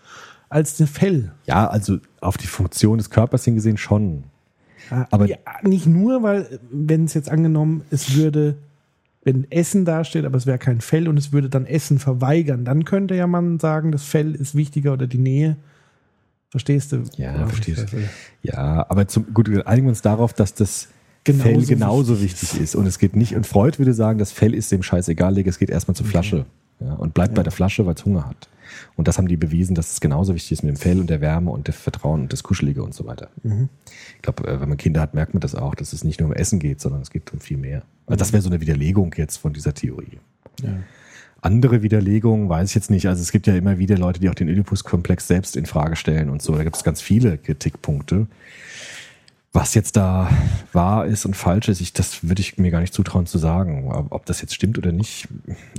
[0.49, 1.31] als das Fell.
[1.45, 4.23] ja, also auf die Funktion des Körpers hingesehen schon.
[5.09, 8.55] Aber- ja, nicht nur, weil, wenn es jetzt angenommen, es würde,
[9.23, 12.85] wenn Essen dasteht, aber es wäre kein Fell und es würde dann Essen verweigern, dann
[12.85, 15.57] könnte ja man sagen, das Fell ist wichtiger oder die Nähe.
[16.49, 17.03] Verstehst du?
[17.17, 17.97] Ja, verstehst du.
[17.97, 18.03] weiß.
[18.43, 20.87] Ja, aber zum, gut, wir einigen uns darauf, dass das
[21.25, 22.75] Genauso Fell genauso wichtig wichtig ist.
[22.75, 25.59] Und es geht nicht, und Freud würde sagen, das Fell ist dem scheißegal, Digga, es
[25.59, 26.45] geht erstmal zur Flasche.
[26.79, 28.47] Ja, und bleibt bei der Flasche, weil es Hunger hat.
[28.95, 31.21] Und das haben die bewiesen, dass es genauso wichtig ist mit dem Fell und der
[31.21, 33.29] Wärme und dem Vertrauen und das Kuschelige und so weiter.
[34.15, 36.29] Ich glaube, äh, wenn man Kinder hat, merkt man das auch, dass es nicht nur
[36.29, 37.83] um Essen geht, sondern es geht um viel mehr.
[38.05, 40.19] Also das wäre so eine Widerlegung jetzt von dieser Theorie.
[40.61, 40.69] Ja.
[41.41, 43.07] Andere Widerlegungen weiß ich jetzt nicht.
[43.07, 46.29] Also es gibt ja immer wieder Leute, die auch den Oedipus-Komplex selbst in Frage stellen
[46.29, 46.55] und so.
[46.55, 48.27] Da gibt es ganz viele Kritikpunkte.
[49.57, 50.29] Was jetzt da
[50.71, 53.91] wahr ist und falsch ist, ich, das würde ich mir gar nicht zutrauen zu sagen.
[54.11, 55.27] Ob das jetzt stimmt oder nicht,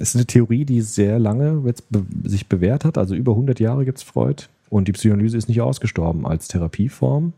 [0.00, 2.98] ist eine Theorie, die sehr lange be sich bewährt hat.
[2.98, 4.46] Also über 100 Jahre gibt es Freud.
[4.68, 7.34] Und die Psychoanalyse ist nicht ausgestorben als Therapieform.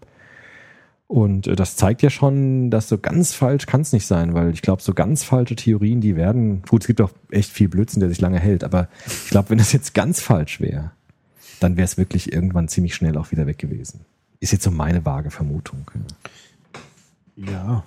[1.09, 4.55] Und äh, das zeigt ja schon, dass so ganz falsch kann es nicht sein, weil
[4.55, 8.01] ich glaube, so ganz falsche Theorien, die werden, gut, es gibt auch echt viel Blödsinn,
[8.01, 10.93] der sich lange hält, aber ich glaube, wenn das jetzt ganz falsch wäre,
[11.61, 14.07] dann wäre es wirklich irgendwann ziemlich schnell auch wieder weg gewesen.
[14.41, 15.87] Ist jetzt so meine vage Vermutung.
[17.37, 17.85] Ja.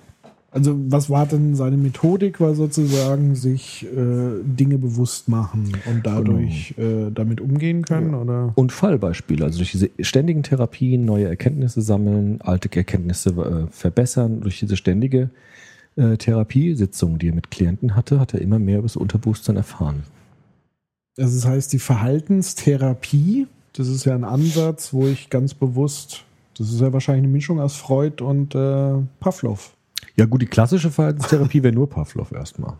[0.52, 2.40] Also was war denn seine Methodik?
[2.40, 8.14] War sozusagen sich äh, Dinge bewusst machen und dadurch äh, damit umgehen können?
[8.14, 8.52] Oder?
[8.54, 14.60] Und Fallbeispiele, also durch diese ständigen Therapien neue Erkenntnisse sammeln, alte Erkenntnisse äh, verbessern, durch
[14.60, 15.30] diese ständige
[15.96, 20.04] äh, Therapiesitzung, die er mit Klienten hatte, hat er immer mehr über das Unterbewusstsein erfahren.
[21.18, 26.24] Also das heißt, die Verhaltenstherapie, das ist ja ein Ansatz, wo ich ganz bewusst,
[26.58, 29.74] das ist ja wahrscheinlich eine Mischung aus Freud und äh, Pavlov.
[30.16, 32.74] Ja, gut, die klassische Verhaltenstherapie wäre nur Pavlov erstmal.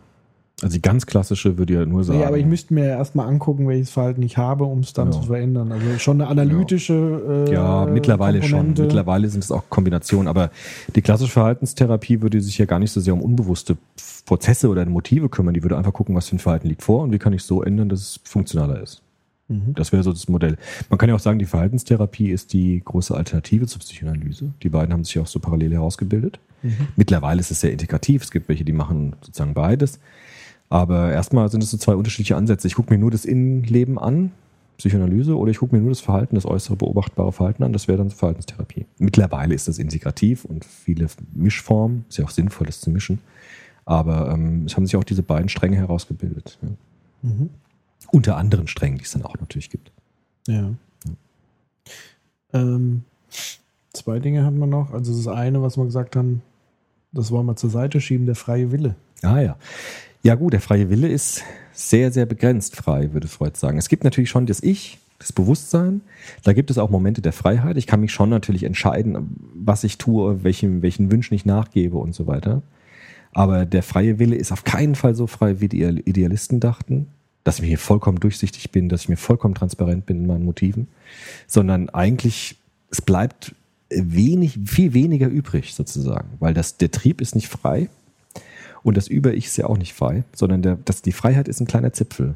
[0.61, 2.21] Also die ganz klassische würde ja nur sagen.
[2.21, 5.11] Ja, aber ich müsste mir erstmal angucken, welches Verhalten ich habe, um es dann Ja.
[5.11, 5.69] zu verändern.
[5.73, 7.45] Also schon eine analytische.
[7.49, 8.75] Äh, ja, mittlerweile Komponente.
[8.77, 8.85] schon.
[8.87, 10.29] Mittlerweile sind es auch Kombinationen.
[10.29, 10.51] Aber
[10.95, 13.75] die klassische Verhaltenstherapie würde sich ja gar nicht so sehr um unbewusste
[14.25, 15.53] Prozesse oder Motive kümmern.
[15.53, 17.47] Die würde einfach gucken, was für ein Verhalten liegt vor und wie kann ich es
[17.47, 19.01] so ändern, dass es funktionaler ist.
[19.47, 20.57] Das wäre so das Modell.
[20.89, 24.53] Man kann ja auch sagen, die Verhaltenstherapie ist die große Alternative zur Psychoanalyse.
[24.63, 26.39] Die beiden haben sich auch so parallel herausgebildet.
[26.95, 28.23] Mittlerweile ist es sehr integrativ.
[28.23, 29.99] Es gibt welche, die machen sozusagen beides.
[30.69, 32.67] Aber erstmal sind es so zwei unterschiedliche Ansätze.
[32.67, 34.31] Ich gucke mir nur das Innenleben an
[34.77, 37.97] Psychoanalyse, oder ich gucke mir nur das Verhalten, das äußere beobachtbare Verhalten an, das wäre
[37.97, 38.85] dann Verhaltenstherapie.
[38.97, 43.19] Mittlerweile ist das integrativ und viele Mischformen, ist ja auch sinnvoll, das zu mischen.
[43.85, 46.57] Aber ähm, es haben sich auch diese beiden Stränge herausgebildet.
[46.61, 46.69] Ja.
[47.21, 47.49] Mhm.
[48.11, 49.91] Unter anderen Strängen, die es dann auch natürlich gibt.
[50.47, 50.71] Ja.
[52.53, 53.03] Ähm,
[53.93, 54.93] zwei Dinge hatten wir noch.
[54.93, 56.41] Also das eine, was wir gesagt haben,
[57.11, 58.95] das wollen wir zur Seite schieben, der freie Wille.
[59.21, 59.57] Ah ja.
[60.23, 63.77] Ja gut, der freie Wille ist sehr, sehr begrenzt frei, würde Freud sagen.
[63.77, 66.01] Es gibt natürlich schon das Ich, das Bewusstsein.
[66.43, 67.77] Da gibt es auch Momente der Freiheit.
[67.77, 72.15] Ich kann mich schon natürlich entscheiden, was ich tue, welchen, welchen Wünschen ich nachgebe und
[72.15, 72.63] so weiter.
[73.31, 77.07] Aber der freie Wille ist auf keinen Fall so frei, wie die Idealisten dachten,
[77.45, 80.87] dass ich mir vollkommen durchsichtig bin, dass ich mir vollkommen transparent bin in meinen Motiven,
[81.47, 82.57] sondern eigentlich,
[82.89, 83.55] es bleibt
[83.89, 87.87] wenig, viel weniger übrig sozusagen, weil das, der Trieb ist nicht frei
[88.81, 91.67] und das Über-Ich ist ja auch nicht frei, sondern der, das, die Freiheit ist ein
[91.67, 92.33] kleiner Zipfel.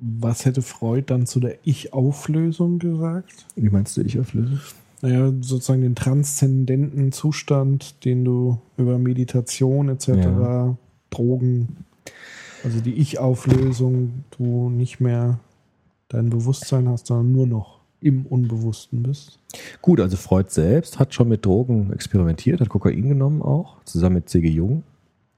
[0.00, 3.46] Was hätte Freud dann zu der Ich-Auflösung gesagt?
[3.56, 4.60] Wie meinst du Ich-Auflösung?
[5.02, 10.76] Naja, sozusagen den transzendenten Zustand, den du über Meditation etc., Ja.
[11.10, 11.84] Drogen,
[12.64, 15.38] also die Ich-Auflösung, du nicht mehr
[16.08, 19.38] dein Bewusstsein hast, sondern nur noch im Unbewussten bist.
[19.82, 24.28] Gut, also Freud selbst hat schon mit Drogen experimentiert, hat Kokain genommen auch, zusammen mit
[24.28, 24.48] C.G.
[24.48, 24.84] Jung.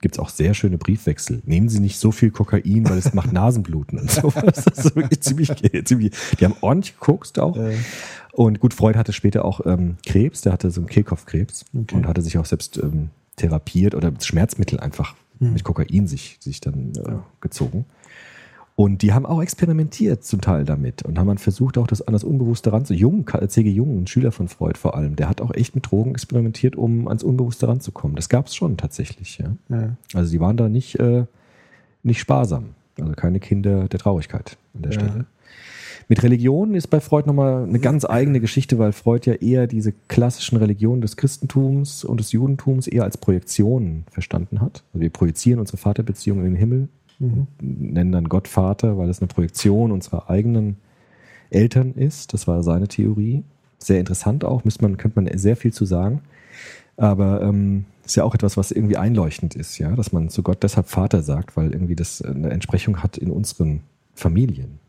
[0.02, 1.42] Gibt es auch sehr schöne Briefwechsel.
[1.44, 4.64] Nehmen Sie nicht so viel Kokain, weil es macht Nasenbluten und sowas.
[4.64, 5.50] Das ist wirklich ziemlich,
[5.84, 7.56] ziemlich, die haben ordentlich gekokst auch.
[7.56, 7.76] Äh,
[8.32, 11.94] Und gut, Freud hatte später auch ähm, Krebs, der hatte so einen Kehlkopfkrebs Okay.
[11.96, 15.52] und hatte sich auch selbst ähm, therapiert oder Schmerzmittel einfach Hm.
[15.52, 17.86] mit Kokain sich, sich dann äh, gezogen.
[18.76, 22.14] Und die haben auch experimentiert zum Teil damit und haben dann versucht, auch das an
[22.14, 22.94] das Unbewusste ranzu.
[22.94, 23.68] Jung, C.G.
[23.68, 27.06] Jung, ein Schüler von Freud vor allem, der hat auch echt mit Drogen experimentiert, um
[27.06, 28.16] ans Unbewusste ranzukommen.
[28.16, 29.54] Das gab es schon tatsächlich, ja.
[29.68, 29.96] ja.
[30.14, 31.26] Also die waren da nicht, äh,
[32.02, 32.70] nicht sparsam.
[32.98, 35.00] Also keine Kinder der Traurigkeit an der Ja.
[35.00, 35.26] Stelle.
[36.10, 39.92] Mit Religion ist bei Freud nochmal eine ganz eigene Geschichte, weil Freud ja eher diese
[40.08, 44.82] klassischen Religionen des Christentums und des Judentums eher als Projektionen verstanden hat.
[44.92, 46.88] Also wir projizieren unsere Vaterbeziehung in den Himmel,
[47.20, 47.46] Mhm.
[47.60, 50.78] nennen dann Gott Vater, weil das eine Projektion unserer eigenen
[51.50, 52.32] Eltern ist.
[52.32, 53.44] Das war seine Theorie.
[53.78, 56.22] Sehr interessant auch, müsste man, könnte man sehr viel zu sagen.
[56.96, 60.64] Aber ähm, ist ja auch etwas, was irgendwie einleuchtend ist, ja, dass man zu Gott
[60.64, 63.82] deshalb Vater sagt, weil irgendwie das eine Entsprechung hat in unseren
[64.14, 64.80] Familien.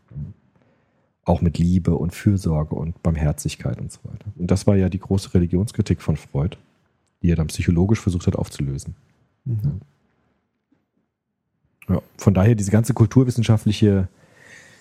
[1.24, 4.26] Auch mit Liebe und Fürsorge und Barmherzigkeit und so weiter.
[4.36, 6.56] Und das war ja die große Religionskritik von Freud,
[7.22, 8.96] die er dann psychologisch versucht hat aufzulösen.
[9.44, 9.80] Mhm.
[11.88, 14.08] Ja, von daher diese ganze kulturwissenschaftliche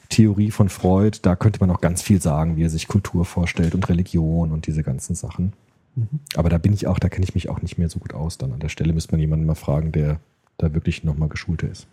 [0.10, 3.74] Theorie von Freud, da könnte man auch ganz viel sagen, wie er sich Kultur vorstellt
[3.76, 5.54] und Religion und diese ganzen Sachen.
[5.96, 6.20] Mhm.
[6.36, 8.38] Aber da bin ich auch, da kenne ich mich auch nicht mehr so gut aus.
[8.38, 10.20] Dann an der Stelle müsste man jemanden mal fragen, der
[10.58, 11.88] da wirklich nochmal geschulter ist.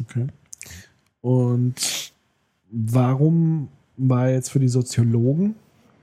[0.00, 0.26] Okay.
[1.20, 2.12] Und
[2.70, 5.54] warum war jetzt für die Soziologen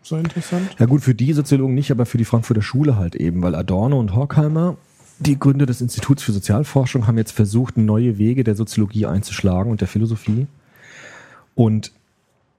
[0.02, 0.76] so interessant?
[0.80, 4.00] Ja gut, für die Soziologen nicht, aber für die Frankfurter Schule halt eben, weil Adorno
[4.00, 4.78] und Horkheimer,
[5.20, 9.80] die Gründer des Instituts für Sozialforschung, haben jetzt versucht, neue Wege der Soziologie einzuschlagen und
[9.80, 10.48] der Philosophie.
[11.56, 11.94] Und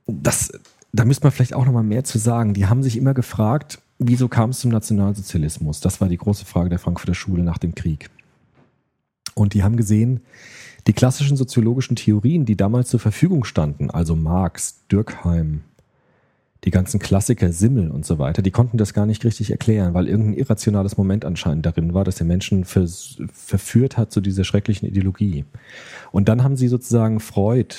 [0.06, 0.52] das,
[0.93, 2.55] da müsste man vielleicht auch noch mal mehr zu sagen.
[2.55, 5.81] Die haben sich immer gefragt, wieso kam es zum Nationalsozialismus?
[5.81, 8.09] Das war die große Frage der Frankfurter Schule nach dem Krieg.
[9.35, 10.20] Und die haben gesehen,
[10.86, 15.62] die klassischen soziologischen Theorien, die damals zur Verfügung standen, also Marx, Dürkheim,
[16.65, 20.09] die ganzen Klassiker, Simmel und so weiter, die konnten das gar nicht richtig erklären, weil
[20.09, 25.44] irgendein irrationales Moment anscheinend darin war, dass der Menschen verführt hat zu dieser schrecklichen Ideologie.
[26.11, 27.74] Und dann haben sie sozusagen Freud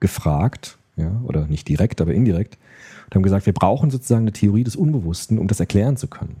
[0.00, 2.58] gefragt, ja, oder nicht direkt, aber indirekt,
[3.06, 6.36] und haben gesagt, wir brauchen sozusagen eine Theorie des Unbewussten, um das erklären zu können.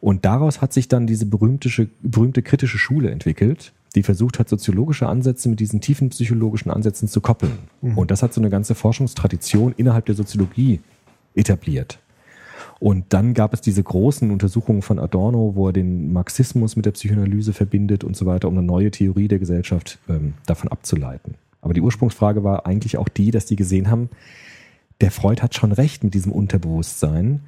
[0.00, 5.08] Und daraus hat sich dann diese berühmte, berühmte kritische Schule entwickelt, die versucht hat, soziologische
[5.08, 7.58] Ansätze mit diesen tiefen psychologischen Ansätzen zu koppeln.
[7.96, 10.80] Und das hat so eine ganze Forschungstradition innerhalb der Soziologie
[11.34, 11.98] etabliert.
[12.78, 16.92] Und dann gab es diese großen Untersuchungen von Adorno, wo er den Marxismus mit der
[16.92, 21.34] Psychoanalyse verbindet und so weiter, um eine neue Theorie der Gesellschaft ähm, davon abzuleiten.
[21.60, 24.08] Aber die Ursprungsfrage war eigentlich auch die, dass die gesehen haben,
[25.02, 27.40] der Freud hat schon recht mit diesem Unterbewusstsein,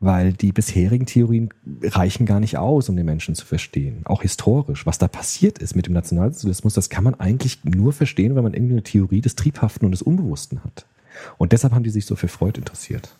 [0.00, 1.50] weil die bisherigen Theorien
[1.82, 4.00] reichen gar nicht aus, um den Menschen zu verstehen.
[4.04, 8.34] Auch historisch, was da passiert ist mit dem Nationalsozialismus, das kann man eigentlich nur verstehen,
[8.34, 10.86] wenn man irgendwie eine Theorie des Triebhaften und des Unbewussten hat.
[11.36, 13.14] Und deshalb haben die sich so für Freud interessiert.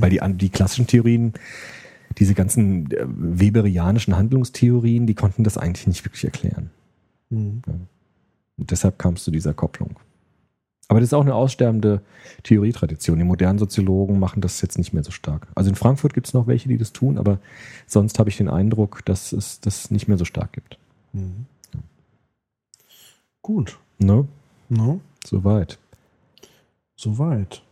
[0.00, 1.34] Weil die, die klassischen Theorien,
[2.18, 6.70] diese ganzen äh, weberianischen Handlungstheorien, die konnten das eigentlich nicht wirklich erklären.
[7.30, 7.62] Mhm.
[8.56, 9.96] Und deshalb kam es zu dieser Kopplung.
[10.88, 12.00] Aber das ist auch eine aussterbende
[12.44, 13.18] Theorietradition.
[13.18, 15.48] Die modernen Soziologen machen das jetzt nicht mehr so stark.
[15.54, 17.38] Also in Frankfurt gibt es noch welche, die das tun, aber
[17.86, 20.78] sonst habe ich den Eindruck, dass es das nicht mehr so stark gibt.
[21.12, 21.46] Mhm.
[23.42, 23.78] Gut.
[23.98, 24.26] Ne?
[24.68, 25.00] No?
[25.24, 25.78] Soweit.
[26.96, 27.62] soweit.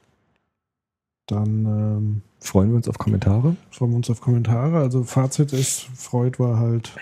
[1.27, 3.57] Dann ähm, Freuen wir uns auf Kommentare.
[3.71, 4.79] freuen wir uns auf Kommentare.
[4.79, 6.93] Also Fazit ist, Freud war halt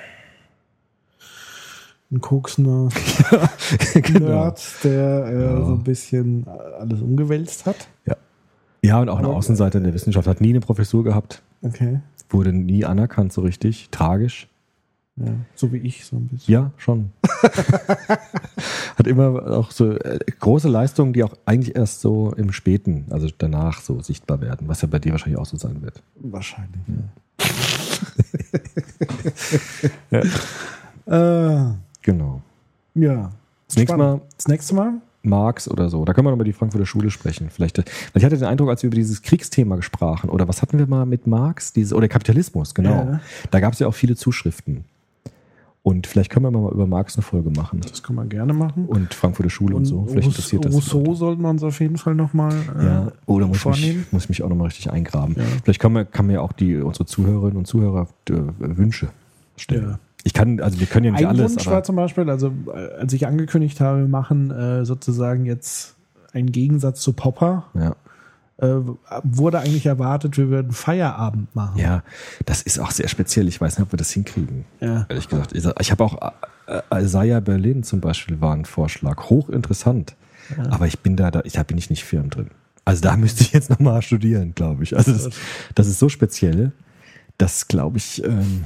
[2.12, 2.88] ein koksender
[3.94, 4.28] genau.
[4.28, 5.64] Nerd, der äh, Ja.
[5.64, 6.46] so ein bisschen
[6.78, 7.88] alles umgewälzt hat.
[8.84, 10.26] Ja, und auch eine Außenseiter in der Wissenschaft.
[10.26, 11.42] Hat nie eine Professur gehabt.
[11.62, 12.00] Okay.
[12.28, 13.88] Wurde nie anerkannt so richtig.
[13.90, 14.48] Tragisch.
[15.16, 16.52] Ja, so wie ich so ein bisschen.
[16.52, 17.12] Ja, schon.
[18.96, 23.28] Hat immer auch so äh, große Leistungen, die auch eigentlich erst so im Späten, also
[23.36, 26.02] danach so sichtbar werden, was ja bei dir wahrscheinlich auch so sein wird.
[26.16, 26.80] Wahrscheinlich.
[31.10, 31.10] Ja.
[31.70, 32.42] äh, Genau.
[32.94, 33.30] ja.
[33.68, 34.92] Das nächste Mal Das nächste Mal?
[35.22, 36.04] Marx oder so.
[36.04, 37.48] Da können wir noch über die Frankfurter Schule sprechen.
[37.50, 37.84] Vielleicht, weil
[38.16, 41.06] ich hatte den Eindruck, als wir über dieses Kriegsthema sprachen, oder was hatten wir mal
[41.06, 41.72] mit Marx?
[41.72, 42.90] Diese, oder Kapitalismus, genau.
[42.90, 43.20] Ja.
[43.50, 44.84] Da gab es ja auch viele Zuschriften.
[45.84, 47.80] Und vielleicht können wir mal über Marx eine Folge machen.
[47.80, 48.86] Das kann man gerne machen.
[48.86, 50.06] Und Frankfurter Schule und, so.
[50.08, 50.72] Vielleicht interessiert das.
[50.72, 53.80] die Rousseau sollten wir uns auf jeden Fall nochmal äh, Ja, oder muss ich, mich,
[53.80, 54.06] vornehmen.
[54.12, 55.34] muss ich mich auch nochmal richtig eingraben.
[55.36, 55.42] Ja.
[55.64, 59.08] Vielleicht kann man, kann man ja auch die, unsere Zuhörerinnen und Zuhörer äh, Wünsche
[59.56, 59.90] stellen.
[59.90, 59.98] Ja.
[60.24, 63.00] Ich kann, also wir können ja nicht Ein alles, Wunsch war zum Beispiel, also äh,
[63.00, 65.96] als ich angekündigt habe, wir machen äh, sozusagen jetzt
[66.32, 67.96] einen Gegensatz zu Popper, ja.
[68.58, 68.80] äh,
[69.24, 71.78] wurde eigentlich erwartet, wir würden Feierabend machen.
[71.78, 72.02] ja,
[72.46, 73.48] das ist auch sehr speziell.
[73.48, 74.64] Ich weiß nicht, ob wir das hinkriegen.
[74.80, 75.06] Ja.
[75.08, 75.52] Ehrlich gesagt.
[75.54, 76.32] Ich, ich habe auch
[76.66, 79.28] äh, Isaiah Berlin zum Beispiel war ein Vorschlag.
[79.28, 80.14] Hochinteressant.
[80.70, 82.50] Aber ich bin da, da, ich, da bin ich nicht firm drin.
[82.84, 84.96] Also da müsste ich jetzt nochmal studieren, glaube ich.
[84.96, 85.30] Also das,
[85.74, 86.72] das ist so speziell,
[87.38, 88.64] dass, glaube ich, ähm,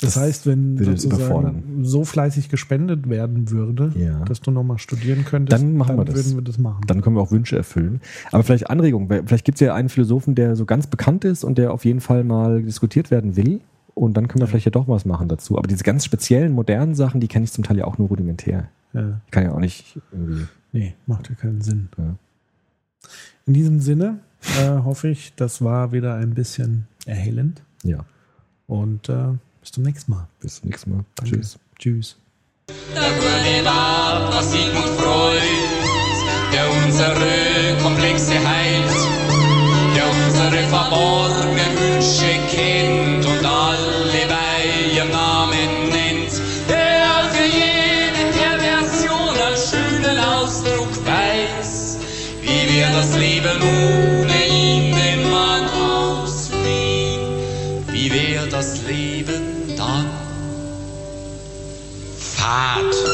[0.00, 4.24] Das heißt, wenn sozusagen so fleißig gespendet werden würde, Ja.
[4.24, 6.16] dass du nochmal studieren könntest, Dann machen wir das.
[6.16, 6.82] würden wir das machen.
[6.86, 8.00] Dann können wir auch Wünsche erfüllen.
[8.32, 9.08] Aber vielleicht Anregungen.
[9.26, 12.00] Vielleicht gibt es ja einen Philosophen, der so ganz bekannt ist und der auf jeden
[12.00, 13.60] Fall mal diskutiert werden will.
[13.94, 15.56] Und dann können wir vielleicht ja doch was machen dazu.
[15.56, 18.68] Aber diese ganz speziellen, modernen Sachen, die kenne ich zum Teil ja auch nur rudimentär.
[18.92, 19.20] ja.
[19.26, 20.46] Ich kann ja auch nicht irgendwie.
[20.72, 21.88] Nee, macht ja keinen Sinn.
[21.96, 22.16] Ja.
[23.46, 24.18] In diesem Sinne
[24.60, 27.62] äh, hoffe ich, das war wieder ein bisschen erhellend.
[27.84, 28.04] Ja.
[28.66, 29.28] Und äh,
[29.64, 30.28] bis zum nächsten Mal.
[30.40, 31.04] Bis zum nächsten Mal.
[31.16, 31.36] Danke.
[31.36, 31.58] Tschüss.
[31.78, 32.16] Tschüss.
[32.94, 35.40] Der gute Vater Sigmund Freud,
[36.52, 38.94] der unsere Komplexe heilt,
[39.96, 46.32] der unsere verborgenen Wünsche kennt und alle bei ihrem Namen nennt,
[46.68, 51.98] der für jede Perversion einen schönen Ausdruck weiß,
[52.42, 54.03] wie wir das Leben ohne
[62.44, 63.13] wir